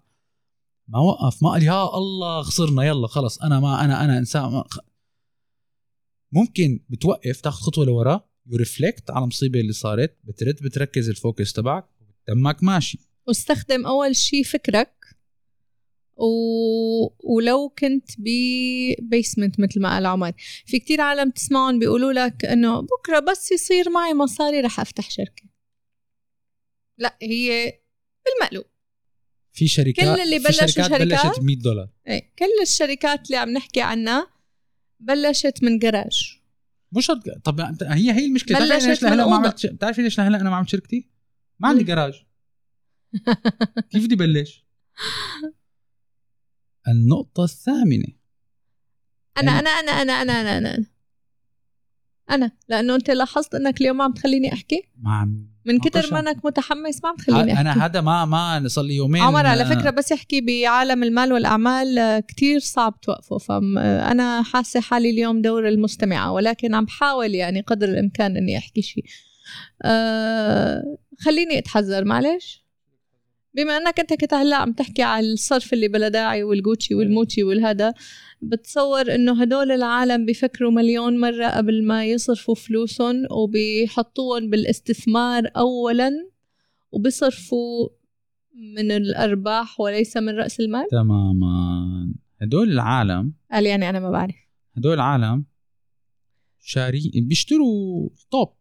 ما 0.88 0.98
وقف 0.98 1.42
ما 1.42 1.50
قال 1.50 1.62
يا 1.62 1.96
الله 1.98 2.42
خسرنا 2.42 2.84
يلا 2.84 3.06
خلص. 3.06 3.42
أنا 3.42 3.60
ما 3.60 3.84
أنا 3.84 4.04
أنا 4.04 4.18
إنسان 4.18 4.62
ممكن 6.32 6.80
بتوقف 6.88 7.40
تاخذ 7.40 7.60
خطوة 7.60 7.86
لورا 7.86 8.28
يرفلكت 8.46 9.10
على 9.10 9.22
المصيبه 9.22 9.60
اللي 9.60 9.72
صارت 9.72 10.18
بترد 10.24 10.56
بتركز 10.62 11.08
الفوكس 11.08 11.52
تبعك 11.52 11.88
دمك 12.28 12.62
ماشي. 12.64 12.98
واستخدم 13.26 13.86
أول 13.86 14.16
شيء 14.16 14.44
فكرك 14.44 14.94
و... 16.16 16.24
ولو 17.34 17.68
كنت 17.78 18.10
ببيسمنت 18.18 19.60
مثل 19.60 19.80
ما 19.80 19.94
قال 19.94 20.06
عمر. 20.06 20.32
في 20.66 20.78
كتير 20.78 21.00
عالم 21.00 21.30
تسمعهم 21.30 21.78
بيقولوا 21.78 22.12
لك 22.12 22.44
إنه 22.44 22.80
بكرة 22.80 23.18
بس 23.30 23.52
يصير 23.52 23.90
معي 23.90 24.14
مصاري 24.14 24.60
رح 24.60 24.80
أفتح 24.80 25.10
شركة. 25.10 25.47
لا 26.98 27.18
هي 27.22 27.78
بالمقلوب 28.24 28.64
في 29.52 29.68
شركات 29.68 30.04
كل 30.16 30.20
اللي 30.22 30.38
بلشوا 30.38 30.66
شركات 30.66 30.74
شركات 30.90 31.00
بلشت 31.02 31.40
ب 31.40 31.44
100 31.44 31.56
دولار 31.56 31.88
إيه 32.08 32.32
كل 32.38 32.62
الشركات 32.62 33.26
اللي 33.26 33.36
عم 33.36 33.48
نحكي 33.50 33.80
عنها 33.80 34.30
بلشت 35.00 35.62
من 35.62 35.78
جراج 35.78 36.38
مش 36.92 37.06
شرط 37.06 37.28
طب 37.44 37.60
هي 37.82 38.12
هي 38.12 38.26
المشكلة 38.26 38.58
بلشت 38.58 38.86
ليش 38.86 39.02
لهلا 39.02 39.26
ما. 39.26 39.36
عملت 39.36 39.66
بتعرفي 39.66 40.02
ليش 40.02 40.18
لهلا 40.18 40.40
أنا 40.40 40.50
ما 40.50 40.56
عملت 40.56 40.68
شركتي؟ 40.68 41.08
ما 41.58 41.68
عندي؟ 41.68 41.84
جراج 41.84 42.22
كيف 43.90 44.04
بدي 44.04 44.16
بلش؟ 44.16 44.64
النقطة 46.88 47.44
الثامنة 47.44 48.04
أنا 49.38 49.52
يعني- 49.52 49.68
أنا 49.68 49.70
أنا 49.70 49.92
أنا 49.92 50.12
أنا 50.12 50.32
أنا 50.40 50.58
أنا 50.58 50.86
أنا 52.30 52.50
لأنه 52.68 52.94
أنت 52.94 53.10
لاحظت 53.10 53.54
أنك 53.54 53.80
اليوم 53.80 53.96
ما 53.96 54.04
عم 54.04 54.12
تخليني 54.12 54.52
أحكي؟ 54.52 54.82
ما 55.02 55.12
عم 55.12 55.48
من 55.64 55.78
كتر. 55.78 56.12
ما 56.12 56.20
أنك 56.20 56.44
متحمس 56.44 57.04
ما 57.04 57.08
عم 57.08 57.16
تخليني 57.16 57.52
أحكي. 57.52 57.60
أنا 57.60 57.86
هذا 57.86 58.00
ما 58.00 58.24
ما 58.24 58.68
صار 58.68 58.84
لي 58.84 58.96
يومين. 58.96 59.22
عمر 59.22 59.46
على 59.46 59.62
آه، 59.62 59.74
فكرة 59.74 59.90
بس 59.90 60.10
يحكي 60.10 60.40
بعالم 60.40 61.02
المال 61.02 61.32
والأعمال 61.32 61.98
آه، 61.98 62.20
كتير 62.20 62.60
صعب 62.60 63.00
توقفه. 63.00 63.38
فأنا 63.38 64.42
حاسة 64.42 64.80
حالي 64.80 65.10
اليوم 65.10 65.42
دور 65.42 65.68
المستمعة 65.68 66.32
ولكن 66.32 66.74
عم 66.74 66.84
بحاول 66.84 67.34
يعني 67.34 67.60
قدر 67.60 67.88
الإمكان 67.88 68.36
إني 68.36 68.58
أحكي 68.58 68.82
شيء. 68.82 69.04
أه 69.84 70.82
خليني 71.20 71.58
أتحذر 71.58 72.04
معلش. 72.04 72.67
بما 73.58 73.76
أنك 73.76 74.00
أنت 74.00 74.14
كنت 74.14 74.34
هلا 74.34 74.56
عم 74.56 74.72
تحكي 74.72 75.02
على 75.02 75.32
الصرف 75.32 75.72
اللي 75.72 75.88
بلا 75.88 76.08
داعي 76.08 76.42
والجوتشي 76.42 76.94
والموتشي 76.94 77.42
والهذا 77.42 77.94
بتصور 78.42 79.14
إنه 79.14 79.42
هدول 79.42 79.72
العالم 79.72 80.26
بيفكروا 80.26 80.70
مليون 80.70 81.20
مرة 81.20 81.46
قبل 81.46 81.86
ما 81.86 82.04
يصرفوا 82.04 82.54
فلوسهم 82.54 83.26
وبيحطوهم 83.30 84.50
بالاستثمار 84.50 85.50
أولا 85.56 86.10
وبيصرفوا 86.92 87.88
من 88.54 88.90
الأرباح 88.90 89.80
وليس 89.80 90.16
من 90.16 90.36
رأس 90.36 90.60
المال؟ 90.60 90.86
تماما. 90.90 92.14
هدول 92.42 92.72
العالم 92.72 93.32
قال 93.52 93.66
يعني 93.66 93.90
أنا 93.90 94.00
ما 94.00 94.10
بعرف. 94.10 94.36
هدول 94.76 94.94
العالم 94.94 95.44
شاري 96.60 97.10
بيشتروا 97.14 98.08
top 98.30 98.52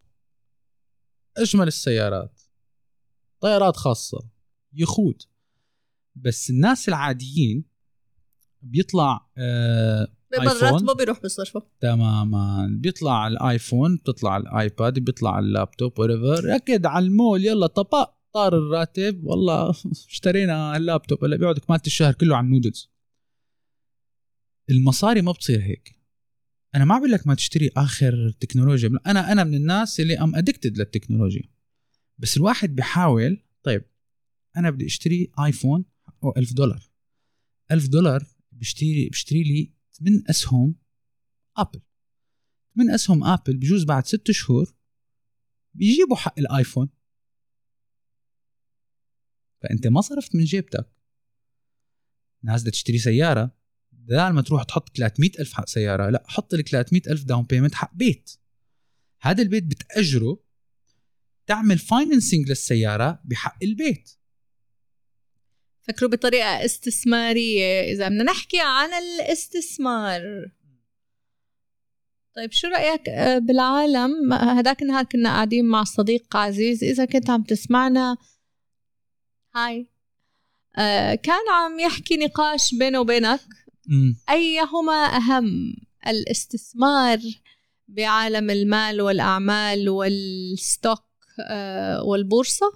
أجمل 1.37 1.67
السيارات 1.67 2.41
طيارات 3.41 3.75
خاصة. 3.77 4.36
يخوت 4.79 5.27
بس 6.15 6.49
الناس 6.49 6.89
العاديين 6.89 7.65
بيطلع 8.61 9.29
آه 9.37 10.07
بيقبض. 10.31 10.63
راتبه 10.63 10.93
بيروح 10.93 11.21
بيصرفه 11.21 11.63
تماما. 11.79 12.67
بيطلع 12.71 13.27
الآيفون 13.27 13.95
بتطلع 13.95 14.37
الآيباد 14.37 14.99
بيطلع 14.99 15.39
اللابتوب 15.39 15.99
وريفر 15.99 16.45
ركض 16.45 16.85
على 16.85 17.05
المول 17.05 17.45
يلا 17.45 17.67
طبق 17.67 18.13
طار 18.33 18.57
الراتب. 18.57 19.23
والله 19.23 19.69
اشترينا 20.09 20.77
اللابتوب 20.77 21.23
هلا 21.23 21.37
بيقعد 21.37 21.59
كمالة 21.59 21.81
الشهر 21.87 22.13
كله 22.13 22.35
على 22.35 22.45
النودلز. 22.45 22.91
المصاري 24.69 25.21
ما 25.21 25.31
بتصير 25.31 25.61
هيك. 25.61 25.97
أنا 26.75 26.85
ما 26.85 26.97
بقول 26.97 27.11
لك 27.11 27.27
ما 27.27 27.35
تشتري 27.35 27.69
آخر 27.77 28.31
تكنولوجيا. 28.39 28.89
أنا 29.07 29.31
أنا 29.31 29.43
من 29.43 29.55
الناس 29.55 29.99
اللي 29.99 30.17
I'm 30.19 30.35
addicted 30.35 30.77
للتكنولوجيا. 30.77 31.49
بس 32.17 32.37
الواحد 32.37 32.75
بيحاول. 32.75 33.43
طيب 33.63 33.83
أنا 34.57 34.69
بدي 34.69 34.85
أشتري 34.85 35.31
آيفون 35.39 35.85
أو 36.23 36.33
1000 36.37 36.53
دولار. 36.53 36.91
1000 37.71 37.87
دولار 37.87 38.27
بشتري 38.51 39.09
بشتري 39.09 39.43
لي 39.43 39.73
من 40.01 40.29
أسهم 40.29 40.75
آبل. 41.57 41.81
من 42.75 42.91
أسهم 42.91 43.23
آبل 43.23 43.57
بجوز 43.57 43.83
بعد 43.83 44.05
ست 44.05 44.31
شهور 44.31 44.73
بيجيبوا 45.73 46.15
حق 46.15 46.39
الآيفون. 46.39 46.89
فأنت 49.61 49.87
ما 49.87 50.01
صرفت 50.01 50.35
من 50.35 50.43
جيبتك. 50.43 50.91
ناس 52.43 52.61
بدها 52.61 52.71
تشتري 52.71 52.97
سيارة 52.97 53.57
بدل 53.91 54.29
ما 54.29 54.41
تروح 54.41 54.63
تحط 54.63 54.97
300 54.97 55.31
ألف 55.39 55.53
حق 55.53 55.67
سيارة 55.67 56.09
لا 56.09 56.23
حط 56.27 56.55
لك 56.55 56.69
300 56.69 57.01
ألف 57.07 57.23
down 57.23 57.43
payment 57.43 57.75
حق 57.75 57.95
بيت. 57.95 58.31
هذا 59.21 59.43
البيت 59.43 59.63
بتأجره 59.63 60.43
تعمل 61.47 61.77
financing 61.77 62.49
للسيارة 62.49 63.21
بحق 63.25 63.57
البيت. 63.63 64.16
فكروا 65.87 66.11
بطريقة 66.11 66.65
استثمارية. 66.65 67.93
إذا 67.93 68.07
بدنا 68.07 68.23
نحكي 68.23 68.59
عن 68.61 68.89
الاستثمار. 68.93 70.51
طيب 72.35 72.51
شو 72.51 72.67
رأيك 72.67 73.09
آه، 73.09 73.37
بالعالم؟ 73.37 74.33
هداك 74.33 74.81
النهار 74.81 75.03
كنا 75.03 75.29
قاعدين 75.29 75.65
مع 75.65 75.83
صديق 75.83 76.37
عزيز. 76.37 76.83
إذا 76.83 77.05
كنت 77.05 77.29
عم 77.29 77.43
تسمعنا 77.43 78.17
هاي. 79.55 79.87
آه، 80.77 81.15
كان 81.15 81.49
عم 81.53 81.79
يحكي 81.79 82.17
نقاش 82.17 82.75
بينه 82.75 82.99
وبينك. 82.99 83.39
أيهما 84.29 85.17
أهم 85.17 85.75
الاستثمار 86.07 87.19
بعالم 87.87 88.49
المال 88.49 89.01
والأعمال 89.01 89.89
والستوك 89.89 91.03
آه، 91.49 92.03
والبورصة 92.03 92.71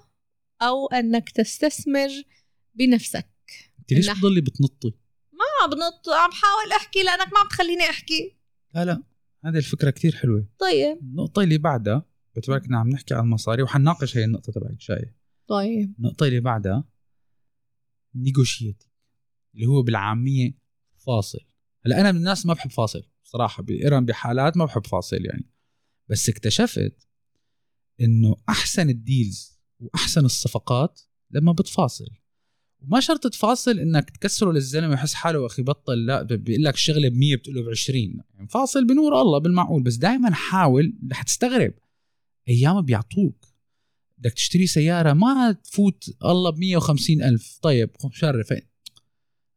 أو 0.62 0.86
أنك 0.86 1.30
تستثمر 1.30 2.08
بنفسك. 2.74 3.28
أنت 3.78 3.92
ليش 3.92 4.10
بتضلي 4.10 4.40
بتنطي؟ 4.40 4.94
ما 5.32 5.66
بنط 5.66 6.08
عم 6.08 6.30
بحاول 6.30 6.72
أحكي 6.76 7.02
لأنك 7.02 7.32
ما 7.32 7.38
عم 7.38 7.48
تخليني 7.48 7.82
أحكي. 7.82 8.36
لا 8.74 8.84
لا 8.84 9.02
هذه 9.44 9.56
الفكرة 9.56 9.90
كتير 9.90 10.16
حلوة. 10.16 10.46
طيب. 10.58 10.98
النقطة 10.98 11.42
اللي 11.42 11.58
بعدها 11.58 12.06
بتبارك 12.36 12.62
عم 12.72 12.88
نحكي 12.88 13.14
عن 13.14 13.20
المصاري 13.20 13.62
وحنناقش 13.62 14.16
هي 14.16 14.24
النقطة 14.24 14.52
تبعك 14.52 14.80
شايف؟ 14.80 15.08
طيب. 15.48 15.94
النقطة 15.98 16.26
اللي 16.26 16.40
بعدها 16.40 16.84
negotiate 18.14 18.84
اللي 19.54 19.66
هو 19.66 19.82
بالعامية 19.82 20.58
فاصل. 20.98 21.40
هلأ 21.86 22.00
أنا 22.00 22.12
من 22.12 22.18
الناس 22.18 22.46
ما 22.46 22.54
بحب 22.54 22.70
فاصل 22.70 23.02
صراحة. 23.24 23.62
بإيران 23.62 24.04
بحالات 24.04 24.56
ما 24.56 24.64
بحب 24.64 24.86
فاصل 24.86 25.24
يعني. 25.24 25.50
بس 26.08 26.28
اكتشفت 26.28 27.08
إنه 28.00 28.36
أحسن 28.48 28.90
ال 28.90 29.02
deals 29.02 29.60
وأحسن 29.80 30.24
الصفقات 30.24 31.00
لما 31.30 31.52
بتفاصل. 31.52 32.08
وما 32.84 33.00
شرط 33.00 33.26
تفاصل 33.26 33.78
إنك 33.78 34.10
تكسره 34.10 34.52
للزلمة 34.52 34.88
ويحس 34.88 35.14
حاله 35.14 35.46
أخي 35.46 35.62
بطل 35.62 36.06
لا 36.06 36.22
بيقول 36.22 36.64
لك 36.64 36.74
الشغله 36.74 37.08
ب 37.08 37.14
100 37.14 37.36
بتقول 37.36 37.56
له 37.56 37.62
ب 37.62 37.68
20 37.68 37.98
يعني 38.34 38.48
فاصل 38.48 38.86
بنور 38.86 39.20
الله 39.20 39.38
بالمعقول 39.38 39.82
بس 39.82 39.96
دائما 39.96 40.34
حاول 40.34 40.94
رح 41.10 41.22
تستغرب. 41.22 41.74
أيام 42.48 42.80
بيعطوك. 42.80 43.46
بدك 44.18 44.32
تشتري 44.32 44.66
سيارة 44.66 45.12
ما 45.12 45.52
تفوت 45.52 46.04
الله 46.24 46.50
ب 46.50 46.58
150 46.58 47.22
ألف. 47.22 47.58
طيب 47.62 47.90
شرف. 48.12 48.52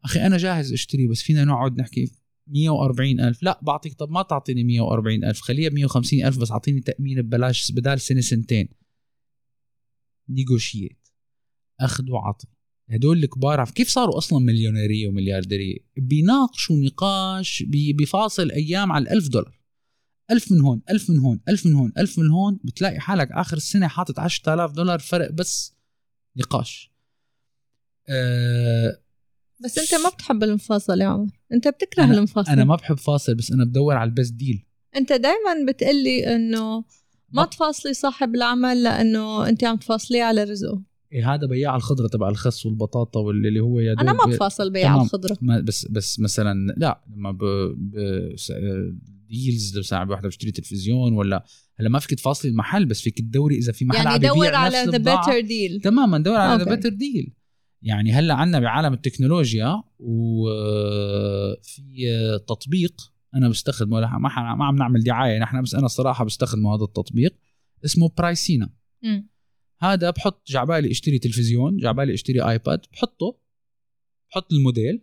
أخي 0.03 0.25
أنا 0.25 0.37
جاهز 0.37 0.73
أشتري 0.73 1.07
بس 1.07 1.21
فينا 1.21 1.45
نقعد 1.45 1.77
نحكي 1.77 2.11
140 2.47 3.19
ألف. 3.19 3.43
لا 3.43 3.59
بعطيك 3.63 3.93
طب 3.93 4.11
ما 4.11 4.21
تعطيني 4.21 4.63
140 4.63 5.23
ألف. 5.23 5.41
خليها 5.41 5.69
ب 5.69 5.73
150 5.73 6.25
ألف 6.25 6.37
بس 6.37 6.51
أعطيني 6.51 6.81
تأمين 6.81 7.21
ببلاش 7.21 7.71
بدال 7.71 8.01
سنة 8.01 8.21
سنتين. 8.21 8.69
نيغوشيت 10.29 11.07
أخذ 11.79 12.11
وعطي 12.11 12.47
هدول 12.89 13.23
الكبار 13.23 13.65
كيف 13.69 13.89
صاروا 13.89 14.17
أصلا 14.17 14.39
مليونيرية 14.39 15.07
ومليارديرية؟ 15.07 15.77
بيناقشوا 15.97 16.75
نقاش 16.75 17.63
بفاصل 17.69 18.51
أيام 18.51 18.91
على 18.91 19.01
الألف 19.03 19.27
دولار. 19.27 19.59
ألف 20.31 20.51
من 20.51 20.61
هون 20.61 20.81
ألف 20.89 21.09
من 21.09 21.17
هون 21.19 21.41
ألف 21.49 21.65
من 21.65 21.73
هون 21.73 21.91
ألف 21.97 22.19
من 22.19 22.29
هون 22.29 22.59
بتلاقي 22.63 22.99
حالك 22.99 23.31
آخر 23.31 23.57
السنة 23.57 23.87
حاطط 23.87 24.19
10000 24.19 24.71
دولار 24.71 24.99
فرق 24.99 25.31
بس 25.31 25.75
نقاش. 26.37 26.91
أه 28.09 29.01
بس 29.63 29.77
أنت 29.79 30.01
ما 30.03 30.09
بتحب 30.09 30.43
المفاصل 30.43 31.01
يا 31.01 31.05
عمر. 31.07 31.27
أنت 31.53 31.67
بتكره 31.67 32.05
أنا- 32.05 32.09
المفاصل 32.11 32.51
أنا 32.51 32.63
ما 32.63 32.75
بحب 32.75 32.97
فاصل 32.97 33.35
بس 33.35 33.51
أنا 33.51 33.65
بدور 33.65 33.95
على 33.95 34.07
البست 34.07 34.33
ديل. 34.33 34.65
أنت 34.95 35.09
دايما 35.13 35.65
بتقلي 35.71 36.35
إنه 36.35 36.77
ما 36.79 36.83
ما- 37.31 37.45
تفاصلي 37.45 37.93
صاحب 37.93 38.35
العمل 38.35 38.83
لأنه 38.83 39.49
أنت 39.49 39.63
عم 39.63 39.77
تفاصليه 39.77 40.23
على 40.23 40.43
رزقه. 40.43 40.81
إيه 41.11 41.33
هذا 41.33 41.47
بياع 41.47 41.75
الخضرة 41.75 42.07
تبع 42.07 42.29
الخس 42.29 42.65
والبطاطا 42.65 43.19
واللي 43.19 43.59
هو 43.59 43.79
يا 43.79 43.93
أنا 43.93 44.13
ما 44.13 44.25
بفاصل 44.25 44.73
تمام. 44.73 45.01
الخضرة. 45.01 45.37
ما 45.41 45.59
بس 45.59 45.87
بس 45.87 46.19
مثلا 46.19 46.73
لا 46.77 47.03
لما 47.15 47.31
ب, 47.31 47.43
ب 47.77 47.95
deals 49.29 49.79
ساعة 49.79 50.09
واحدة 50.09 50.27
بشتري 50.27 50.51
تلفزيون 50.51 51.13
ولا 51.13 51.45
هلا 51.79 51.89
ما 51.89 51.99
فيك 51.99 52.13
تفاصلي 52.13 52.51
المحل 52.51 52.85
بس 52.85 53.01
فيك 53.01 53.19
تدوري 53.19 53.57
إذا 53.57 53.71
في 53.71 53.85
محل 53.85 54.05
يعني 54.05 54.27
عم 54.27 54.33
دور 54.33 54.55
على 54.55 54.77
the. 54.77 54.97
better 54.97 55.39
deal 55.47 55.81
تماما 55.81 56.17
دور 56.17 56.35
على 56.35 56.63
the. 56.63 56.75
better 56.75 56.89
deal 56.89 57.33
يعني 57.81 58.11
هلا 58.11 58.33
عندنا 58.33 58.59
بعالم 58.59 58.93
التكنولوجيا 58.93 59.83
وفي 59.99 61.19
تطبيق 62.47 63.11
أنا 63.35 63.49
بستخدمه. 63.49 63.99
ما 63.99 64.55
ما 64.55 64.65
عم 64.65 64.75
نعمل 64.75 65.03
دعاية. 65.03 65.39
نحن 65.39 65.61
بس 65.61 65.75
أنا 65.75 65.85
الصراحة 65.85 66.25
بستخدمه 66.25 66.75
هذا 66.75 66.83
التطبيق. 66.83 67.35
اسمه 67.85 68.11
برايسينا 68.17 68.69
هذا 69.93 70.09
بحط 70.09 70.47
جاي 70.47 70.62
عبالي 70.62 70.91
اشتري 70.91 71.19
تلفزيون 71.19 71.77
جاي 71.77 71.89
عبالي 71.89 72.13
اشتري 72.13 72.41
آيباد 72.41 72.85
بحطه 72.93 73.37
بحط 74.31 74.53
الموديل 74.53 75.01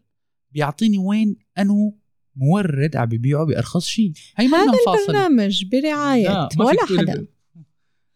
بيعطيني 0.51 0.99
وين 0.99 1.37
أنو 1.59 1.99
مورد 2.37 2.97
عم 2.97 3.09
ببيعه 3.09 3.45
بأرخص 3.47 3.87
شيء 3.87 4.13
هي 4.37 4.49
ما 4.49 4.59
هذا 4.59 4.73
البرنامج 4.89 5.65
برعاية. 5.65 6.49
ولا 6.59 6.87
حدا. 6.99 7.27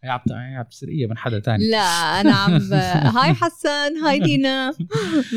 هي 0.05 0.11
عم 0.11 0.20
عم 0.31 0.64
من 1.09 1.16
حدا 1.16 1.38
تاني. 1.38 1.70
لا 1.70 1.79
أنا 2.20 2.33
عم 2.35 2.59
ب... 2.70 2.72
هاي 2.72 3.35
حسن 3.35 3.96
هاي 4.05 4.18
دينا. 4.29 4.70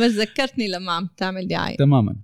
بس 0.02 0.12
ذكرتني 0.12 0.68
لما 0.68 0.92
عم 0.92 1.10
تعمل 1.18 1.48
دعاية. 1.48 1.78
تماما. 1.78 2.16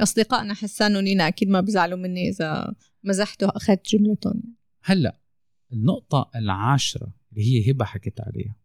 أصدقائنا 0.00 0.54
حسان 0.54 0.96
ونينا 0.96 1.28
أكيد 1.28 1.48
ما 1.48 1.60
بيزعلوا 1.60 1.98
مني 1.98 2.28
إذا 2.28 2.74
مزحت 3.04 3.42
واخذت 3.42 3.88
جملتهم. 3.88 4.42
هلأ 4.82 5.20
النقطة 5.72 6.30
العاشرة. 6.36 7.17
اللي 7.38 7.66
هي 7.66 7.70
هبة 7.70 7.84
حكت 7.84 8.20
عليها. 8.20 8.56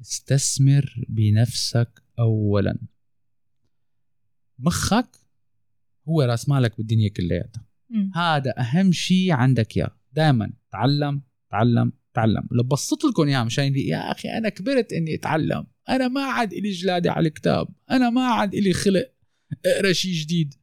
استثمر 0.00 1.04
بنفسك 1.08 2.02
أولا. 2.18 2.78
مخك 4.58 5.16
هو 6.08 6.22
رأس 6.22 6.48
مالك 6.48 6.76
بالدنيا 6.76 7.08
كلياتها. 7.08 7.66
هذا 8.14 8.54
أهم 8.58 8.92
شيء 8.92 9.32
عندك 9.32 9.76
إياه. 9.76 9.96
دائما 10.12 10.52
تعلم 10.70 11.22
تعلم 11.50 11.92
تعلم. 12.14 12.48
لو 12.50 12.62
بسطت 12.62 13.04
لكم 13.04 13.28
إياها 13.28 13.44
مشان 13.44 13.76
يا 13.76 14.12
أخي 14.12 14.28
أنا 14.28 14.48
كبرت 14.48 14.92
إني 14.92 15.14
أتعلم. 15.14 15.66
أنا 15.88 16.08
ما 16.08 16.24
عاد 16.24 16.52
إلي 16.52 16.70
جلادة 16.70 17.12
على 17.12 17.28
الكتاب. 17.28 17.68
أنا 17.90 18.10
ما 18.10 18.26
عاد 18.26 18.54
إلي 18.54 18.72
خلق. 18.72 19.12
اقرأ 19.66 19.92
شيء 19.92 20.12
جديد. 20.12 20.54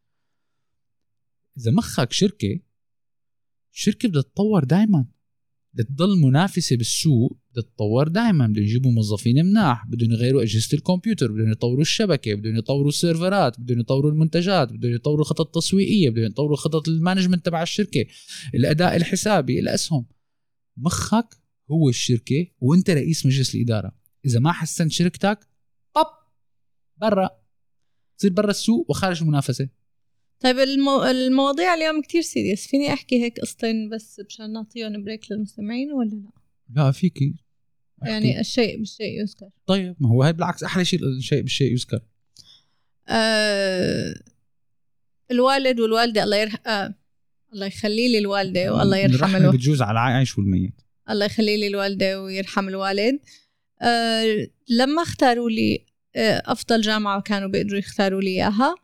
إذا 1.57 1.71
مخك 1.71 2.11
شركة 2.11 2.59
الشركة 3.73 4.09
بدها 4.09 4.21
تتطور 4.21 4.63
دائما 4.63 5.05
بدها 5.77 5.85
تضل 5.85 6.21
منافسة 6.21 6.75
بالسوق 6.75 7.37
بدها 7.51 7.63
تتطور 7.63 8.07
دائما 8.07 8.47
بدهم 8.47 8.63
يجيبوا 8.63 8.91
موظفين 8.91 9.45
مناح 9.45 9.87
بدهم 9.87 10.11
يغيروا 10.11 10.43
أجهزة 10.43 10.69
الكمبيوتر 10.73 11.31
بدهم 11.31 11.51
يطوروا 11.51 11.81
الشبكة 11.81 12.33
بدهم 12.33 12.55
يطوروا 12.55 12.87
السيرفرات 12.87 13.59
بدهم 13.59 13.79
يطوروا 13.79 14.11
المنتجات 14.11 14.73
بدهم 14.73 14.93
يطوروا 14.93 15.19
الخطط 15.19 15.57
التسويقية 15.57 16.09
بدهم 16.09 16.25
يطوروا 16.25 16.55
خطط 16.55 16.87
ال 16.87 16.93
management 16.93 17.45
تبع 17.45 17.63
الشركة 17.63 18.05
الأداء 18.55 18.95
الحسابي 18.95 19.59
الأسهم. 19.59 20.05
مخك 20.77 21.37
هو 21.71 21.89
الشركة 21.89 22.47
وأنت 22.59 22.89
رئيس 22.89 23.25
مجلس 23.25 23.55
الإدارة. 23.55 23.91
إذا 24.25 24.39
ما 24.39 24.51
حسنت 24.51 24.91
شركتك 24.91 25.39
طب 25.93 26.07
برا. 26.97 27.29
تصير 28.17 28.33
برا 28.33 28.49
السوق 28.49 28.89
وخارج 28.89 29.21
المنافسة. 29.21 29.69
طيب 30.39 30.59
المو... 30.59 31.03
المواضيع 31.03 31.73
اليوم 31.73 32.01
كتير 32.01 32.21
serious 32.21 32.67
فيني 32.67 32.93
أحكي 32.93 33.23
هيك 33.23 33.39
قصتين 33.39 33.89
بس 33.89 34.21
مشان 34.27 34.53
نعطيهم 34.53 35.03
break 35.03 35.31
للمستمعين 35.31 35.91
ولا 35.91 36.09
لا؟ 36.09 36.31
لا 36.75 36.91
فيكي. 36.91 37.35
يعني 38.01 38.39
الشيء 38.39 38.77
بالشيء 38.77 39.21
يذكر. 39.21 39.49
طيب 39.65 39.95
ما 39.99 40.09
هو 40.09 40.23
هاي 40.23 40.33
بالعكس 40.33 40.63
أحلى 40.63 40.85
شيء 40.85 41.03
الشيء 41.03 41.41
بالشيء 41.41 41.71
يذكر. 41.71 41.99
آه 43.07 44.13
الوالد 45.31 45.79
والوالدة 45.79 46.23
الله 46.23 46.37
يرح... 46.37 46.67
آه 46.67 46.95
الله 47.53 47.65
يخلي 47.65 48.11
لي 48.11 48.17
الوالدة 48.17 48.73
والله 48.73 48.97
يرحم 48.97 49.35
الوالد 49.35 49.55
بتجوز 49.55 49.81
على 49.81 49.91
العايش 49.91 50.37
والميت. 50.37 50.81
الله 51.09 51.25
يخلي 51.25 51.57
لي 51.57 51.67
الوالدة 51.67 52.23
ويرحم 52.23 52.67
الوالد. 52.67 53.19
آه 53.81 54.47
لما 54.69 55.01
اختاروا 55.01 55.49
لي 55.49 55.85
آه 56.15 56.43
أفضل 56.45 56.81
جامعة 56.81 57.21
كانوا 57.21 57.49
بيقدروا 57.49 57.79
يختاروا 57.79 58.21
لي 58.21 58.29
إياها 58.29 58.75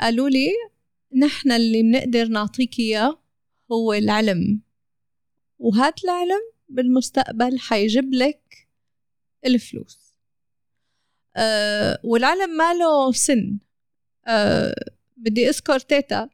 قالوا 0.00 0.28
لي 0.28 0.48
نحن 1.16 1.52
اللي 1.52 1.82
بنقدر 1.82 2.28
نعطيك 2.28 2.78
إياه 2.78 3.18
هو 3.72 3.92
العلم. 3.92 4.60
وهذا 5.58 5.94
العلم 6.04 6.40
بالمستقبل 6.68 7.58
حيجيب 7.58 8.14
لك 8.14 8.68
الفلوس. 9.46 10.14
أه 11.36 12.00
والعلم 12.04 12.56
ما 12.56 12.74
له 12.74 13.12
سن. 13.12 13.58
أه 14.26 14.74
بدي 15.16 15.48
أذكر 15.48 15.78
تيتا. 15.78 16.28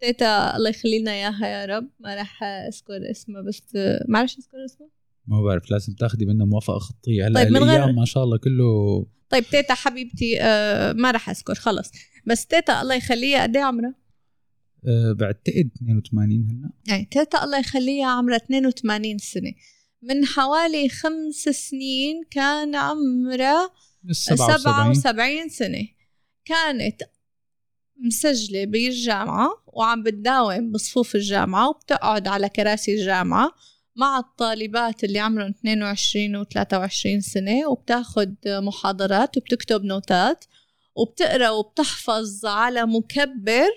تيتا 0.00 0.56
الله 0.56 0.70
يخلي 0.70 0.98
لنا 0.98 1.10
إياها 1.12 1.46
يا 1.46 1.66
رب. 1.66 1.88
ما 2.00 2.14
راح 2.14 2.42
أذكر 2.42 3.10
اسمها 3.10 3.42
بس 3.42 3.62
معلش 4.08 4.38
أذكر 4.38 4.64
اسمها 4.64 4.88
ما 5.26 5.42
بعرف 5.42 5.70
لازم 5.70 5.92
تاخذي 5.92 6.24
منها 6.26 6.46
موافقة 6.46 6.78
خطية. 6.78 7.26
هلا 7.26 7.34
طيب، 7.42 7.52
من 7.52 7.62
غير- 7.64 7.76
الأيام 7.76 7.94
ما 7.96 8.04
شاء 8.04 8.24
الله 8.24 8.38
كله 8.38 9.06
طيب 9.30 9.44
تيتا 9.44 9.74
حبيبتي 9.74 10.42
أه 10.42 10.92
ما 10.92 11.10
راح 11.10 11.30
أذكر 11.30 11.54
خلص. 11.54 11.90
بس 12.26 12.46
تيتا 12.46 12.82
الله 12.82 12.94
يخليها 12.94 13.42
قد 13.42 13.56
إيه 13.56 13.64
عمرها؟ 13.64 13.94
أه 14.88 15.12
بعتقد 15.12 15.70
82 15.76 16.48
هلا. 16.50 16.70
يعني 16.86 17.08
تيتا 17.10 17.44
الله 17.44 17.58
يخليها 17.58 18.06
عمرها 18.06 18.36
82 18.36 19.18
سنة. 19.18 19.52
من 20.02 20.24
حوالي 20.24 20.88
خمس 20.88 21.48
سنين 21.48 22.22
كان 22.30 22.74
عمرها 22.74 23.70
بس 24.02 24.16
77 24.16 24.94
77 24.94 25.48
سنة. 25.48 25.88
كانت 26.44 27.02
مسجلة 28.04 28.64
بالجامعة 28.64 29.48
وعم 29.66 30.02
بتداوم 30.02 30.72
بصفوف 30.72 31.14
الجامعة 31.14 31.68
وبتقعد 31.68 32.28
على 32.28 32.48
كراسي 32.48 32.94
الجامعة 32.94 33.50
مع 33.96 34.18
الطالبات 34.18 35.04
اللي 35.04 35.18
عمرهم 35.18 35.50
22 35.50 36.36
و 36.36 36.44
23 36.44 37.20
سنة 37.20 37.68
وبتاخد 37.68 38.34
محاضرات 38.46 39.36
وبتكتب 39.36 39.84
نوتات. 39.84 40.44
وبتقرأ 40.96 41.50
وبتحفظ 41.50 42.46
على 42.46 42.86
مكبر 42.86 43.70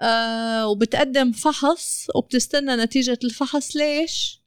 آه 0.00 0.68
وبتقدم 0.68 1.32
فحص 1.32 2.06
وبتستنى 2.14 2.76
نتيجة 2.76 3.18
الفحص. 3.24 3.76
ليش؟ 3.76 4.40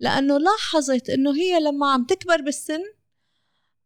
لأنه 0.00 0.38
لاحظت 0.38 1.10
إنه 1.10 1.36
هي 1.36 1.60
لما 1.60 1.92
عم 1.92 2.04
تكبر 2.04 2.40
بالسن 2.40 2.82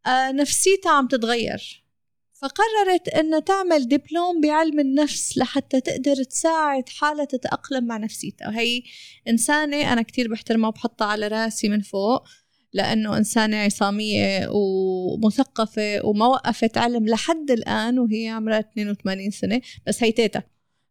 آه 0.07 0.33
نفسيتها 0.33 0.92
عم 0.92 1.09
تتغير. 1.09 1.85
فقررت 2.33 3.09
إنها 3.09 3.40
تعمل 3.40 3.88
دبلوم 3.88 4.40
بعلم 4.40 4.81
النفس 4.81 5.38
لحتى 5.38 5.81
تقدر 5.81 6.24
تساعد 6.24 6.88
حالها 6.88 7.24
تتأقلم 7.24 7.85
مع 7.85 7.96
نفسيتها. 7.96 8.48
وهي 8.48 8.83
إنسانة 9.29 9.92
أنا 9.92 10.03
كتير 10.03 10.29
بحترمها 10.29 10.68
وبحطها 10.68 11.07
على 11.07 11.29
رأسي 11.29 11.68
من 11.68 11.81
فوق. 11.81 12.29
لأنه 12.72 13.16
إنسانة 13.16 13.56
عصامية 13.56 14.48
ومثقفة 14.50 16.06
وما 16.06 16.26
وقفت 16.26 16.78
علم 16.78 17.06
لحد 17.09 17.51
الآن 17.51 17.99
وهي 17.99 18.28
عمرها 18.28 18.59
82 18.59 19.30
سنة 19.30 19.61
بس 19.86 20.03
هي 20.03 20.12
تيتا. 20.12 20.42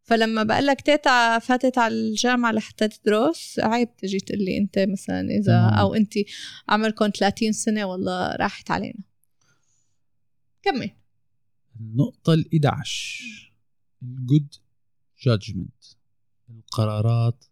فلما 0.04 0.44
بقول 0.44 0.66
لك 0.66 0.82
تيتا 0.82 1.40
فاتت 1.40 1.78
على 1.78 1.94
الجامعة 1.94 2.52
لحتى 2.52 2.88
تدرس 2.88 3.60
عيب 3.60 3.96
تجي 3.98 4.20
تقول 4.20 4.40
لي 4.46 4.58
أنت 4.58 4.80
مثلا 4.80 5.22
إذا. 5.22 5.70
أو 5.80 5.94
أنت 5.96 6.14
عمركم 6.70 7.10
30 7.20 7.52
سنة 7.52 7.86
والله 7.86 8.36
راحت 8.36 8.72
علينا 8.72 9.00
كمل. 10.64 10.92
النقطة 11.80 12.34
ال 12.34 12.46
11 12.56 13.54
الجود 14.04 14.56
جادجمنت 15.26 15.84
القرارات 16.50 17.46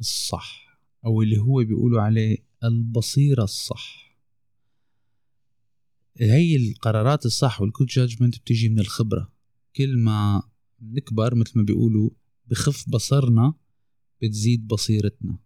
الصح 0.00 0.78
أو 1.04 1.22
اللي 1.22 1.38
هو 1.38 1.64
بيقولوا 1.64 2.02
عليه 2.02 2.45
البصيرة 2.64 3.44
الصح. 3.44 4.16
هي 6.20 6.56
القرارات 6.56 7.26
الصح 7.26 7.60
والجود 7.60 7.86
جادجمنت 7.86 8.38
بتيجي 8.38 8.68
من 8.68 8.78
الخبرة. 8.78 9.32
كل 9.76 9.96
ما 9.98 10.42
بنكبر 10.78 11.34
مثل 11.34 11.52
ما 11.58 11.62
بيقولوا 11.62 12.10
بخف 12.46 12.90
بصرنا 12.90 13.54
بتزيد 14.22 14.66
بصيرتنا. 14.68 15.38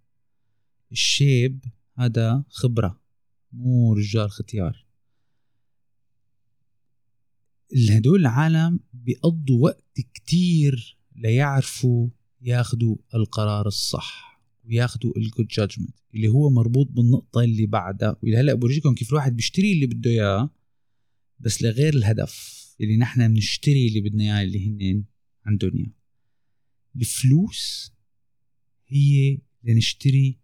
الشيب 0.92 1.64
هذا 1.98 2.44
خبرة 2.48 3.00
مو 3.52 3.94
رجال 3.94 4.30
ختيار. 4.30 4.86
هدول 7.90 8.20
العالم 8.20 8.80
بيقضوا 8.92 9.62
وقت 9.64 10.00
كتير 10.14 10.98
ليعرفوا 11.16 12.08
ياخذوا 12.40 12.96
القرار 13.14 13.66
الصح. 13.66 14.29
وياخذوا 14.70 15.12
ال 15.16 15.22
good 15.22 15.46
judgment 15.46 15.94
اللي 16.14 16.28
هو 16.28 16.50
مربوط 16.50 16.86
بالنقطة 16.86 17.40
اللي 17.40 17.66
بعدها. 17.66 18.16
واللي 18.22 18.36
هلأ 18.36 18.54
بورجيكم 18.54 18.94
كيف 18.94 19.10
الواحد 19.10 19.36
بيشتري 19.36 19.72
اللي 19.72 19.86
بده 19.86 20.10
إياه 20.10 20.50
بس 21.38 21.62
لغير 21.62 21.94
الهدف 21.94 22.60
اللي 22.80 22.96
نحن 22.96 23.34
بنشتري 23.34 23.88
اللي 23.88 24.00
بدنا 24.00 24.24
إياه 24.24 24.42
اللي 24.42 24.68
هن 24.68 25.04
عن 25.46 25.56
دنيا. 25.56 25.92
الفلوس 26.96 27.92
هي 28.86 29.38
لنشتري 29.64 30.38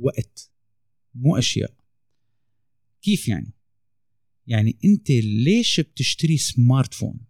وقت 0.00 0.50
مو 1.14 1.36
أشياء. 1.38 1.74
كيف 3.02 3.28
يعني؟ 3.28 3.52
يعني 4.46 4.78
أنت 4.84 5.10
ليش 5.10 5.80
بتشتري 5.80 6.36
smartphone 6.36 7.20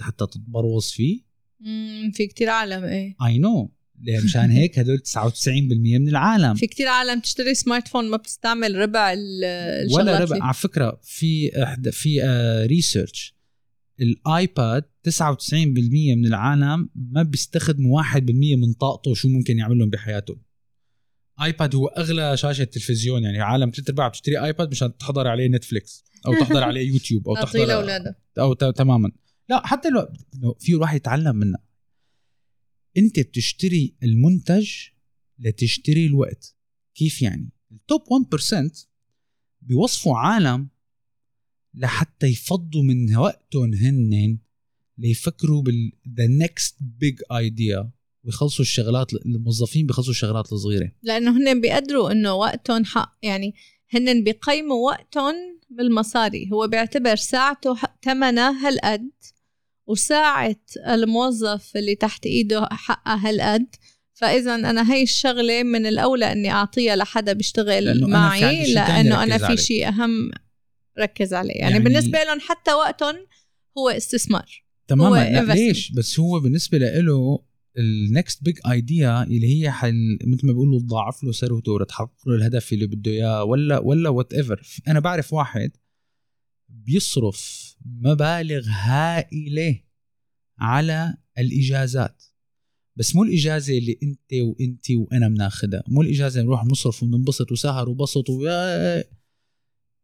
حتى 0.00 0.26
تتبروز 0.26 0.90
فيه. 0.90 1.20
امم 1.60 2.10
في 2.10 2.26
كتير 2.26 2.48
عالم 2.48 2.84
إيه. 2.84 3.16
I 3.26 3.38
know 3.38 3.77
مشان 4.24 4.50
هيك 4.50 4.78
هدول 4.78 4.98
99% 4.98 5.48
من 5.76 6.08
العالم. 6.08 6.54
في 6.54 6.66
كتير 6.66 6.86
عالم 6.86 7.20
تشتري 7.20 7.54
smartphone 7.54 8.10
ما 8.10 8.16
بتستعمل 8.16 8.74
ربع 8.74 9.12
الشغلات 9.12 9.92
ولا 9.92 10.18
ربع. 10.18 10.44
على 10.44 10.54
فكرة 10.54 11.00
في 11.02 11.62
احدى 11.62 11.92
في 11.92 12.20
research 12.66 13.38
الايباد 14.00 14.84
99% 15.08 15.12
من 16.16 16.26
العالم 16.26 16.90
ما 16.94 17.22
بيستخدموا 17.22 18.02
1% 18.02 18.16
من 18.56 18.72
طاقته 18.72 19.14
شو 19.14 19.28
ممكن 19.28 19.58
يعمل 19.58 19.78
لهم 19.78 19.90
بحياتهم 19.90 20.42
ايباد 21.42 21.74
هو 21.74 21.86
أغلى 21.86 22.36
شاشة 22.36 22.64
تلفزيون 22.64 23.22
يعني 23.22 23.40
عالم 23.40 23.70
ثلاث 23.70 23.88
ارباع 23.88 24.08
بتشتري 24.08 24.44
ايباد 24.44 24.70
مشان 24.70 24.96
تحضر 24.96 25.28
عليه 25.28 25.48
نتفليكس 25.48 26.04
أو 26.26 26.34
تحضر 26.34 26.62
عليه 26.62 26.88
يوتيوب 26.92 27.28
أو 27.28 27.34
تحضر 27.34 27.72
أو 28.38 28.52
تماما. 28.52 29.10
لا 29.48 29.66
حتى 29.66 29.88
لو 29.88 30.08
في 30.60 30.74
واحد 30.74 30.96
يتعلم 30.96 31.36
منها 31.36 31.67
انت 32.98 33.20
بتشتري 33.20 33.94
المنتج 34.02 34.70
لتشتري 35.38 36.06
الوقت. 36.06 36.56
كيف 36.94 37.22
يعني؟ 37.22 37.50
التوب 37.72 38.02
1% 38.02 38.86
بيوصفوا 39.62 40.16
عالم 40.16 40.68
لحتى 41.74 42.26
يفضوا 42.26 42.82
من 42.82 43.16
وقتهم 43.16 43.74
هن 43.74 44.38
ليفكروا 44.98 45.62
بال 45.62 45.92
the 46.06 46.46
next 46.46 46.74
big 47.04 47.16
idea 47.32 47.86
ويخلصوا 48.24 48.64
الشغلات 48.64 49.14
الموظفين 49.14 49.86
بيخلصوا 49.86 50.10
الشغلات 50.10 50.52
الصغيرة. 50.52 50.92
لأنه 51.02 51.36
هن 51.36 51.60
بيقدروا 51.60 52.12
إنه 52.12 52.34
وقتهم 52.34 52.84
حق 52.84 53.18
يعني 53.22 53.54
هن 53.90 54.24
بيقيموا 54.24 54.90
وقتهم 54.90 55.34
بالمصاري. 55.70 56.50
هو 56.52 56.68
بيعتبر 56.68 57.16
ساعته 57.16 57.76
ثمنها 58.02 58.68
هالقد. 58.68 59.10
وساعة 59.88 60.60
الموظف 60.88 61.76
اللي 61.76 61.94
تحت 61.94 62.26
إيده 62.26 62.68
حقها 62.70 63.28
هالقد. 63.28 63.66
فاذا 64.14 64.54
أنا 64.54 64.94
هي 64.94 65.02
الشغلة 65.02 65.62
من 65.62 65.86
الأولى 65.86 66.32
إني 66.32 66.50
أعطيها 66.50 66.96
لحدا 66.96 67.32
بيشتغل 67.32 67.84
لأنه 67.84 68.06
معي 68.06 68.72
أنا 68.72 68.74
لأنه 68.74 69.22
أنا 69.22 69.38
في 69.38 69.56
شيء 69.56 69.88
أهم 69.88 70.30
ركز 70.98 71.34
عليه. 71.34 71.54
يعني, 71.54 71.72
يعني 71.72 71.84
بالنسبة 71.84 72.18
لهم 72.24 72.40
حتى 72.40 72.72
وقتهم 72.72 73.16
هو 73.78 73.88
استثمار. 73.88 74.64
تماما. 74.88 75.30
لا 75.30 75.54
ليش؟ 75.54 75.92
بس 75.92 76.20
هو 76.20 76.40
بالنسبة 76.40 76.78
له 76.78 77.44
ال 77.78 77.91
next 77.91 78.44
big 78.44 78.58
idea 78.70 79.22
اللي 79.22 79.62
هي 79.62 79.70
رح 79.70 80.18
مثل 80.24 80.46
ما 80.46 80.52
بيقولوا 80.52 80.80
تضاعف 80.80 81.24
له 81.24 81.32
ثروته 81.32 81.72
وتحقق 81.72 82.28
له 82.28 82.36
الهدف 82.36 82.72
اللي 82.72 82.86
بده 82.86 83.10
إياه 83.10 83.44
ولا 83.44 83.78
ولا 83.78 84.08
whatever 84.08 84.62
أنا 84.88 85.00
بعرف 85.00 85.32
واحد 85.32 85.70
بيصرف 86.68 87.74
مبالغ 87.84 88.68
هائلة 88.68 89.80
على 90.58 91.16
الإجازات. 91.38 92.24
بس 92.96 93.16
مو 93.16 93.24
الإجازة 93.24 93.78
اللي 93.78 93.98
أنت 94.02 94.32
وأنت 94.34 94.90
وأنا 94.90 95.28
بناخذها 95.28 95.82
مو 95.88 96.02
الإجازة 96.02 96.42
نروح 96.42 96.64
نصرف 96.64 97.02
وننبسط 97.02 97.52
وسهر 97.52 97.88
وبسط 97.88 98.30
ويا 98.30 99.04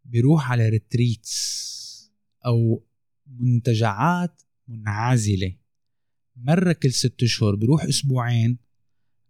بيروح 0.04 0.50
على 0.50 0.68
ريتريتس 0.68 2.12
أو 2.46 2.86
منتجعات 3.26 4.42
منعزلة. 4.68 5.56
مرة 6.36 6.72
كل 6.72 6.92
ست 6.92 7.22
اشهر 7.22 7.54
بيروح 7.54 7.84
أسبوعين 7.84 8.58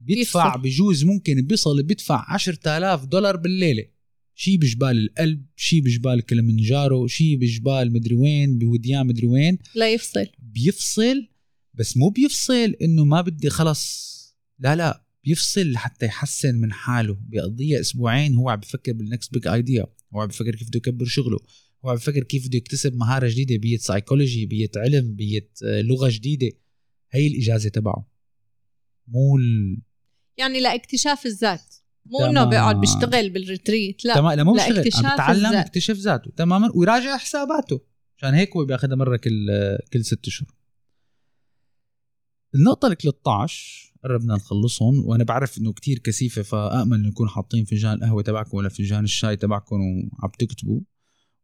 بيدفع 0.00 0.56
بجوز 0.56 1.04
ممكن 1.04 1.46
بيصل 1.46 1.82
بيدفع 1.82 2.24
10000 2.28 3.04
دولار 3.04 3.36
بالليلة. 3.36 3.93
شي 4.36 4.56
بجبال 4.56 4.98
القلب 4.98 5.46
شي 5.56 5.80
بجبال 5.80 6.20
كلمنجارو 6.20 7.06
شي 7.06 7.36
بجبال 7.36 7.92
مدري 7.92 8.14
وين 8.14 8.58
بوديان 8.58 9.06
مدري 9.06 9.26
وين. 9.26 9.58
لا 9.74 9.92
يفصل. 9.92 10.26
بيفصل 10.38 11.28
بس 11.74 11.96
مو 11.96 12.10
بيفصل 12.10 12.74
إنه 12.82 13.04
ما 13.04 13.20
بدي 13.20 13.50
خلص. 13.50 14.14
لا 14.58 14.76
لا 14.76 15.04
بيفصل 15.24 15.70
لحتى 15.70 16.06
يحسن 16.06 16.54
من 16.54 16.72
حاله. 16.72 17.18
بيقضيها 17.20 17.80
أسبوعين 17.80 18.34
هو 18.34 18.48
عم 18.48 18.60
بفكر 18.60 18.92
بال 18.92 19.06
next 19.06 19.32
big 19.32 19.46
idea 19.46 19.86
هو 20.14 20.20
عم 20.20 20.28
بفكر 20.28 20.54
كيف 20.54 20.68
بده 20.68 20.76
يكبر 20.76 21.04
شغله. 21.04 21.38
هو 21.84 21.90
عم 21.90 21.96
بفكر 21.96 22.22
كيف 22.22 22.46
بده 22.46 22.56
يكتسب 22.56 22.96
مهارة 22.96 23.28
جديدة 23.28 23.56
be 23.56 23.68
it 23.68 23.80
psychology 23.80 24.46
be 24.46 24.61
it 24.61 24.76
علم 24.76 25.14
be 25.14 25.36
it 25.36 25.58
لغة 25.62 26.08
جديدة. 26.10 26.50
هي 27.10 27.26
الإجازة 27.26 27.68
تبعه. 27.68 28.10
مو 29.08 29.36
ال... 29.38 29.78
يعني 30.38 30.60
لاكتشاف 30.60 31.26
الذات. 31.26 31.74
مو 32.06 32.26
إنه 32.26 32.44
بيقعد 32.44 32.80
بيشتغل 32.80 33.30
بال 33.30 33.47
retreat 33.47 34.04
لا. 34.04 34.14
تمام 34.14 34.32
لا 34.32 34.44
مو 34.44 34.52
بيشتغل 34.52 35.06
عم 35.06 35.14
بتعلم 35.14 35.60
يكتشف 35.60 35.94
ذاته 35.96 36.30
تماما 36.36 36.70
ويراجع 36.74 37.16
حساباته 37.16 37.80
عشان 38.18 38.34
هيك 38.34 38.56
هو 38.56 38.64
بياخذها 38.64 38.96
مرة 38.96 39.16
كل 39.16 39.48
كل 39.92 40.04
ست 40.04 40.26
اشهر 40.26 40.48
النقطة 42.54 42.88
ال 42.88 42.96
13 42.96 43.94
قربنا 44.04 44.34
نخلصهم 44.34 45.06
وأنا 45.06 45.24
بعرف 45.24 45.58
إنه 45.58 45.72
كتير 45.72 45.98
كثيفة 45.98 46.42
فآمل 46.42 46.96
إنه 46.98 47.08
نكون 47.08 47.28
حاطين 47.28 47.64
فنجان 47.64 47.92
القهوة 47.92 48.22
تبعكم 48.22 48.56
ولا 48.56 48.68
فنجان 48.68 49.04
الشاي 49.04 49.36
تبعكم 49.36 49.76
وعم 49.76 50.30
تكتبوا. 50.38 50.80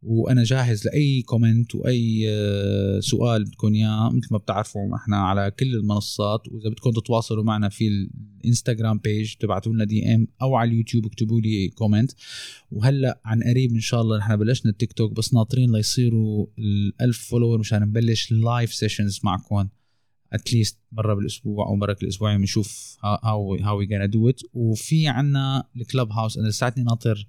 وأنا 0.03 0.45
جاهز 0.45 0.87
لأي 0.87 1.23
comment 1.23 1.75
وأي 1.75 2.25
آه، 2.29 3.01
سؤال 3.01 3.45
بدكم 3.45 3.75
إياه. 3.75 4.11
مثل 4.13 4.29
ما 4.31 4.39
بتعرفوا 4.39 4.97
إحنا 4.97 5.17
على 5.17 5.51
كل 5.51 5.75
المنصات. 5.75 6.49
وإذا 6.49 6.71
بدكم 6.71 6.91
تتواصلوا 6.91 7.45
معنا 7.45 7.69
في 7.69 7.89
الإنستغرام 7.89 8.99
page 8.99 9.35
تبعتوا 9.35 9.73
لنا 9.73 9.85
DM 9.85 10.29
أو 10.43 10.55
على 10.55 10.71
اليوتيوب 10.71 11.07
اكتبوا 11.07 11.41
لي 11.41 11.69
comment 11.69 12.13
وهلأ 12.71 13.21
عن 13.25 13.43
قريب 13.43 13.73
إن 13.73 13.81
شاء 13.81 14.01
الله 14.01 14.19
نحن 14.19 14.37
بلشنا 14.37 14.73
التيك 14.73 14.93
توك 14.93 15.13
بس 15.13 15.35
ناطرين 15.35 15.73
ليصيروا 15.73 16.47
ال1000 16.47 17.29
follower 17.29 17.59
مشان 17.59 17.83
نبلش 17.83 18.33
live 18.33 18.75
sessions 18.75 19.21
معكم. 19.25 19.69
at 20.33 20.46
least 20.46 20.79
مرة 20.93 21.15
بالأسبوع 21.15 21.67
أو 21.67 21.77
مرة 21.77 21.93
كل 21.93 22.09
أسبوعين 22.09 22.39
بنشوف 22.39 22.97
how 23.05 23.55
how 23.55 23.79
we 23.79 23.87
gonna 23.87 24.05
do 24.05 24.29
it 24.29 24.41
وفي 24.55 25.09
عنا 25.09 25.65
ال 25.77 26.13
Clubhouse 26.13 26.39
أنا 26.39 26.49
لساتني 26.49 26.85
ناطر 26.85 27.29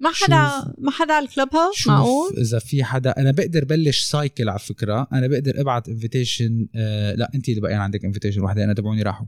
ما 0.00 0.10
حدا 0.12 0.72
ما 0.78 0.90
حدا 0.90 1.14
على 1.14 1.26
ال 1.26 1.48
Clubhouse؟ 1.54 1.86
معقول؟ 1.86 2.36
إذا 2.38 2.58
في 2.58 2.84
حدا 2.84 3.10
أنا 3.10 3.30
بقدر 3.30 3.64
بلش 3.64 4.00
cycle 4.00 4.48
على 4.48 4.58
فكرة. 4.58 5.08
أنا 5.12 5.26
بقدر 5.26 5.60
أبعت 5.60 5.88
invitation 5.88 6.68
آه 6.74 7.14
لا 7.14 7.30
أنت 7.34 7.48
اللي 7.48 7.60
بقى 7.60 7.74
عندك 7.74 8.04
invitation 8.04 8.40
وحدة 8.40 8.64
أنا 8.64 8.74
تبعوني 8.74 9.02
راحوا. 9.02 9.26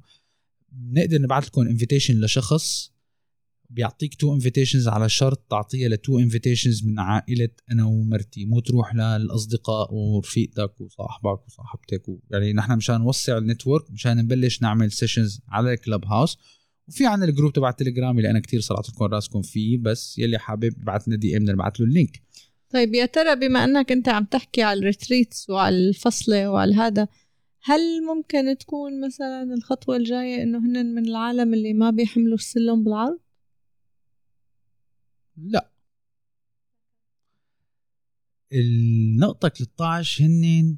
بنقدر 0.73 1.19
نبعث 1.23 1.47
لكم 1.47 1.61
invitation 1.61 2.21
لشخص 2.21 2.93
بيعطيك 3.71 4.15
two 4.15 4.35
invitations 4.35 4.89
على 4.89 5.09
شرط 5.09 5.47
تعطيها 5.51 5.89
ل 5.89 5.96
two 5.96 6.19
invitations 6.19 6.85
من 6.87 6.99
عائلة 6.99 7.49
أنا 7.71 7.85
ومرتي. 7.85 8.45
مو 8.45 8.61
تروح 8.61 8.95
للأصدقاء 8.95 9.95
ورفيقتك 9.95 10.81
وصاحبك 10.81 11.47
وصاحبتك 11.47 12.09
و... 12.09 12.19
يعني 12.31 12.53
نحن 12.53 12.77
مشان 12.77 13.01
نوسع 13.01 13.39
ال 13.39 13.45
network 13.45 13.91
مشان 13.91 14.17
نبلش 14.17 14.63
نعمل 14.63 14.93
sessions 14.93 15.41
على 15.49 15.73
ال 15.73 16.05
Clubhouse. 16.05 16.39
وفي 16.89 17.07
عندنا 17.07 17.31
ال 17.31 17.34
group 17.34 17.53
تبع 17.53 17.71
التليجرام 17.71 18.19
اللي 18.19 18.31
أنا 18.31 18.41
كتير 18.41 18.61
صرعت 18.61 18.89
لكم 18.89 19.05
راسكم 19.05 19.43
فيه 19.43 19.79
بس 19.79 20.19
يلي 20.19 20.39
حابب 20.39 20.65
يبعث 20.81 21.09
لنا 21.09 21.17
DM 21.17 21.43
نبعث 21.51 21.81
له 21.81 21.87
ال 21.87 21.93
link. 21.93 22.23
طيب 22.71 22.95
يا 22.95 23.07
ترى 23.07 23.37
بما 23.37 23.65
أنك 23.65 23.93
أنت 23.93 24.09
عم 24.09 24.25
تحكي 24.25 24.63
على 24.63 24.79
ال 24.79 24.87
retreats 24.87 25.51
وعلى 25.51 25.89
الفصلة 25.89 26.51
وعلى 26.51 26.75
هذا 26.75 27.09
هل 27.65 27.81
ممكن 28.07 28.57
تكون 28.59 29.07
مثلا 29.07 29.55
الخطوة 29.55 29.97
الجاية 29.97 30.43
إنه 30.43 30.59
هن 30.59 30.95
من 30.95 31.07
العالم 31.09 31.55
اللي 31.55 31.73
ما 31.75 31.91
بيحملوا 31.91 32.35
السلم 32.35 32.85
بالعرض؟ 32.85 33.19
لا. 35.37 35.73
النقطة 38.53 39.49
13 39.49 40.25
هن 40.25 40.77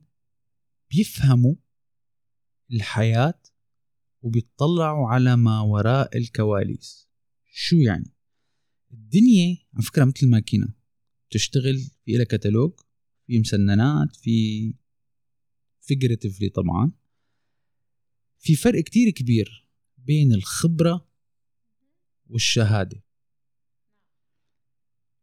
بيفهموا 0.91 1.55
الحياة 2.73 3.41
وبيطلعوا 4.25 5.09
على 5.09 5.37
ما 5.37 5.61
وراء 5.61 6.17
الكواليس. 6.19 7.09
شو 7.53 7.77
يعني؟ 7.77 8.13
الدنيا 8.93 9.57
على 9.75 9.83
فكرة 9.83 10.05
مثل 10.05 10.21
الماكينة. 10.23 10.75
بتشتغل 11.31 11.79
في 12.05 12.13
لها 12.13 12.25
كتالوج 12.25 12.73
في 13.27 13.39
مسننات 13.39 14.17
في 14.17 14.75
فيجريتيفلي 15.81 16.49
طبعا. 16.49 16.93
في 18.39 18.55
فرق 18.55 18.83
كتير 18.85 19.11
كبير 19.11 19.69
بين 19.99 20.33
الخبرة 20.33 21.09
والشهادة. 22.27 23.05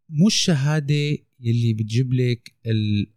مو 0.10 0.28
الشهادة 0.28 1.18
يلي 1.40 1.74
بتجيب 1.74 2.14
لك 2.14 2.56
ال- 2.66 3.14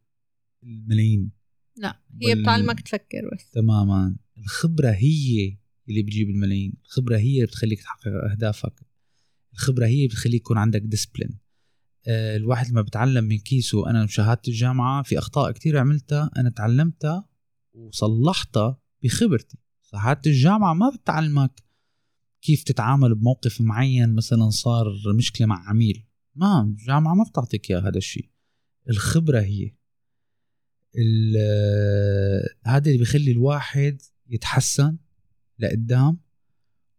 الملايين. 0.63 1.31
لا 1.77 2.03
هي 2.23 2.29
وال- 2.33 2.43
بتعلمك 2.43 2.81
تفكر 2.81 3.31
بس. 3.35 3.51
تماما. 3.51 4.17
الخبرة 4.39 4.91
هي 4.91 5.57
اللي 5.89 6.03
بتجيب 6.03 6.31
الملايين. 6.31 6.73
الخبرة 6.85 7.17
هي 7.17 7.35
اللي 7.35 7.47
بتخليك 7.47 7.83
تحقق 7.83 8.31
أهدافك. 8.31 8.81
الخبرة 9.53 9.87
هي 9.87 9.95
اللي 9.97 10.09
بتخليك 10.09 10.41
يكون 10.41 10.59
عندك 10.59 10.81
ديسبلين 10.83 11.39
الواحد 12.09 12.71
لما 12.71 12.83
بتعلم 12.83 13.25
من 13.25 13.39
كيسه 13.39 13.91
أنا 13.91 14.05
بشهاده 14.05 14.41
الجامعة 14.49 15.03
في 15.03 15.19
أخطاء 15.19 15.53
كتير 15.53 15.79
عملتها 15.79 16.31
أنا 16.37 16.51
تعلمتها 16.51 17.29
وصلحتها 17.73 18.79
بخبرتي. 19.03 19.59
شهاده 19.83 20.21
الجامعة 20.27 20.75
ما 20.75 20.91
بتعلمك 20.91 21.63
كيف 22.43 22.63
تتعامل 22.63 23.15
بموقف 23.15 23.61
معين 23.61 24.15
مثلا 24.15 24.51
صار 24.51 24.87
مشكلة 25.17 25.47
مع 25.47 25.69
عميل. 25.69 26.05
ما 26.35 26.63
الجامعة 26.63 27.15
ما 27.15 27.25
بتعطيك 27.25 27.71
اياه 27.71 27.81
هذا 27.81 27.99
الشيء. 27.99 28.31
الخبرة 28.91 29.41
هي. 29.41 29.71
ال- 30.99 32.49
هذا 32.67 32.87
اللي 32.87 32.99
بيخلي 32.99 33.31
الواحد 33.31 34.03
يتحسن 34.29 34.97
لقدام 35.59 36.19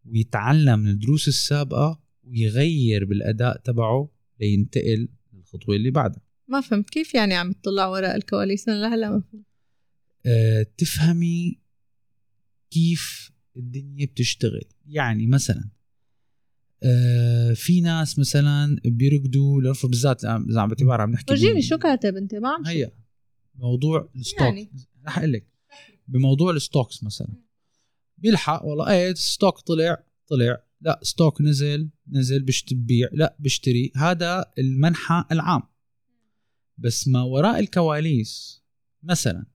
ويتعلم 0.06 0.80
من 0.80 0.90
الدروس 0.90 1.28
السابقة 1.28 2.02
ويغير 2.24 3.06
بالأداء 3.06 3.58
تبعه 3.58 4.12
لينتقل 4.40 5.10
للخطوة 5.34 5.76
اللي 5.76 5.92
بعدها 5.92 6.22
ما 6.48 6.62
فهمت 6.62 6.90
كيف 6.90 7.14
يعني 7.14 7.34
عم 7.34 7.52
تطلع 7.52 7.88
وراء 7.88 8.16
الكواليس 8.16 8.70
أنا 8.70 8.82
لهلا 8.82 9.10
ما 9.10 9.22
فهمت 9.32 9.46
أه 10.26 10.66
تفهمي 10.78 11.60
كيف 12.72 13.32
الدنيا 13.58 14.06
بتشتغل 14.06 14.64
يعني 14.88 15.28
مثلا 15.28 15.70
أه 16.84 17.54
في 17.54 17.82
ناس 17.82 18.20
مثلا 18.20 18.78
بيرقدوا 18.86 19.62
لرفع 19.62 19.88
بالذات 19.88 20.26
إذا 20.26 20.62
عم 20.62 20.68
بعتبر 20.68 21.02
عم 21.02 21.12
نحكي 21.12 21.34
ورجيني 21.34 21.62
شو 21.62 21.78
كاتب 21.78 22.16
أنت 22.16 22.36
ما 22.36 22.50
عم. 22.50 22.66
هيا 22.66 22.92
موضوع 23.56 24.10
الستوك 24.16 24.42
يعني. 24.42 24.62
يعني. 24.62 24.88
رح 25.08 25.18
أقول 25.18 25.34
لك 25.34 25.48
بموضوع 26.08 26.52
ال 26.52 26.59
stocks 26.59 27.04
مثلا 27.04 27.45
بيلحق 28.18 28.66
والله. 28.66 28.92
إيه 28.92 29.14
stock 29.14 29.60
طلع 29.60 30.04
طلع. 30.28 30.58
لا 30.82 31.00
stock 31.04 31.42
نزل 31.42 31.90
نزل 32.12 32.44
بشت 32.44 32.74
ببيع 32.74 33.10
لا 33.12 33.36
بشتري. 33.40 33.92
هذا 33.96 34.46
المنحى 34.60 35.24
العام. 35.32 35.62
بس 36.78 37.08
ما 37.08 37.22
وراء 37.22 37.60
الكواليس 37.60 38.64
مثلا 39.04 39.46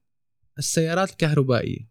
السيارات 0.58 1.10
الكهربائية. 1.10 1.90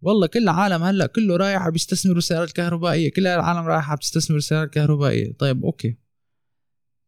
والله 0.00 0.26
كل 0.26 0.42
العالم 0.42 0.82
هلأ 0.82 1.06
كله 1.06 1.36
رايح 1.36 1.62
عم 1.62 1.74
يستثمر 1.74 2.14
بالسيارات 2.14 2.48
الكهربائيه 2.48 3.12
كل 3.12 3.26
العالم 3.26 3.66
رايحة 3.66 3.92
عم 3.92 3.96
تستثمر 3.96 4.36
بالسيارات 4.36 4.68
الكهربائيه 4.68 5.32
طيب 5.32 5.64
okay. 5.64 5.96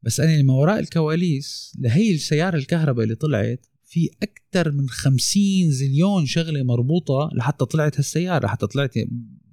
بس 0.03 0.21
أنا 0.21 0.43
ما 0.43 0.55
وراء 0.55 0.79
الكواليس 0.79 1.77
لهي 1.79 2.15
السيارة 2.15 2.57
الكهرباء 2.57 3.05
اللي 3.05 3.15
طلعت 3.15 3.67
في 3.89 4.11
أكثر 4.23 4.73
من 4.73 4.89
خمسين 4.89 5.71
زليون 5.71 6.27
شغلة 6.27 6.63
مربوطة 6.63 7.31
لحتى 7.33 7.65
طلعت 7.65 7.97
هالسيارة 7.99 8.47
لحتى 8.47 8.67
طلعت 8.67 8.95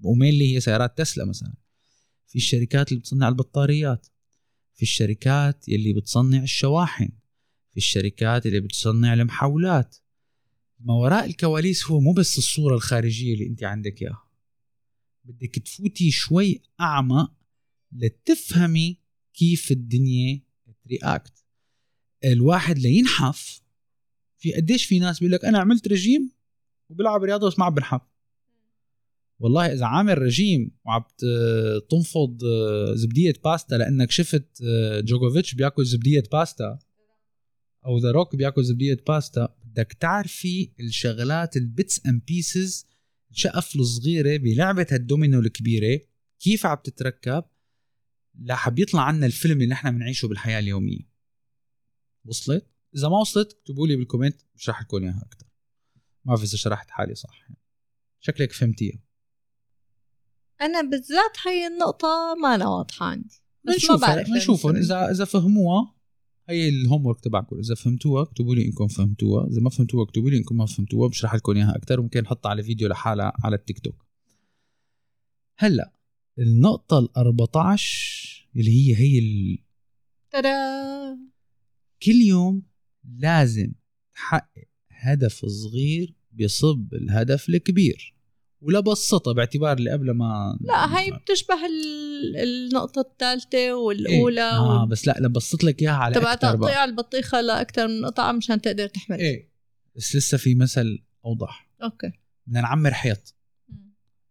و 0.02 0.09
mainly 0.09 0.56
هي 0.56 0.60
سيارات 0.60 0.98
تسلا 0.98 1.26
مثلا. 1.26 1.54
في 2.28 2.36
الشركات 2.36 2.90
اللي 2.90 3.00
بتصنع 3.00 3.28
البطاريات 3.28 4.08
في 4.74 4.82
الشركات 4.82 5.70
يلي 5.70 5.94
بتصنع 5.94 6.44
الشواحن 6.44 7.10
في 7.72 7.78
الشركات 7.78 8.46
اللي 8.46 8.60
بتصنع 8.60 9.14
المحولات. 9.14 9.96
ما 10.80 10.94
وراء 10.94 11.26
الكواليس 11.26 11.86
هو 11.86 12.00
مو 12.00 12.14
بس 12.14 12.38
الصورة 12.38 12.76
الخارجية 12.76 13.34
اللي 13.34 13.48
أنت 13.48 13.64
عندك 13.64 14.02
إياها. 14.02 14.30
بدك 15.24 15.60
تفوتي 15.60 16.12
شوي 16.12 16.62
اعمق 16.80 17.34
لتفهمي 17.92 18.98
كيف 19.34 19.72
الدنيا 19.72 20.42
ت 20.84 20.93
react. 20.93 21.46
الواحد 22.24 22.78
لينحف 22.78 23.65
في 24.38 24.54
قديش 24.54 24.86
في 24.86 25.00
ناس 25.00 25.20
بيقول 25.20 25.32
لك 25.34 25.46
أنا 25.46 25.60
عملت 25.60 25.88
رجيم 25.88 26.32
وبلعب 26.90 27.24
رياضة 27.24 27.48
بس 27.48 27.60
ما 27.60 27.66
عم 27.66 27.74
بنحف 27.74 28.02
والله 29.40 29.66
إذا 29.66 29.86
عامل 29.86 30.18
رجيم 30.18 30.72
وعم 30.86 31.04
تنفض 31.90 32.44
آه، 32.44 32.96
زبدية 32.96 33.34
باستا 33.44 33.76
لأنك 33.76 34.12
شفت 34.12 34.62
آه، 34.64 35.00
جوكوفيتش 35.00 35.56
بياكل 35.56 35.86
زبدية 35.86 36.24
باستا 36.32 36.80
أو 37.86 37.98
ذا 37.98 38.12
روك 38.12 38.36
بياكل 38.36 38.64
زبدية 38.64 38.98
باستا 39.08 39.56
بدك 39.64 39.94
تعرفي 39.94 40.72
الشغلات 40.80 41.58
ال 41.58 41.67
bits 41.67 42.06
and 42.06 42.22
pieces 42.28 42.88
الشقف 43.32 43.76
الصغيرة 43.76 44.38
بلعبة 44.38 44.88
الدومينو 44.92 45.40
الكبيرة 45.40 46.00
كيف 46.40 46.66
عم 46.66 46.78
تتركب 46.84 47.44
لحتى 48.40 48.80
يطلع 48.80 49.02
عنا 49.02 49.26
الفيلم 49.26 49.62
اللي 49.62 49.66
نحن 49.68 49.92
بنعيشه 49.92 50.28
بالحياة 50.28 50.60
اليومية. 50.60 51.10
وصلت؟ 52.26 52.75
إذا 52.96 53.10
ما 53.10 53.18
وصلت 53.18 53.54
اكتبوا 53.54 53.88
لي 53.88 53.96
بال 53.96 54.06
comment 54.06 54.42
بشرح 54.56 54.82
لكم 54.82 55.04
إياها 55.04 55.22
أكثر 55.26 55.46
ما 56.26 56.34
بعرف 56.34 56.44
إذا 56.44 56.58
شرحت 56.58 56.90
حالي 56.90 57.16
صح. 57.16 57.48
شكلك 58.20 58.52
فهمتيها 58.52 59.00
أنا 60.62 60.82
بالذات 60.82 61.38
هي 61.48 61.68
النقطة 61.68 62.36
ما 62.42 62.56
أنا 62.56 62.68
واضحة 62.68 63.06
عندي. 63.06 63.42
بس 63.64 63.90
ما 63.90 63.96
بعرف 63.96 64.28
بنشوفهم 64.28 64.76
اذا 64.76 65.12
إذا 65.12 65.26
فهموها 65.26 65.96
هي 66.50 66.70
ال 66.70 67.06
homework 67.06 67.20
تبعكم. 67.20 67.60
إذا 67.60 67.76
فهمتوها 67.76 68.24
اكتبوا 68.24 68.56
لي 68.56 68.66
إنكم 68.66 68.88
فهمتوها. 68.88 69.48
إذا 69.48 69.62
ما 69.62 69.70
فهمتوها 69.70 70.04
اكتبوا 70.04 70.30
لي 70.30 70.38
إنكم 70.38 70.58
ما 70.58 70.66
فهمتوها. 70.66 71.10
بشرح 71.10 71.36
لكم 71.36 71.56
إياها 71.56 71.76
أكثر 71.76 72.00
وممكن 72.00 72.22
نحطها 72.22 72.50
على 72.50 72.64
فيديو 72.64 72.88
لحالها 72.88 73.34
على 73.44 73.56
التيك 73.56 73.80
توك. 73.80 74.06
هلأ 75.58 75.94
النقطة 76.40 77.00
ال 77.00 77.18
14 77.18 78.50
اللي 78.56 78.72
هي 78.72 78.96
هي 78.96 79.20
ال... 79.20 79.58
ترى. 80.32 80.50
كل 82.04 82.12
يوم 82.12 82.64
لازم 83.20 83.72
تحقق 84.16 84.68
هدف 84.92 85.46
صغير 85.46 86.14
بيصب 86.32 86.94
الهدف 86.94 87.50
الكبير. 87.50 88.16
ولا 88.62 88.80
بسطها 88.80 89.34
باعتبار 89.34 89.78
اللي 89.78 89.92
قبل 89.92 90.12
ما 90.12 90.58
لا 90.62 91.00
هي 91.00 91.12
بتشبه 91.12 91.66
ال- 91.66 92.36
النقطة 92.38 93.02
الثالثة 93.02 93.74
والأولى 93.76 94.42
إيه؟ 94.42 94.58
آه 94.58 94.86
بس 94.86 95.08
لا 95.08 95.16
لبسط 95.20 95.64
لك 95.64 95.82
إياها 95.82 95.94
على 95.94 96.16
تبع 96.16 96.36
تقطيع 96.36 96.84
البطيخة 96.84 97.42
لأكثر 97.42 97.88
من 97.88 98.06
قطعة 98.06 98.32
مشان 98.32 98.62
تقدر 98.62 98.88
تحمل. 98.88 99.20
إيه. 99.20 99.50
بس 99.96 100.16
لسه 100.16 100.38
في 100.38 100.56
مثل 100.56 101.04
أوضح. 101.26 101.70
okay. 101.84 102.12
بدنا 102.48 102.62
نعمر 102.62 102.94
حيط. 102.94 103.36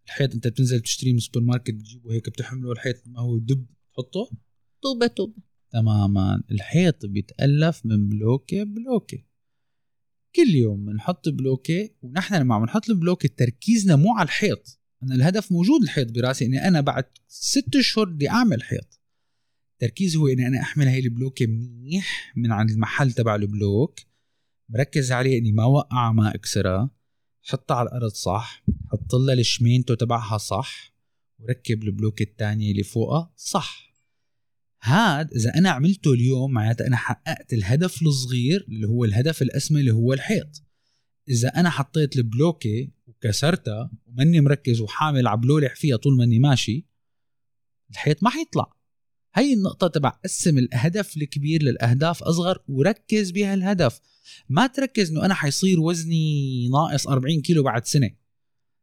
الحيط 0.06 0.34
أنت 0.34 0.48
بتنزل 0.48 0.80
تشتريه 0.80 1.12
من 1.12 1.18
السوبر 1.18 1.40
ماركت 1.40 1.70
بتجيبه 1.74 2.12
هيك 2.12 2.28
بتحمله 2.28 2.72
الحيط 2.72 2.96
ما 3.06 3.20
هو 3.20 3.38
دب 3.38 3.66
تحطه؟ 3.94 4.30
طوبة 4.82 5.06
طوبة. 5.06 5.42
تماما. 5.74 6.42
الحيط 6.50 7.06
بيتألف 7.06 7.86
من 7.86 8.08
بلوكة 8.08 8.62
بلوكة. 8.62 9.18
كل 10.36 10.54
يوم 10.54 10.86
بنحط 10.86 11.28
بلوكة 11.28 11.90
ونحن 12.02 12.34
لما 12.34 12.54
عم 12.54 12.64
نحط 12.64 12.90
البلوكة 12.90 13.28
تركيزنا 13.36 13.96
مو 13.96 14.14
على 14.14 14.26
الحيط. 14.26 14.80
أنا 15.02 15.14
الهدف 15.14 15.52
موجود 15.52 15.82
الحيط 15.82 16.10
براسي 16.10 16.46
إني 16.46 16.68
أنا 16.68 16.80
بعد 16.80 17.04
ست 17.28 17.76
أشهر 17.76 18.04
بدي 18.04 18.30
أعمل 18.30 18.62
حيط. 18.62 19.00
تركيزي 19.78 20.18
هو 20.18 20.28
إني 20.28 20.46
أنا 20.46 20.60
أحمل 20.60 20.88
هاي 20.88 20.98
البلوكة 20.98 21.46
منيح 21.46 22.32
من 22.36 22.52
عند 22.52 22.70
المحل 22.70 23.12
تبع 23.12 23.34
البلوك. 23.34 24.00
مركز 24.68 25.12
عليه 25.12 25.38
إني 25.38 25.52
ما 25.52 25.62
أوقعها 25.62 26.12
ما 26.12 26.34
أكسرها 26.34 26.90
حطها 27.42 27.74
على 27.74 27.88
الأرض 27.88 28.12
صح. 28.12 28.64
حط 28.92 29.14
لها 29.14 29.34
الشمينتو 29.34 29.94
تبعها 29.94 30.38
صح. 30.38 30.94
وركب 31.38 31.82
البلوك 31.82 32.22
الثانية 32.22 32.70
اللي 32.70 32.82
فوقها 32.82 33.32
صح. 33.36 33.93
هاد 34.84 35.32
إذا 35.32 35.54
أنا 35.54 35.70
عملته 35.70 36.12
اليوم 36.12 36.52
معناتها 36.52 36.86
أنا 36.86 36.96
حققت 36.96 37.52
الهدف 37.52 38.02
الصغير 38.02 38.66
اللي 38.68 38.88
هو 38.88 39.04
الهدف 39.04 39.42
الأسمى 39.42 39.80
اللي 39.80 39.90
هو 39.90 40.12
الحيط. 40.12 40.62
إذا 41.28 41.48
أنا 41.48 41.70
حطيت 41.70 42.16
البلوكة 42.16 42.88
وكسرتها 43.06 43.90
وماني 44.06 44.40
مركز 44.40 44.80
وحامل 44.80 45.26
عبلولح 45.26 45.74
فيها 45.74 45.96
طول 45.96 46.16
ماني 46.16 46.38
ماشي 46.38 46.86
الحيط 47.90 48.22
ما 48.22 48.30
حيطلع. 48.30 48.72
هي 49.34 49.52
النقطة 49.52 49.88
تبع 49.88 50.08
قسم 50.08 50.58
الهدف 50.58 51.16
الكبير 51.16 51.62
للأهداف 51.62 52.22
أصغر 52.22 52.62
وركز 52.68 53.30
بها 53.30 53.54
الهدف. 53.54 54.00
ما 54.48 54.66
تركز 54.66 55.10
إنه 55.10 55.24
أنا 55.24 55.34
حيصير 55.34 55.80
وزني 55.80 56.68
ناقص 56.68 57.06
40 57.06 57.40
كيلو 57.40 57.62
بعد 57.62 57.86
سنة. 57.86 58.10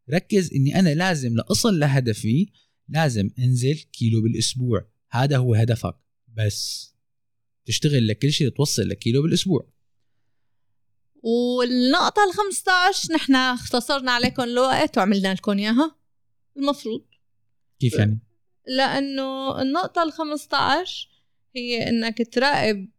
ركز 0.10 0.54
إني 0.54 0.80
أنا 0.80 0.94
لازم 0.94 1.36
لأصل 1.36 1.80
لهدفي 1.80 2.50
لازم 2.90 3.30
أنزل 3.40 3.76
كيلو 3.94 4.22
بالأسبوع. 4.22 4.92
هذا 5.12 5.38
هو 5.38 5.56
هدفك. 5.56 5.96
بس 6.28 6.92
تشتغل 7.66 8.08
لكل 8.08 8.32
شيء 8.32 8.50
توصل 8.50 8.88
لكيلو 8.90 9.22
بالأسبوع. 9.22 9.68
والنقطة 11.24 12.24
ال 12.30 12.34
15 12.34 13.14
نحن 13.14 13.36
اختصرنا 13.36 14.12
عليكم 14.12 14.44
الوقت 14.44 14.98
وعملنا 14.98 15.34
لكم 15.34 15.58
إياها. 15.58 15.96
المفروض. 16.58 17.06
كيف 17.80 17.94
يعني؟ 17.94 18.20
لأنه 18.68 19.62
النقطة 19.62 20.04
ال 20.04 20.12
15 20.12 21.10
هي 21.56 21.90
إنك 21.90 22.34
تراقب 22.34 22.90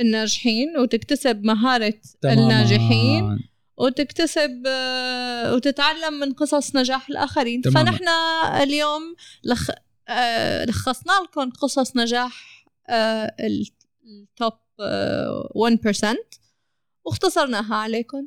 الناجحين 0.00 0.78
وتكتسب 0.78 1.44
مهارة 1.44 2.00
الناجحين 2.24 3.38
وتكتسب 3.76 4.62
آه، 4.66 5.54
وتتعلم 5.54 6.14
من 6.14 6.32
قصص 6.32 6.76
نجاح 6.76 7.08
الآخرين. 7.08 7.62
تماماً. 7.62 7.90
فنحن 7.90 8.08
اليوم 8.62 9.14
لخ... 9.44 9.70
آه، 10.08 10.64
لخصنا 10.64 11.12
لكم 11.24 11.50
قصص 11.50 11.96
نجاح 11.96 12.64
آه، 12.88 13.36
ال 13.40 13.68
top 13.68 14.52
1% 15.54 16.16
واختصرناها 17.04 17.74
عليكم. 17.74 18.26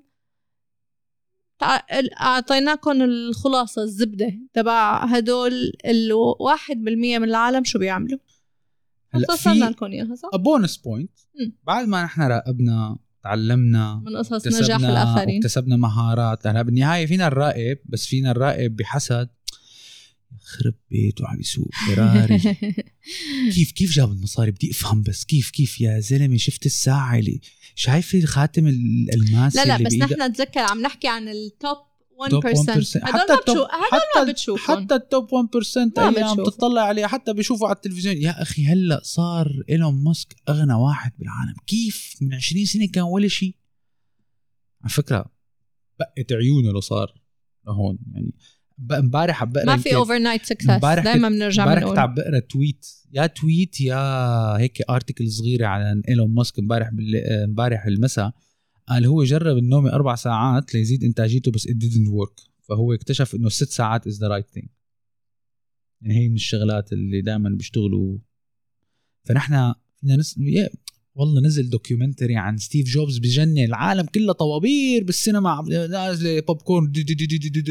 أعطيناكم 2.21 3.01
الخلاصة 3.01 3.83
الزبدة 3.83 4.33
تبع 4.53 5.05
هدول 5.05 5.71
الواحد 5.85 6.77
بالمية 6.77 7.19
من 7.19 7.29
العالم 7.29 7.63
شو 7.63 7.79
بيعملوا. 7.79 8.19
لخصنا 9.13 9.65
لكم 9.69 9.85
إياها 9.85 10.15
صح؟ 10.15 10.29
bonus 10.33 10.77
point 10.77 11.11
بعد 11.63 11.87
ما 11.87 12.03
نحن 12.03 12.21
راقبنا 12.21 12.97
تعلمنا 13.23 13.95
من 14.05 14.17
قصص 14.17 14.47
نجاح 14.47 14.79
الآخرين. 14.79 15.37
اكتسبنا 15.37 15.75
مهارات 15.75 16.47
هلا 16.47 16.61
بالنهاية 16.61 17.05
فينا 17.05 17.25
نراقب 17.25 17.77
بس 17.85 18.05
فينا 18.05 18.29
نراقب 18.29 18.75
بحسد. 18.75 19.29
يخرب 20.41 20.73
بيته 20.89 21.27
عم 21.27 21.39
يسوق 21.39 21.69
فراري. 21.87 22.39
كيف 23.55 23.71
كيف 23.71 23.91
جاب 23.91 24.11
المصاري؟ 24.11 24.51
بدي 24.51 24.71
افهم 24.71 25.01
بس 25.01 25.25
كيف 25.25 25.49
كيف 25.49 25.81
يا 25.81 25.99
زلمة؟ 25.99 26.37
شفت 26.37 26.65
الساعة 26.65 27.19
اللي 27.19 27.41
شايفه 27.75 28.25
خاتم 28.25 28.67
الالماس 28.67 29.55
لا 29.55 29.65
لا 29.65 29.77
بس 29.83 29.93
نحن 29.93 30.33
تذكر 30.33 30.59
عم 30.59 30.81
نحكي 30.81 31.07
عن 31.07 31.27
التوب 31.27 31.77
1% 32.13 33.03
حتى 33.03 33.33
التوب 33.33 33.67
حتى 33.71 34.57
حتى 34.57 34.95
التوب 34.95 35.27
1% 35.27 35.99
أيام 35.99 36.43
بتطلع 36.43 36.81
عليها. 36.81 37.07
حتى 37.07 37.33
بشوفوا 37.33 37.67
على 37.67 37.75
التلفزيون 37.75 38.17
يا 38.17 38.41
أخي 38.41 38.65
هلأ 38.65 39.01
صار 39.03 39.63
إيلون 39.69 40.03
ماسك 40.03 40.35
أغنى 40.49 40.73
واحد 40.73 41.11
بالعالم. 41.19 41.55
كيف 41.67 42.15
من 42.21 42.33
20 42.33 42.65
سنة 42.65 42.87
كان 42.87 43.03
ولا 43.03 43.27
شيء؟ 43.27 43.55
على 44.81 44.89
فكرة 44.89 45.25
بقت 45.99 46.31
عيونه 46.31 46.71
لو 46.71 46.79
صار 46.79 47.21
لهون 47.67 47.99
يعني 48.13 48.33
امبارح 48.91 49.41
عم 49.41 49.51
بقرا 49.51 49.65
ما 49.65 49.77
في 49.77 49.95
overnight 49.95 50.45
success 50.45 50.67
دائما 50.67 51.29
بنرجع 51.29 51.63
امبارح 51.63 51.83
كنت 51.83 51.97
عم 51.97 52.13
بقرا 52.13 52.39
tweet 52.39 52.85
يا 53.13 53.25
tweet 53.25 53.81
يا 53.81 53.97
هيك 54.57 54.81
article 54.89 55.31
صغيرة 55.31 55.65
عن 55.65 56.01
ايلون 56.09 56.33
ماسك 56.33 56.59
امبارح 56.59 56.89
امبارح 57.43 57.85
المساء 57.85 58.33
قال 58.87 59.05
هو 59.05 59.23
جرب 59.23 59.57
النوم 59.57 59.87
أربع 59.87 60.15
ساعات 60.15 60.73
ليزيد 60.73 61.03
إنتاجيته 61.03 61.51
بس 61.51 61.67
it 61.67 61.71
didn't 61.71 62.09
work. 62.09 62.49
فهو 62.61 62.93
اكتشف 62.93 63.35
إنه 63.35 63.49
ست 63.49 63.69
ساعات 63.69 64.09
is 64.09 64.13
the 64.13 64.29
right 64.29 64.59
thing. 64.59 64.67
يعني 66.01 66.17
هي 66.17 66.29
من 66.29 66.35
الشغلات 66.35 66.93
اللي 66.93 67.21
دائما 67.21 67.49
بيشتغلوا. 67.49 68.17
فنحن 69.23 69.73
فينا 69.97 70.15
نس... 70.15 70.39
والله 71.15 71.41
نزل 71.41 71.69
documentary 71.69 72.35
عن 72.35 72.57
ستيف 72.57 72.87
جوبز 72.87 73.17
بجنن. 73.17 73.57
العالم 73.57 74.05
كله 74.05 74.33
طوابير 74.33 75.03
بالسينما 75.03 75.65
نازلة 75.89 76.41
بوب 76.41 76.61
كورن 76.61 76.93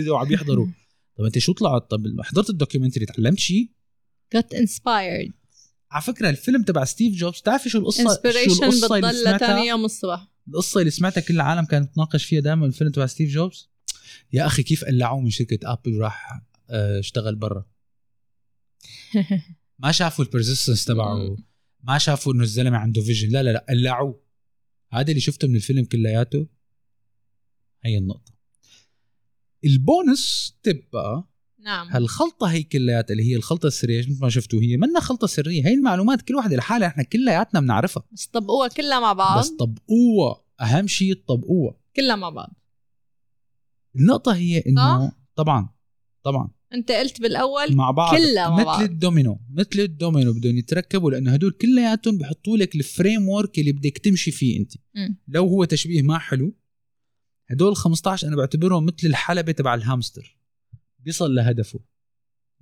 وعم 0.09 0.33
يحضروا. 0.33 0.67
طب 1.23 1.27
أنت 1.27 1.39
شو 1.39 1.53
طلعت؟ 1.53 1.91
طب 1.91 2.21
حضرت 2.21 2.51
ال 2.51 2.55
documentary 2.55 3.07
تعلمت 3.07 3.39
شيء 3.39 3.71
got 4.37 4.57
inspired. 4.57 5.33
على 5.91 6.03
فكرة 6.03 6.31
الفيلم 6.31 6.63
تبع 6.63 6.85
ستيف 6.85 7.15
جوبز 7.15 7.41
بتعرفي 7.41 7.69
شو 7.69 7.79
القصة؟ 7.79 8.03
شو 8.03 8.63
القصة 8.65 8.97
اللي 8.97 9.13
سمعتها؟ 9.13 9.65
يوم 9.65 9.85
الصبح. 9.85 10.29
القصة 10.49 10.81
اللي 10.81 10.91
سمعتها 10.91 11.21
كل 11.21 11.35
العالم 11.35 11.65
كانت 11.65 11.95
تناقش 11.95 12.25
فيها 12.25 12.41
دائما 12.41 12.67
الفيلم 12.67 12.91
تبع 12.91 13.07
ستيف 13.07 13.31
جوبز؟ 13.31 13.71
يا 14.33 14.47
أخي 14.47 14.63
كيف 14.63 14.85
قلعوه 14.85 15.21
من 15.21 15.31
شركة 15.31 15.59
ابل 15.73 15.95
وراح 15.95 16.43
آه، 16.71 16.99
اشتغل 16.99 17.35
برا. 17.35 17.65
ما 19.83 19.93
شافوا 19.93 20.25
ال 20.25 20.30
persistence 20.30 20.85
تبعه. 20.85 21.37
ما 21.83 21.99
شافوا 21.99 22.35
إنه 22.35 22.43
الزلمة 22.43 22.79
عنده 22.79 23.03
vision 23.03 23.29
لا 23.29 23.43
لا 23.43 23.51
لا 23.51 23.67
قلعوه. 23.69 24.23
هذا 24.93 25.09
اللي 25.09 25.21
شفته 25.21 25.49
من 25.49 25.57
الفيلم 25.57 25.85
كلياته. 25.85 26.47
هي 27.85 27.99
النقطة. 27.99 28.33
البونس 29.65 30.55
تب 30.63 30.83
بقى 30.93 31.29
نعم. 31.65 31.89
هالخلطة 31.89 32.47
هي 32.47 32.63
كلياتها 32.63 33.13
اللي 33.13 33.31
هي 33.31 33.37
الخلطة 33.37 33.67
السرية 33.67 34.01
مثل 34.01 34.19
ما 34.23 34.29
شفتوا 34.29 34.61
هي 34.61 34.77
منا 34.77 35.01
خلطة 35.01 35.27
سرية. 35.27 35.67
هي 35.67 35.75
المعلومات 35.75 36.23
كل 36.23 36.35
واحدة 36.35 36.57
لحالها 36.57 36.89
إحنا 36.89 37.03
كلياتنا 37.03 37.61
بنعرفها. 37.61 38.03
بس 38.13 38.27
طبقوها 38.27 38.69
كلها 38.69 39.01
مع 39.01 39.13
بعض. 39.13 39.39
بس 39.39 39.49
طبقوها 39.51 40.45
أهم 40.61 40.87
شيء 40.87 41.15
طبقوها. 41.15 41.75
كلها 41.97 42.17
مع 42.17 42.31
بعض. 42.31 42.55
النقطة 43.97 44.35
هي 44.35 44.59
إنه 44.67 45.13
طبعا 45.37 45.69
طبعا. 46.25 46.51
أنت 46.75 46.93
قلت 46.93 47.21
بالأول 47.21 47.75
مع 47.77 47.91
بعض. 47.91 48.17
كلها 48.17 48.49
مع 48.49 48.57
مثل 48.57 48.65
بعض. 48.65 48.83
الدومينو 48.83 49.41
مثل 49.51 49.81
الدومينو 49.81 50.33
بدهم 50.33 50.57
يتركبوا 50.59 51.11
لأنه 51.11 51.33
هدول 51.33 51.53
كلياتهم 51.53 52.19
بحطوا 52.19 52.57
لك 52.57 52.75
ال 52.75 53.29
framework 53.29 53.59
اللي 53.59 53.73
بدك 53.73 53.99
تمشي 53.99 54.31
فيه 54.31 54.61
أنت. 54.61 54.73
م. 54.77 55.15
لو 55.29 55.47
هو 55.47 55.65
تشبيه 55.65 56.03
ما 56.03 56.19
حلو 56.19 56.55
هدول 57.51 57.77
15 57.77 58.29
أنا 58.29 58.37
بعتبرهم 58.37 58.85
مثل 58.85 59.07
الحلبة 59.07 59.53
تبع 59.53 59.75
الهامستر. 59.75 60.39
بيصل 60.99 61.35
لهدفه. 61.35 61.81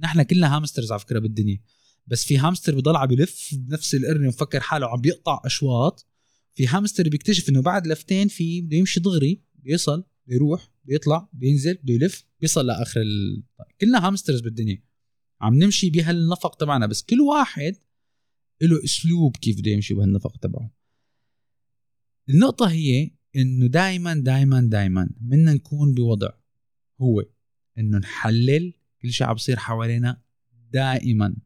نحن 0.00 0.22
كلنا 0.22 0.56
hamsters 0.56 0.92
على 0.92 1.00
فكرة 1.00 1.18
بالدنيا. 1.18 1.60
بس 2.06 2.24
في 2.24 2.38
هامستر 2.38 2.74
بضل 2.74 2.96
عم 2.96 3.08
بلف 3.08 3.54
بنفس 3.54 3.94
القرن 3.94 4.24
ومفكر 4.24 4.60
حاله 4.60 4.86
عم 4.86 5.00
بيقطع 5.00 5.40
أشواط. 5.44 6.06
في 6.54 6.66
هامستر 6.66 7.08
بيكتشف 7.08 7.48
إنه 7.48 7.62
بعد 7.62 7.86
لفتين 7.86 8.28
في 8.28 8.60
بده 8.60 8.76
يمشي 8.76 9.00
دغري 9.00 9.42
بيصل 9.54 10.04
بيروح 10.26 10.70
بيطلع 10.84 11.28
بينزل 11.32 11.74
بده 11.74 11.94
يلف 11.94 12.24
بيصل 12.40 12.66
لآخر 12.66 13.00
ال... 13.00 13.42
كلنا 13.80 14.06
هامسترز 14.06 14.40
بالدنيا. 14.40 14.82
عم 15.40 15.54
نمشي 15.54 15.90
بهالنفق 15.90 16.54
تبعنا. 16.54 16.86
بس 16.86 17.02
كل 17.02 17.20
واحد 17.20 17.76
له 18.62 18.84
أسلوب 18.84 19.36
كيف 19.36 19.58
بده 19.58 19.70
يمشي 19.70 19.94
بهالنفق 19.94 20.36
تبعه. 20.36 20.70
النقطة 22.28 22.70
هي 22.70 23.10
إنه 23.36 23.66
دائما 23.66 24.14
دائما 24.14 24.60
دائما 24.60 25.08
بدنا 25.20 25.54
نكون 25.54 25.94
بوضع 25.94 26.30
هو 27.00 27.24
إنه 27.78 27.98
نحلل 27.98 28.72
كل 29.02 29.12
شيء 29.12 29.26
عم 29.26 29.34
بصير 29.34 29.56
حوالينا 29.56 30.22
دائما 30.72 31.36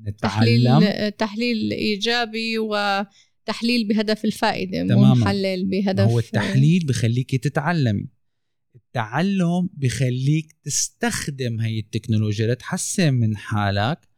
نتعلم. 0.00 0.80
تحليل 0.80 1.10
تحليل 1.10 1.72
إيجابي 1.72 2.58
وتحليل 2.58 3.88
بهدف 3.88 4.24
الفائدة 4.24 4.84
مو 4.84 5.14
محلل 5.14 5.64
بهدف 5.64 6.04
هو 6.04 6.18
التحليل 6.18 6.86
بخليك 6.86 7.36
تتعلمي. 7.36 8.08
التعلم 8.74 9.70
بخليك 9.72 10.52
تستخدم 10.62 11.60
هي 11.60 11.78
التكنولوجيا 11.78 12.54
لتحسن 12.54 13.14
من 13.14 13.36
حالك. 13.36 14.13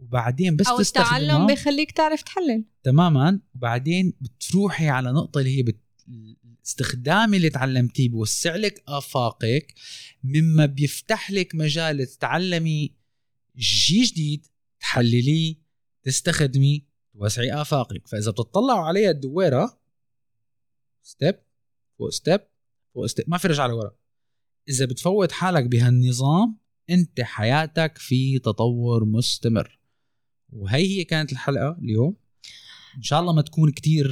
وبعدين 0.00 0.56
بس 0.56 0.66
أو 0.66 0.80
التعلم 0.80 1.46
بخليك 1.46 1.92
تعرف 1.92 2.22
تحلل. 2.22 2.64
تماما. 2.82 3.40
وبعدين 3.54 4.12
بتروحي 4.20 4.88
على 4.88 5.12
نقطة 5.12 5.38
اللي 5.38 5.58
هي 5.58 5.62
بت... 5.62 5.80
الاستخدام 6.44 7.34
اللي 7.34 7.50
تعلمتيه 7.50 8.08
بوسع 8.08 8.56
لك 8.56 8.82
آفاقك 8.88 9.74
مما 10.24 10.66
بيفتح 10.66 11.30
لك 11.30 11.54
مجال 11.54 12.06
تتعلمي 12.06 12.94
شيء 13.58 14.04
جديد 14.04 14.46
تحلليه 14.80 15.56
تستخدميه 16.02 16.80
توسعي 17.12 17.52
آفاقك. 17.52 18.08
فإذا 18.08 18.30
بتطلعوا 18.30 18.84
عليها 18.84 19.10
الدويرة 19.10 19.80
step 21.02 21.34
فوق 21.98 22.08
step 22.08 22.40
فوق 22.94 23.06
step 23.06 23.24
ما 23.30 23.38
في 23.38 23.48
رجعة 23.48 23.66
لورا. 23.66 23.96
إذا 24.68 24.84
بتفوت 24.84 25.32
حالك 25.32 25.64
بهالنظام 25.64 26.58
أنت 26.90 27.20
حياتك 27.20 27.98
في 27.98 28.38
تطور 28.38 29.04
مستمر. 29.04 29.78
وهي 30.54 30.98
هي 30.98 31.04
كانت 31.04 31.32
الحلقة 31.32 31.78
اليوم. 31.82 32.16
إن 32.96 33.02
شاء 33.02 33.20
الله 33.20 33.32
ما 33.32 33.42
تكون 33.42 33.72
كتير 33.72 34.06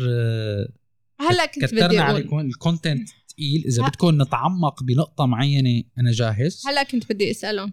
هلا 1.20 1.46
كنت 1.54 1.74
بدي 1.74 1.84
أقول. 1.84 1.98
عليكم 1.98 2.40
ال 2.40 2.49
content 2.49 3.08
ثقيل 3.08 3.64
إذا 3.66 3.86
بدكم 3.86 4.22
نتعمق 4.22 4.82
بنقطة 4.82 5.26
معينة 5.26 5.82
أنا 5.98 6.12
جاهز. 6.12 6.62
هلا 6.66 6.82
كنت 6.82 7.12
بدي 7.12 7.30
أسألهم. 7.30 7.72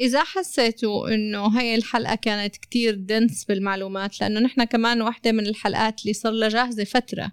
إذا 0.00 0.24
حسيتوا 0.24 1.14
إنه 1.14 1.46
هاي 1.46 1.74
الحلقة 1.74 2.14
كانت 2.14 2.56
كتير 2.56 2.94
dense 2.94 3.44
بالمعلومات 3.44 4.20
لأنه 4.20 4.40
نحن 4.40 4.64
كمان 4.64 5.02
واحدة 5.02 5.32
من 5.32 5.46
الحلقات 5.46 6.02
اللي 6.02 6.12
صار 6.12 6.32
لها 6.32 6.48
جاهزة 6.48 6.84
فترة 6.84 7.32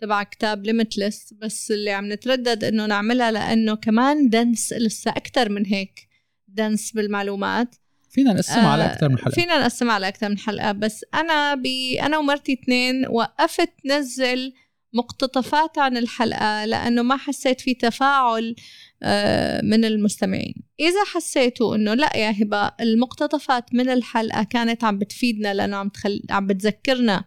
تبع 0.00 0.22
كتاب 0.22 0.66
Limitless 0.66 1.34
بس 1.34 1.70
اللي 1.70 1.90
عم 1.90 2.12
نتردد 2.12 2.64
إنه 2.64 2.86
نعملها 2.86 3.30
لأنه 3.30 3.74
كمان 3.74 4.28
dense 4.28 4.72
لسه 4.72 5.10
أكتر 5.10 5.48
من 5.48 5.66
هيك 5.66 6.08
dense 6.48 6.92
بالمعلومات. 6.92 7.76
فينا 8.10 8.32
نقسمها 8.32 8.66
آه 8.66 8.72
على 8.72 8.86
أكثر 8.86 9.08
من 9.08 9.18
حلقة. 9.18 9.34
فينا 9.34 9.60
نقسمها 9.60 9.94
على 9.94 10.08
أكثر 10.08 10.28
من 10.28 10.38
حلقة. 10.38 10.72
بس 10.72 11.04
أنا 11.14 11.54
ب 11.54 11.66
أنا 12.02 12.18
ومرتي 12.18 12.52
اثنين 12.52 13.06
وقفت 13.08 13.72
نزل 13.86 14.52
مقتطفات 14.94 15.78
عن 15.78 15.96
الحلقة 15.96 16.64
لأنه 16.64 17.02
ما 17.02 17.16
حسيت 17.16 17.60
في 17.60 17.74
تفاعل 17.74 18.54
آه 19.02 19.60
من 19.62 19.84
المستمعين. 19.84 20.54
إذا 20.80 21.04
حسيتوا 21.14 21.76
إنه 21.76 21.94
لا 21.94 22.16
يا 22.16 22.30
هبة 22.30 22.70
المقتطفات 22.80 23.74
من 23.74 23.88
الحلقة 23.88 24.42
كانت 24.42 24.84
عم 24.84 24.98
بتفيدنا 24.98 25.54
لأنه 25.54 25.76
عم 25.76 25.88
تخل... 25.88 26.22
عم 26.30 26.46
بتذكرنا 26.46 27.24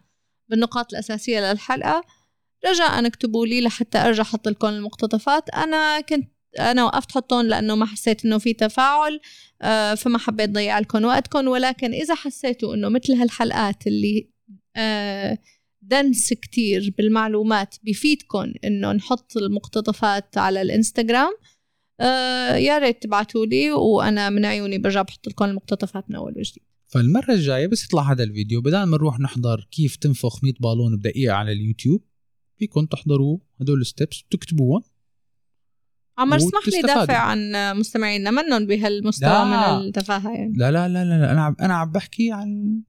بالنقاط 0.50 0.94
الأساسية 0.94 1.52
للحلقة 1.52 2.04
رجاء 2.66 3.08
اكتبوا 3.08 3.46
لي 3.46 3.62
لحتى 3.62 3.98
أرجع 3.98 4.22
أحط 4.22 4.48
لكم 4.48 4.68
المقتطفات. 4.68 5.50
أنا 5.50 6.02
كنت 6.02 6.34
أنا 6.60 6.84
وقفت 6.84 7.12
حطهم 7.12 7.46
لأنه 7.46 7.76
ما 7.76 7.86
حسيت 7.86 8.26
إنه 8.26 8.38
في 8.38 8.54
تفاعل. 8.54 9.20
فما 9.96 10.18
حبيت 10.18 10.50
ضيع 10.50 10.80
لكم 10.80 11.06
وقتكم. 11.06 11.48
ولكن 11.48 11.94
إذا 11.94 12.16
حسيتوا 12.16 12.76
إنه 12.76 12.90
مثل 12.90 13.14
هالحلقات 13.14 13.88
اللي 13.88 14.30
آه، 14.76 15.38
دنس 15.82 16.34
كتير 16.34 16.94
بالمعلومات 16.98 17.76
بفيدكم 17.84 18.54
إنه 18.64 18.92
نحط 18.92 19.38
المقتطفات 19.38 20.38
على 20.38 20.62
الإنستغرام 20.62 21.34
آه، 22.00 22.56
يا 22.56 22.80
ريت 22.80 23.04
تبعتوا 23.04 23.46
لي 23.46 23.72
وأنا 23.72 24.30
من 24.30 24.46
عيوني 24.46 24.78
برجع 24.78 25.02
بحط 25.02 25.28
لكم 25.28 25.46
المقتطفات 25.46 26.10
من 26.10 26.16
أول 26.16 26.38
وجديد. 26.38 26.64
فالمرة 26.86 27.32
الجاية 27.34 27.68
بس 27.68 27.86
يطلع 27.86 28.12
هذا 28.12 28.24
الفيديو. 28.24 28.62
بدل 28.62 28.84
ما 28.84 28.98
نروح 28.98 29.20
نحضر 29.20 29.68
كيف 29.72 29.96
تنفخ 29.96 30.44
100 30.44 30.54
بالون 30.60 30.98
بدقيقة 30.98 31.34
على 31.34 31.52
اليوتيوب 31.52 32.04
فيكم 32.58 32.86
تحضروا 32.86 33.38
هدول 33.62 33.82
الستبس 33.82 34.22
بتكتبوهم 34.22 34.82
عمر 36.18 36.38
اسمح 36.38 36.68
لي. 36.68 36.82
دافع 36.82 37.18
عن 37.18 37.52
مستمعينا 37.78 38.32
منهم 38.32 38.66
بهالمستوى 38.66 39.30
لا. 39.30 39.80
من 39.80 39.86
التفاهة 39.88 40.32
يعني 40.34 40.54
لا 40.58 40.72
لا 40.72 40.88
لا 40.88 41.04
لا, 41.06 41.20
لا. 41.22 41.32
أنا 41.32 41.44
عم 41.44 41.56
أنا 41.62 41.74
عم 41.74 41.92
بحكي 41.92 42.32
عن 42.32 42.82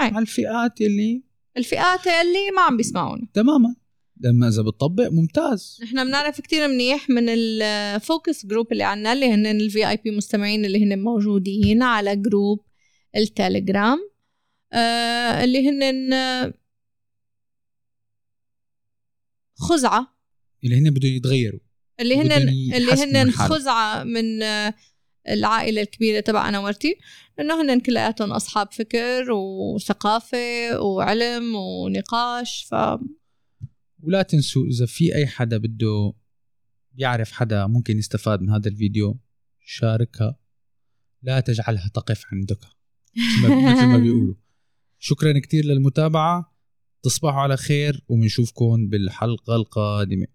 أي. 0.00 0.04
عن 0.04 0.22
الفئات 0.22 0.80
اللي 0.80 1.22
الفئات 1.56 2.06
اللي 2.06 2.50
ما 2.56 2.62
عم 2.62 2.76
بيسمعونا 2.76 3.26
تماما 3.34 3.74
لما 4.20 4.48
إذا 4.48 4.62
بتطبق 4.62 5.08
ممتاز 5.08 5.78
نحن 5.82 6.04
بنعرف 6.04 6.40
كتير 6.40 6.68
منيح 6.68 7.10
من 7.10 7.28
ال 7.28 7.48
focus 7.48 8.46
group 8.46 8.72
اللي 8.72 8.84
عنا 8.84 9.12
اللي 9.12 9.34
هن 9.34 9.46
ال 9.46 9.88
VIP 9.88 10.10
مستمعين 10.10 10.64
اللي 10.64 10.84
هن 10.84 10.98
موجودين 10.98 11.82
على 11.82 12.16
group 12.16 12.60
التليجرام 13.16 13.98
آه 14.72 15.44
اللي 15.44 15.70
هن 15.70 16.52
خزعة 19.56 20.16
اللي 20.64 20.78
هن 20.78 20.90
بدهم 20.90 21.12
يتغيروا 21.12 21.60
اللي 22.00 22.16
هن 22.16 22.32
اللي 22.32 22.92
هن. 22.92 23.30
خزعة 23.30 24.04
من 24.04 24.42
آه، 24.42 24.74
العائلة 25.28 25.82
الكبيرة 25.82 26.20
تبع 26.20 26.48
أنا 26.48 26.58
ومرتي 26.58 26.96
إنه 27.40 27.62
هن 27.62 27.80
كلياتهم 27.80 28.32
أصحاب 28.32 28.72
فكر 28.72 29.32
وثقافة 29.32 30.80
وعلم 30.80 31.54
ونقاش 31.54 32.66
ف 32.70 32.74
ولا 34.02 34.22
تنسوا 34.22 34.66
إذا 34.66 34.86
في 34.86 35.14
أي 35.14 35.26
حدا 35.26 35.56
بده 35.56 36.12
يعرف 36.96 37.32
حدا 37.32 37.66
ممكن 37.66 37.98
يستفاد 37.98 38.40
من 38.42 38.50
هذا 38.50 38.68
الفيديو 38.68 39.18
شاركها. 39.66 40.36
لا 41.22 41.40
تجعلها 41.40 41.88
تقف 41.94 42.24
عندك. 42.32 42.58
مثل 43.44 43.84
ما- 43.86 43.98
بيقولوا. 43.98 44.34
شكرا 44.98 45.38
كتير 45.38 45.64
للمتابعة. 45.64 46.54
تصبحوا 47.02 47.40
على 47.40 47.56
خير 47.56 48.04
وبنشوفكم 48.08 48.88
بالحلقة 48.88 49.56
القادمة. 49.56 50.26